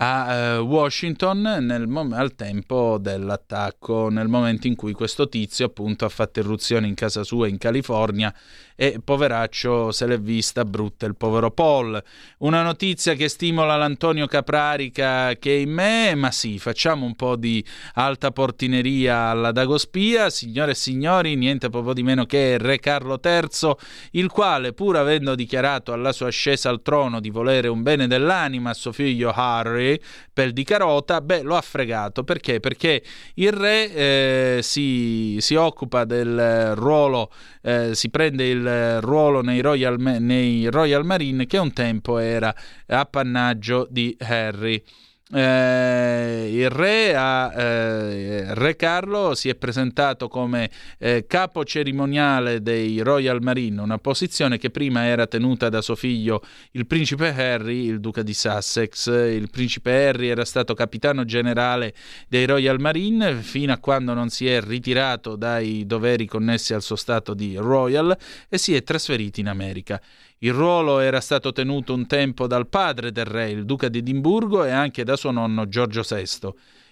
[0.00, 6.08] a uh, Washington mom- al tempo dell'attacco, nel momento in cui questo tizio appunto ha
[6.08, 8.32] fatto irruzione in casa sua in California
[8.80, 12.00] e poveraccio se l'è vista brutta il povero Paul.
[12.38, 17.64] Una notizia che stimola l'Antonio Caprarica che in me, ma sì, facciamo un po' di
[17.94, 23.74] alta portineria alla Dagospia, signore e signori, niente proprio di meno che Re Carlo III,
[24.12, 28.70] il quale pur avendo dichiarato alla sua ascesa al trono di volere un bene dell'anima
[28.70, 29.87] a suo figlio Harry,
[30.32, 32.24] pel di carota, beh, lo ha fregato.
[32.24, 32.60] Perché?
[32.60, 33.02] Perché
[33.34, 37.30] il re eh, si, si, occupa del ruolo,
[37.62, 42.54] eh, si prende il ruolo nei Royal, nei Royal Marine che un tempo era
[42.86, 44.82] appannaggio di Harry.
[45.30, 53.00] Eh, il re, ha, eh, re, Carlo si è presentato come eh, capo cerimoniale dei
[53.00, 58.00] Royal Marine, una posizione che prima era tenuta da suo figlio il principe Harry, il
[58.00, 59.08] duca di Sussex.
[59.08, 61.92] Il principe Harry era stato capitano generale
[62.26, 66.96] dei Royal Marine fino a quando non si è ritirato dai doveri connessi al suo
[66.96, 68.16] stato di Royal
[68.48, 70.00] e si è trasferito in America.
[70.40, 74.64] Il ruolo era stato tenuto un tempo dal padre del re, il duca di Edimburgo,
[74.64, 76.48] e anche da suo nonno Giorgio VI.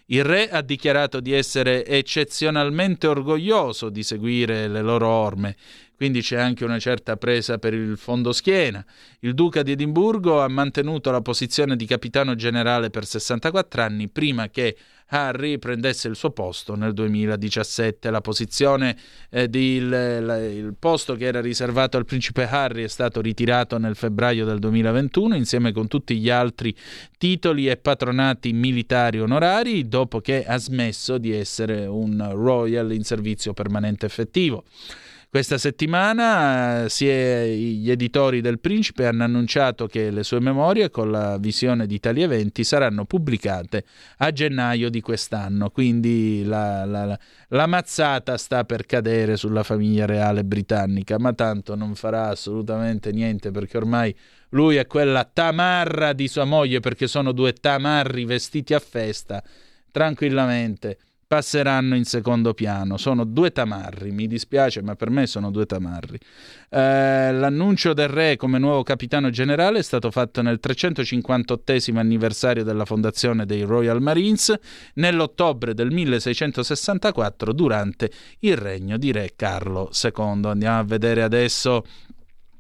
[0.08, 5.56] Il re ha dichiarato di essere eccezionalmente orgoglioso di seguire le loro orme,
[5.96, 8.84] quindi c'è anche una certa presa per il fondo schiena.
[9.20, 14.48] Il duca di Edimburgo ha mantenuto la posizione di capitano generale per 64 anni prima
[14.48, 14.76] che
[15.08, 18.10] Harry prendesse il suo posto nel 2017.
[18.10, 18.96] La posizione
[19.30, 24.44] eh, il, il posto che era riservato al principe Harry è stato ritirato nel febbraio
[24.44, 26.74] del 2021 insieme con tutti gli altri
[27.18, 33.52] titoli e patronati militari onorari dopo che ha smesso di essere un royal in servizio
[33.52, 34.64] permanente effettivo.
[35.36, 41.36] Questa settimana è, gli editori del Principe hanno annunciato che le sue memorie con la
[41.36, 43.84] visione di tali eventi saranno pubblicate
[44.16, 47.18] a gennaio di quest'anno, quindi la, la,
[47.48, 53.50] la mazzata sta per cadere sulla famiglia reale britannica, ma tanto non farà assolutamente niente
[53.50, 54.16] perché ormai
[54.50, 59.42] lui è quella tamarra di sua moglie perché sono due tamarri vestiti a festa
[59.90, 60.96] tranquillamente
[61.26, 62.96] passeranno in secondo piano.
[62.96, 66.18] Sono due tamarri, mi dispiace, ma per me sono due tamarri.
[66.68, 72.84] Eh, l'annuncio del re come nuovo capitano generale è stato fatto nel 358 anniversario della
[72.84, 74.54] fondazione dei Royal Marines
[74.94, 80.40] nell'ottobre del 1664 durante il regno di re Carlo II.
[80.44, 81.84] Andiamo a vedere adesso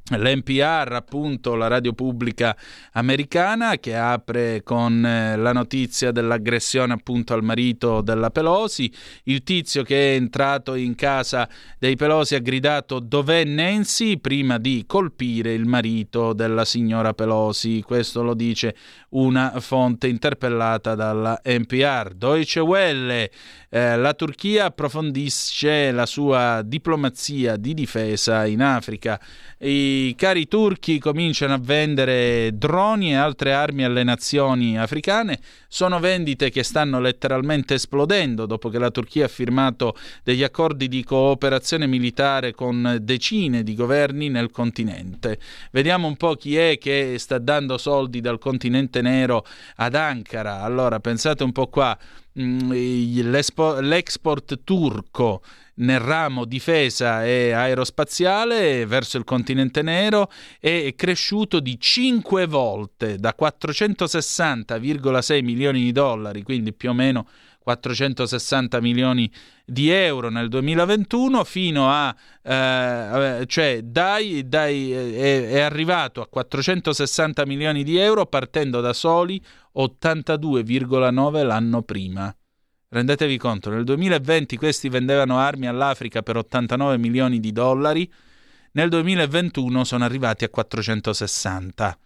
[0.08, 2.56] L'NPR, appunto, la radio pubblica
[2.92, 8.92] americana, che apre con eh, la notizia dell'aggressione appunto al marito della Pelosi.
[9.24, 14.84] Il tizio che è entrato in casa dei Pelosi ha gridato dov'è Nancy prima di
[14.86, 17.82] colpire il marito della signora Pelosi.
[17.82, 18.76] Questo lo dice
[19.10, 22.12] una fonte interpellata dalla NPR.
[22.14, 23.30] Deutsche Welle,
[23.68, 29.20] eh, la Turchia approfondisce la sua diplomazia di difesa in Africa.
[29.58, 35.38] I cari turchi cominciano a vendere droni e altre armi alle nazioni africane.
[35.68, 41.02] Sono vendite che stanno letteralmente esplodendo dopo che la Turchia ha firmato degli accordi di
[41.02, 45.38] cooperazione militare con decine di governi nel continente.
[45.72, 49.44] Vediamo un po' chi è che sta dando soldi dal continente nero
[49.76, 50.62] ad Ankara.
[50.62, 51.96] Allora, pensate un po' qua,
[52.38, 55.42] l'export turco
[55.76, 63.34] nel ramo difesa e aerospaziale verso il continente nero è cresciuto di 5 volte da
[63.38, 67.28] 460,6 milioni di dollari, quindi più o meno
[67.66, 69.28] 460 milioni
[69.64, 77.44] di euro nel 2021 fino a eh, cioè dai, dai, è, è arrivato a 460
[77.44, 79.44] milioni di euro partendo da soli
[79.76, 82.32] 82,9 l'anno prima.
[82.88, 88.08] Rendetevi conto, nel 2020 questi vendevano armi all'Africa per 89 milioni di dollari,
[88.72, 91.98] nel 2021 sono arrivati a 460.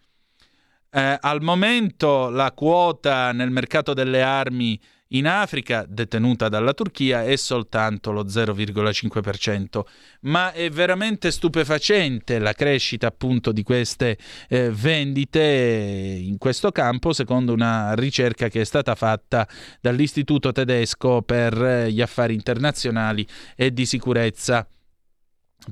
[0.92, 4.80] Eh, al momento la quota nel mercato delle armi
[5.12, 9.80] in Africa, detenuta dalla Turchia, è soltanto lo 0,5%,
[10.22, 14.18] ma è veramente stupefacente la crescita appunto di queste
[14.48, 19.48] eh, vendite in questo campo, secondo una ricerca che è stata fatta
[19.80, 23.26] dall'Istituto tedesco per eh, gli affari internazionali
[23.56, 24.66] e di sicurezza.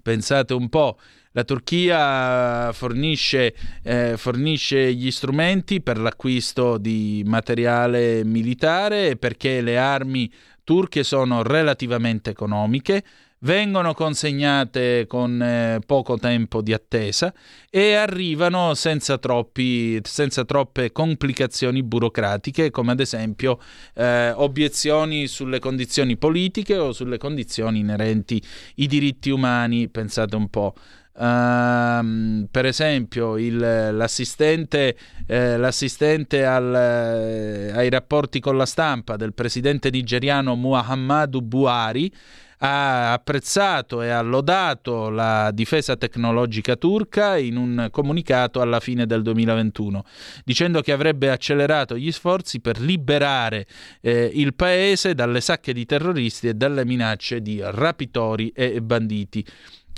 [0.03, 0.99] Pensate un po',
[1.39, 3.55] la Turchia fornisce,
[3.85, 10.29] eh, fornisce, gli strumenti per l'acquisto di materiale militare perché le armi
[10.65, 13.05] turche sono relativamente economiche,
[13.41, 17.33] vengono consegnate con eh, poco tempo di attesa
[17.71, 23.61] e arrivano senza, troppi, senza troppe complicazioni burocratiche, come ad esempio
[23.95, 28.43] eh, obiezioni sulle condizioni politiche o sulle condizioni inerenti
[28.77, 29.89] ai diritti umani.
[29.89, 30.75] Pensate un po'.
[31.19, 34.97] Uh, per esempio il, l'assistente,
[35.27, 42.13] eh, l'assistente al, eh, ai rapporti con la stampa del presidente nigeriano Muhammadu Buhari
[42.59, 49.23] ha apprezzato e ha lodato la difesa tecnologica turca in un comunicato alla fine del
[49.23, 50.05] 2021,
[50.45, 53.67] dicendo che avrebbe accelerato gli sforzi per liberare
[54.01, 59.45] eh, il paese dalle sacche di terroristi e dalle minacce di rapitori e banditi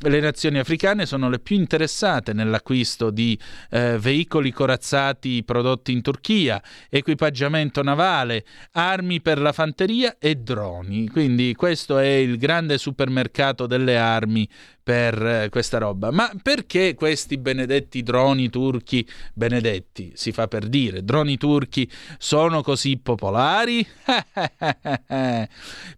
[0.02, 3.38] le nazioni africane sono le più interessate nell'acquisto di
[3.70, 11.08] eh, veicoli corazzati prodotti in Turchia, equipaggiamento navale, armi per la fanteria e droni.
[11.08, 14.48] Quindi questo è il grande supermercato delle armi
[14.82, 16.10] per eh, questa roba.
[16.10, 22.98] Ma perché questi benedetti droni turchi, benedetti si fa per dire, droni turchi sono così
[22.98, 23.86] popolari?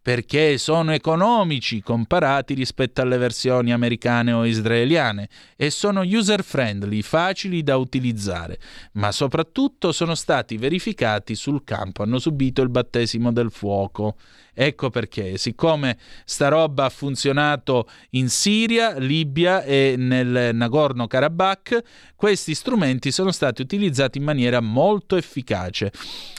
[0.02, 7.62] perché sono economici comparati rispetto alle versioni americane o israeliane e sono user friendly, facili
[7.62, 8.58] da utilizzare,
[8.92, 14.16] ma soprattutto sono stati verificati sul campo, hanno subito il battesimo del fuoco
[14.54, 21.82] Ecco perché, siccome sta roba ha funzionato in Siria, Libia e nel Nagorno-Karabakh,
[22.16, 25.90] questi strumenti sono stati utilizzati in maniera molto efficace.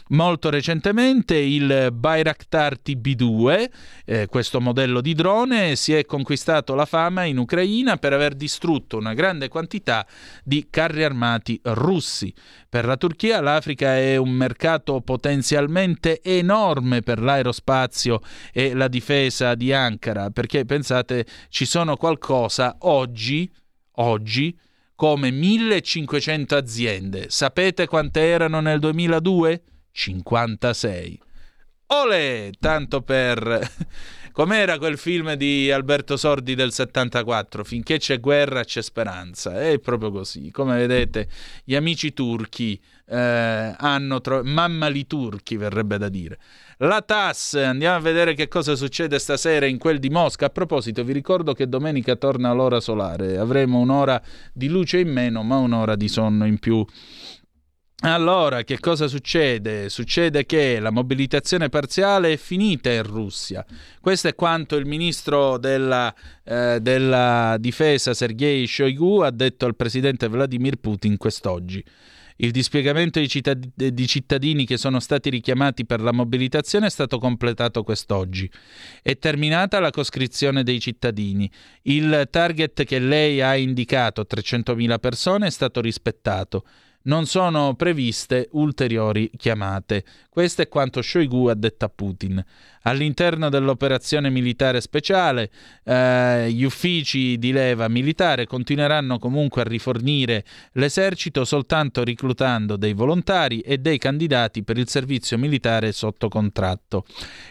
[0.10, 3.70] Molto recentemente il Bayraktar TB2,
[4.06, 8.98] eh, questo modello di drone, si è conquistato la fama in Ucraina per aver distrutto
[8.98, 10.06] una grande quantità
[10.44, 12.32] di carri armati russi.
[12.70, 18.03] Per la Turchia l'Africa è un mercato potenzialmente enorme per l'aerospazio
[18.52, 23.52] e la difesa di Ankara, perché pensate ci sono qualcosa oggi,
[23.94, 24.58] oggi
[24.96, 27.26] come 1500 aziende.
[27.30, 29.62] Sapete quante erano nel 2002?
[29.92, 31.20] 56.
[31.88, 32.52] Ole!
[32.60, 33.70] Tanto per...
[34.32, 37.64] Com'era quel film di Alberto Sordi del 74?
[37.64, 39.62] Finché c'è guerra c'è speranza.
[39.62, 40.50] È proprio così.
[40.50, 41.28] Come vedete,
[41.64, 44.22] gli amici turchi eh, hanno...
[44.22, 46.40] Tro- mammali turchi, verrebbe da dire.
[46.84, 50.48] La TAS, andiamo a vedere che cosa succede stasera in quel di Mosca.
[50.48, 53.38] A proposito, vi ricordo che domenica torna l'ora solare.
[53.38, 56.86] Avremo un'ora di luce in meno, ma un'ora di sonno in più.
[58.02, 59.88] Allora, che cosa succede?
[59.88, 63.66] Succede che la mobilitazione parziale è finita in Russia.
[64.02, 70.28] Questo è quanto il ministro della, eh, della difesa Sergei Shoigu ha detto al presidente
[70.28, 71.82] Vladimir Putin quest'oggi.
[72.44, 77.18] Il dispiegamento di, cittad- di, cittadini che sono stati richiamati per la mobilitazione è stato
[77.18, 78.52] completato quest'oggi.
[79.02, 81.50] È terminata la coscrizione dei cittadini.
[81.84, 86.66] Il target che lei ha indicato, 300.000 persone, è stato rispettato
[87.04, 90.06] non sono previste ulteriori chiamate.
[90.30, 92.44] Questo è quanto Shoigu ha detto a Putin.
[92.84, 95.50] All'interno dell'operazione militare speciale,
[95.84, 100.44] eh, gli uffici di leva militare continueranno comunque a rifornire
[100.74, 107.06] l'esercito soltanto reclutando dei volontari e dei candidati per il servizio militare sotto contratto.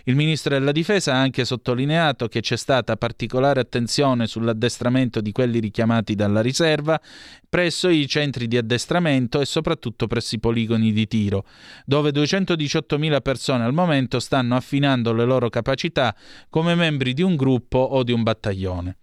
[0.04, 5.60] Il ministro della difesa ha anche sottolineato che c'è stata particolare attenzione sull'addestramento di quelli
[5.60, 7.00] richiamati dalla riserva
[7.48, 11.44] presso i centri di addestramento e soprattutto presso i poligoni di tiro,
[11.84, 16.14] dove 218.000 persone al momento stanno affinando le loro capacità
[16.48, 18.96] come membri di un gruppo o di un battaglione.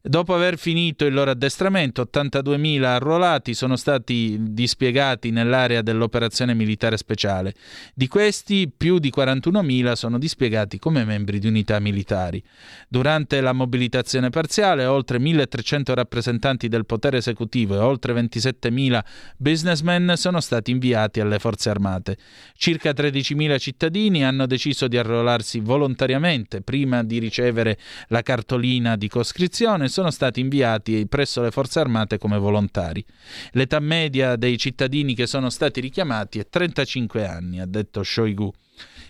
[0.00, 7.52] Dopo aver finito il loro addestramento, 82.000 arruolati sono stati dispiegati nell'area dell'operazione militare speciale.
[7.94, 12.42] Di questi, più di 41.000 sono dispiegati come membri di unità militari.
[12.88, 19.00] Durante la mobilitazione parziale, oltre 1.300 rappresentanti del potere esecutivo e oltre 27.000
[19.36, 22.16] businessmen sono stati inviati alle forze armate.
[22.54, 27.76] Circa 13.000 cittadini hanno deciso di arruolarsi volontariamente prima di ricevere
[28.08, 29.46] la cartolina di coscrizione
[29.88, 33.04] sono stati inviati presso le forze armate come volontari.
[33.52, 38.52] L'età media dei cittadini che sono stati richiamati è 35 anni, ha detto Shoigu.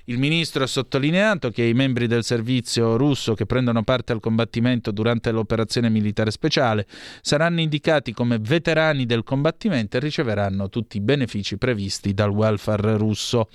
[0.08, 4.90] Il ministro ha sottolineato che i membri del servizio russo che prendono parte al combattimento
[4.90, 6.86] durante l'operazione militare speciale
[7.20, 13.50] saranno indicati come veterani del combattimento e riceveranno tutti i benefici previsti dal welfare russo.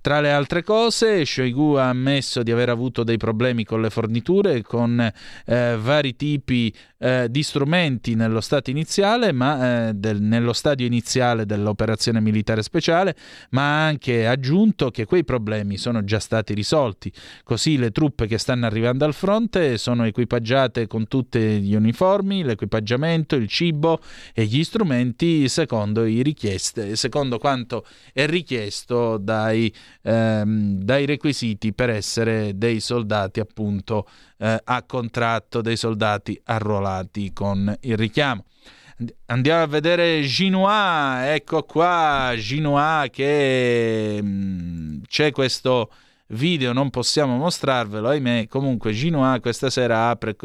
[0.00, 4.62] Tra le altre cose, Shoigu ha ammesso di aver avuto dei problemi con le forniture,
[4.62, 4.98] con
[5.44, 11.46] eh, vari tipi eh, di strumenti nello stato iniziale, ma eh, del, nello stadio iniziale
[11.46, 13.16] dell'operazione militare speciale,
[13.50, 17.10] ma ha anche aggiunto che quei problemi sono già stati risolti.
[17.42, 23.34] Così le truppe che stanno arrivando al fronte sono equipaggiate con tutti gli uniformi, l'equipaggiamento,
[23.34, 24.00] il cibo
[24.34, 29.72] e gli strumenti secondo, richieste, secondo quanto è richiesto dai,
[30.02, 34.06] ehm, dai requisiti per essere dei soldati appunto
[34.40, 38.44] eh, a contratto, dei soldati arruolati con il richiamo.
[39.26, 45.90] Andiamo a vedere Ginois, ecco qua Ginois che mh, mm, c'è questo
[46.32, 50.36] video, non possiamo mostrarvelo, ahimè, comunque Ginois questa sera apre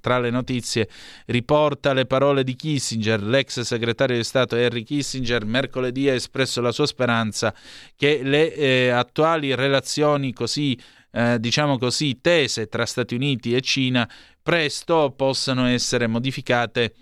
[0.00, 0.88] tra le notizie,
[1.26, 6.70] riporta le parole di Kissinger, l'ex segretario di Stato Henry Kissinger mercoledì ha espresso la
[6.70, 7.54] sua speranza
[7.96, 10.78] che le eh, attuali relazioni così
[11.12, 14.08] eh, diciamo così, tese tra Stati Uniti e Cina
[14.42, 16.94] presto possano essere modificate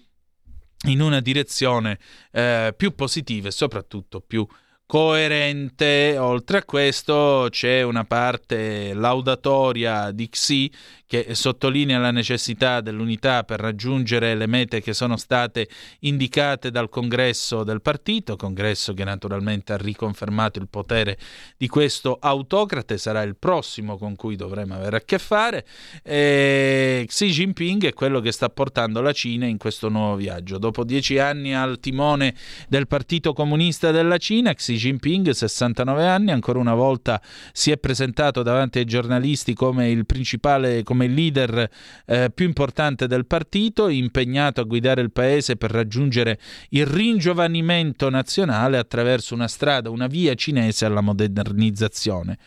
[0.89, 1.99] in una direzione
[2.32, 4.47] eh, più positiva e soprattutto più
[4.87, 6.16] coerente.
[6.19, 10.70] Oltre a questo c'è una parte laudatoria di Xi
[11.11, 15.69] che sottolinea la necessità dell'unità per raggiungere le mete che sono state
[16.03, 21.19] indicate dal congresso del partito, congresso che naturalmente ha riconfermato il potere
[21.57, 25.66] di questo autocrate, sarà il prossimo con cui dovremo avere a che fare.
[26.05, 30.59] E Xi Jinping è quello che sta portando la Cina in questo nuovo viaggio.
[30.59, 32.37] Dopo dieci anni al timone
[32.69, 37.20] del Partito Comunista della Cina, Xi Jinping, 69 anni, ancora una volta
[37.51, 41.70] si è presentato davanti ai giornalisti come il principale, come leader
[42.05, 46.39] eh, più importante del partito, impegnato a guidare il paese per raggiungere
[46.70, 52.39] il ringiovanimento nazionale attraverso una strada, una via cinese alla modernizzazione.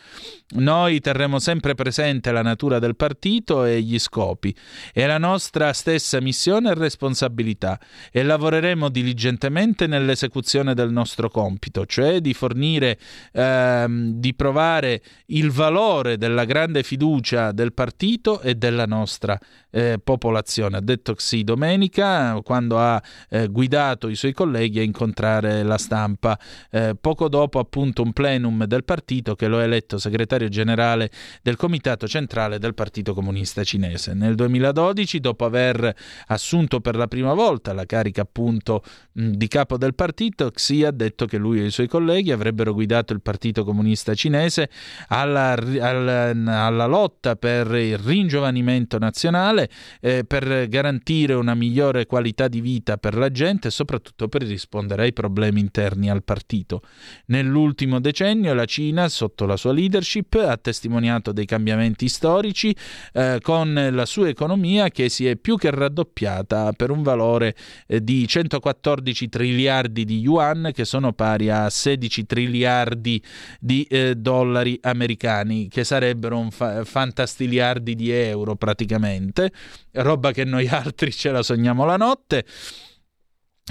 [0.55, 4.55] Noi terremo sempre presente la natura del partito e gli scopi
[4.93, 7.80] e la nostra stessa missione e responsabilità
[8.11, 12.99] e lavoreremo diligentemente nell'esecuzione del nostro compito, cioè di fornire,
[13.31, 19.40] ehm, di provare il valore della grande fiducia del partito e della nostra
[19.72, 20.78] eh, popolazione.
[20.78, 26.38] Ha detto Xi domenica quando ha eh, guidato i suoi colleghi a incontrare la stampa,
[26.70, 31.10] eh, poco dopo appunto un plenum del partito che lo ha eletto segretario generale
[31.41, 34.14] del Comitato Centrale del Partito Comunista Cinese.
[34.14, 35.95] Nel 2012, dopo aver
[36.28, 38.84] assunto per la prima volta la carica appunto
[39.14, 42.74] mh, di capo del partito, Xi ha detto che lui e i suoi colleghi avrebbero
[42.74, 44.70] guidato il Partito Comunista Cinese
[45.07, 47.98] alla, alla, alla lotta per il
[48.34, 49.69] ringiovanimento nazionale,
[50.01, 55.03] eh, per garantire una migliore qualità di vita per la gente e soprattutto per rispondere
[55.03, 56.81] ai problemi interni al partito.
[57.27, 62.76] Nell'ultimo decennio la Cina, sotto la sua leadership, ha testimoniato dei cambiamenti storici
[63.14, 67.55] eh, con la sua economia che si è più che raddoppiata per un valore
[67.88, 73.22] eh, di 114 triliardi di yuan che sono pari a 16 triliardi
[73.60, 78.22] di eh, dollari americani che sarebbero un fa- fantastiliardi di euro
[78.57, 79.51] praticamente
[79.91, 82.45] roba che noi altri ce la sogniamo la notte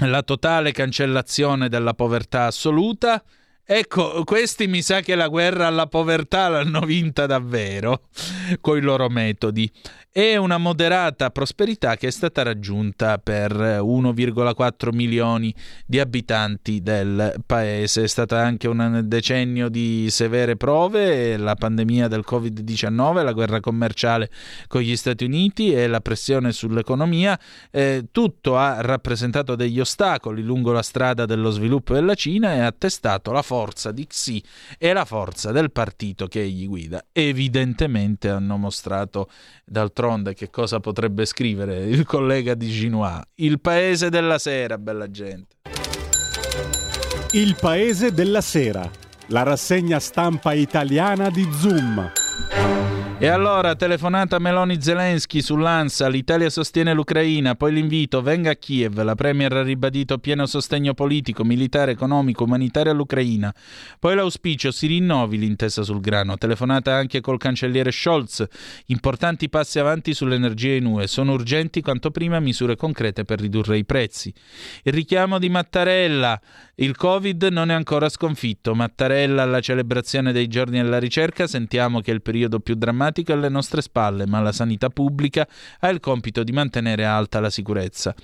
[0.05, 3.23] la totale cancellazione della povertà assoluta
[3.65, 8.01] Ecco, questi mi sa che la guerra alla povertà l'hanno vinta davvero
[8.59, 9.71] con i loro metodi
[10.15, 18.03] e una moderata prosperità che è stata raggiunta per 1,4 milioni di abitanti del paese.
[18.03, 24.29] È stato anche un decennio di severe prove, la pandemia del Covid-19, la guerra commerciale
[24.67, 27.39] con gli Stati Uniti e la pressione sull'economia.
[27.71, 32.73] Eh, tutto ha rappresentato degli ostacoli lungo la strada dello sviluppo della Cina e ha
[32.77, 33.52] testato la forza
[33.91, 34.43] di Xi
[34.77, 37.05] e la forza del partito che egli guida.
[37.11, 39.29] Evidentemente hanno mostrato
[39.65, 43.21] D'altronde, che cosa potrebbe scrivere il collega di Ginois?
[43.35, 45.55] Il paese della sera, bella gente.
[47.31, 48.89] Il paese della sera,
[49.27, 52.11] la rassegna stampa italiana di Zoom.
[53.19, 59.15] E allora, telefonata Meloni Zelensky sull'ANSA, l'Italia sostiene l'Ucraina, poi l'invito, venga a Kiev, la
[59.15, 63.53] Premier ha ribadito pieno sostegno politico, militare, economico, umanitario all'Ucraina.
[63.97, 68.45] Poi l'auspicio, si rinnovi l'intesa sul grano, telefonata anche col cancelliere Scholz,
[68.87, 73.85] importanti passi avanti sull'energia in UE, sono urgenti quanto prima misure concrete per ridurre i
[73.85, 74.33] prezzi.
[74.83, 76.41] Il richiamo di Mattarella,
[76.75, 82.11] il Covid non è ancora sconfitto, Mattarella alla celebrazione dei giorni della ricerca, sentiamo che
[82.11, 85.47] è il periodo più drammatico è alle nostre spalle, ma la sanità pubblica
[85.79, 88.15] ha il compito di mantenere alta la sicurezza.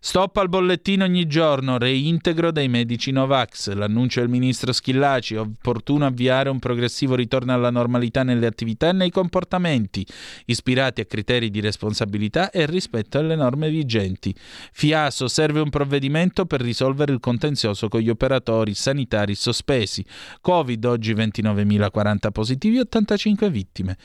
[0.00, 3.72] Stop al bollettino ogni giorno, reintegro dei medici Novax.
[3.72, 9.10] L'annuncio del ministro Schillaci, opportuno avviare un progressivo ritorno alla normalità nelle attività e nei
[9.10, 10.06] comportamenti,
[10.46, 14.34] ispirati a criteri di responsabilità e rispetto alle norme vigenti.
[14.72, 20.04] Fiaso serve un provvedimento per risolvere il contenzioso con gli operatori sanitari sospesi.
[20.40, 23.96] Covid oggi 29.040 positivi e 85 vittime.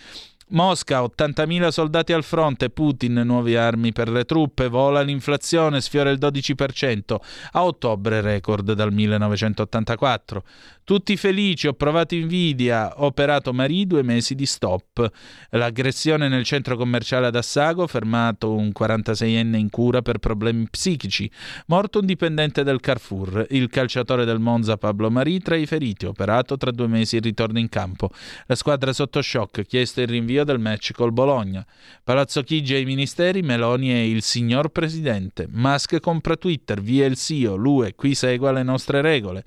[0.49, 6.19] Mosca, 80.000 soldati al fronte, Putin, nuove armi per le truppe, vola l'inflazione, sfiora il
[6.19, 7.15] 12%,
[7.51, 10.43] a ottobre record dal 1984.
[10.85, 15.09] Tutti felici, ho provato invidia, ho operato Marie due mesi di stop.
[15.51, 21.31] L'aggressione nel centro commerciale ad Assago, fermato un 46enne in cura per problemi psichici.
[21.67, 26.57] Morto un dipendente del Carrefour, il calciatore del Monza Pablo Marie tra i feriti, operato
[26.57, 28.09] tra due mesi il ritorno in campo.
[28.47, 31.63] La squadra sotto shock, chiesto il rinvio del match col Bologna.
[32.03, 35.45] Palazzo Chigi ai ministeri, Meloni e il signor Presidente.
[35.47, 39.45] Musk compra Twitter, via il CEO, l'UE, qui segua le nostre regole.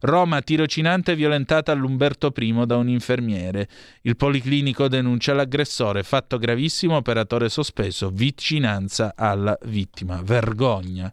[0.00, 3.68] Roma, tirocinante violentata all'Umberto I da un infermiere.
[4.02, 10.22] Il policlinico denuncia l'aggressore, fatto gravissimo, operatore sospeso, vicinanza alla vittima.
[10.22, 11.12] Vergogna.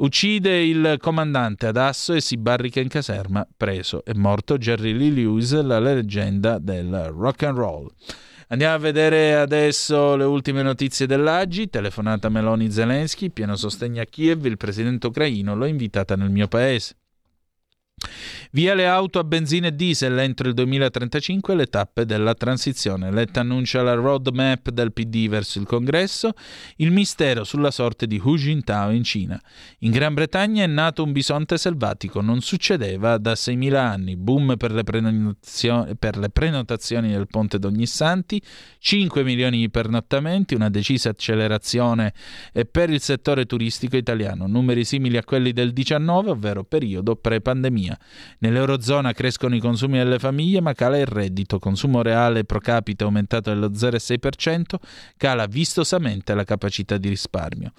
[0.00, 4.02] Uccide il comandante ad Asso e si barrica in caserma, preso.
[4.02, 7.90] È morto Jerry Lee Lewis, la leggenda del rock and roll.
[8.52, 11.70] Andiamo a vedere adesso le ultime notizie dell'Agi.
[11.70, 16.96] Telefonata Meloni Zelensky, pieno sostegno a Kiev, il presidente ucraino l'ho invitata nel mio paese.
[18.52, 23.12] Via le auto a benzina e diesel entro il 2035 le tappe della transizione.
[23.12, 26.32] Letta annuncia la roadmap del PD verso il congresso,
[26.76, 29.40] il mistero sulla sorte di Hu Jintao in Cina.
[29.80, 34.16] In Gran Bretagna è nato un bisonte selvatico, non succedeva da 6.000 anni.
[34.16, 38.42] Boom per le, per le prenotazioni del ponte d'Ognissanti,
[38.78, 42.12] 5 milioni di pernottamenti, una decisa accelerazione
[42.70, 47.89] per il settore turistico italiano, numeri simili a quelli del 19, ovvero periodo pre-pandemia.
[48.38, 51.58] Nell'Eurozona crescono i consumi delle famiglie, ma cala il reddito.
[51.58, 54.76] Consumo reale pro capite aumentato dello 0,6%,
[55.16, 57.72] cala vistosamente la capacità di risparmio.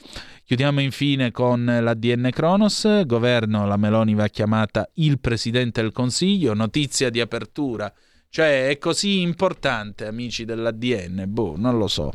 [0.44, 3.06] Chiudiamo infine con l'ADN Kronos.
[3.06, 6.54] Governo, la Meloni va chiamata il Presidente del Consiglio.
[6.54, 7.92] Notizia di apertura.
[8.30, 11.26] Cioè, è così importante, amici dell'ADN?
[11.28, 12.14] Boh, non lo so.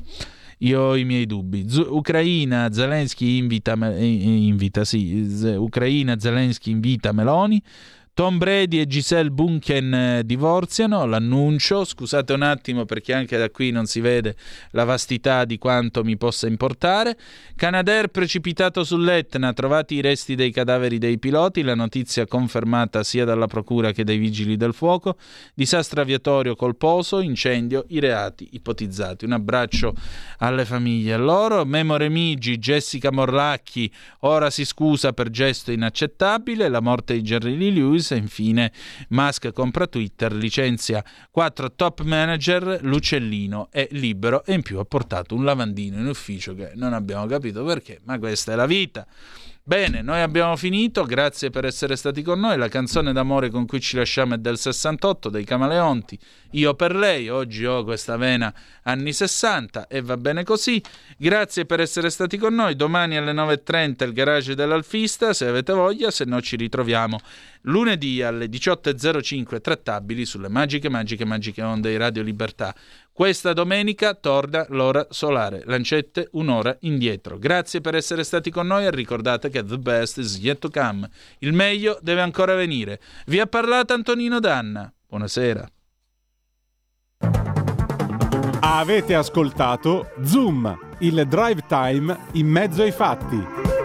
[0.59, 1.69] Io ho i miei dubbi.
[1.69, 7.63] Z- Ucraina, Zelensky invita, invita sì, Z- Ucraina, Zelensky invita Meloni.
[8.17, 13.71] Tom Brady e Giselle Bunchen eh, divorziano, l'annuncio, scusate un attimo perché anche da qui
[13.71, 14.37] non si vede
[14.71, 17.19] la vastità di quanto mi possa importare.
[17.55, 23.49] Canadair precipitato sull'Etna, trovati i resti dei cadaveri dei piloti, la notizia confermata sia dalla
[23.49, 25.19] procura che dai vigili del fuoco,
[25.53, 29.27] disastro aviatorio colposo, incendio, i reati ipotizzati.
[29.27, 29.95] Un abbraccio
[30.39, 31.67] alle famiglie e loro.
[31.67, 37.73] Memo Remigi, Jessica Morlacchi, ora si scusa per gesto inaccettabile, la morte di Jerry Lee
[37.73, 38.73] Lewis e infine
[39.09, 45.35] Musk compra Twitter, licenzia quattro top manager, l'uccellino è libero e in più ha portato
[45.35, 49.07] un lavandino in ufficio che non abbiamo capito perché, ma questa è la vita.
[49.69, 52.57] Bene, noi abbiamo finito, grazie per essere stati con noi.
[52.57, 56.17] La canzone d'amore con cui ci lasciamo è del 68 dei Camaleonti.
[56.53, 60.81] Io per lei, oggi ho questa vena anni 60 e va bene così.
[61.19, 62.77] Grazie per essere stati con noi.
[62.77, 67.19] Domani alle 9.30 il garage dell'Alfista, se avete voglia, se no ci ritroviamo
[67.67, 72.75] lunedì alle 18.05 trattabili sulle magiche, magiche, magiche onde di Radio Libertà.
[73.17, 77.39] Questa domenica torna l'ora solare, lancette un'ora indietro.
[77.39, 81.09] Grazie per essere stati con noi e ricordate che the best is yet to come.
[81.39, 83.01] Il meglio deve ancora venire.
[83.25, 84.93] Vi ha parlato Antonino Danna.
[85.09, 85.67] Buonasera.
[88.61, 93.76] Avete ascoltato Zoom, il drive time in mezzo ai fatti.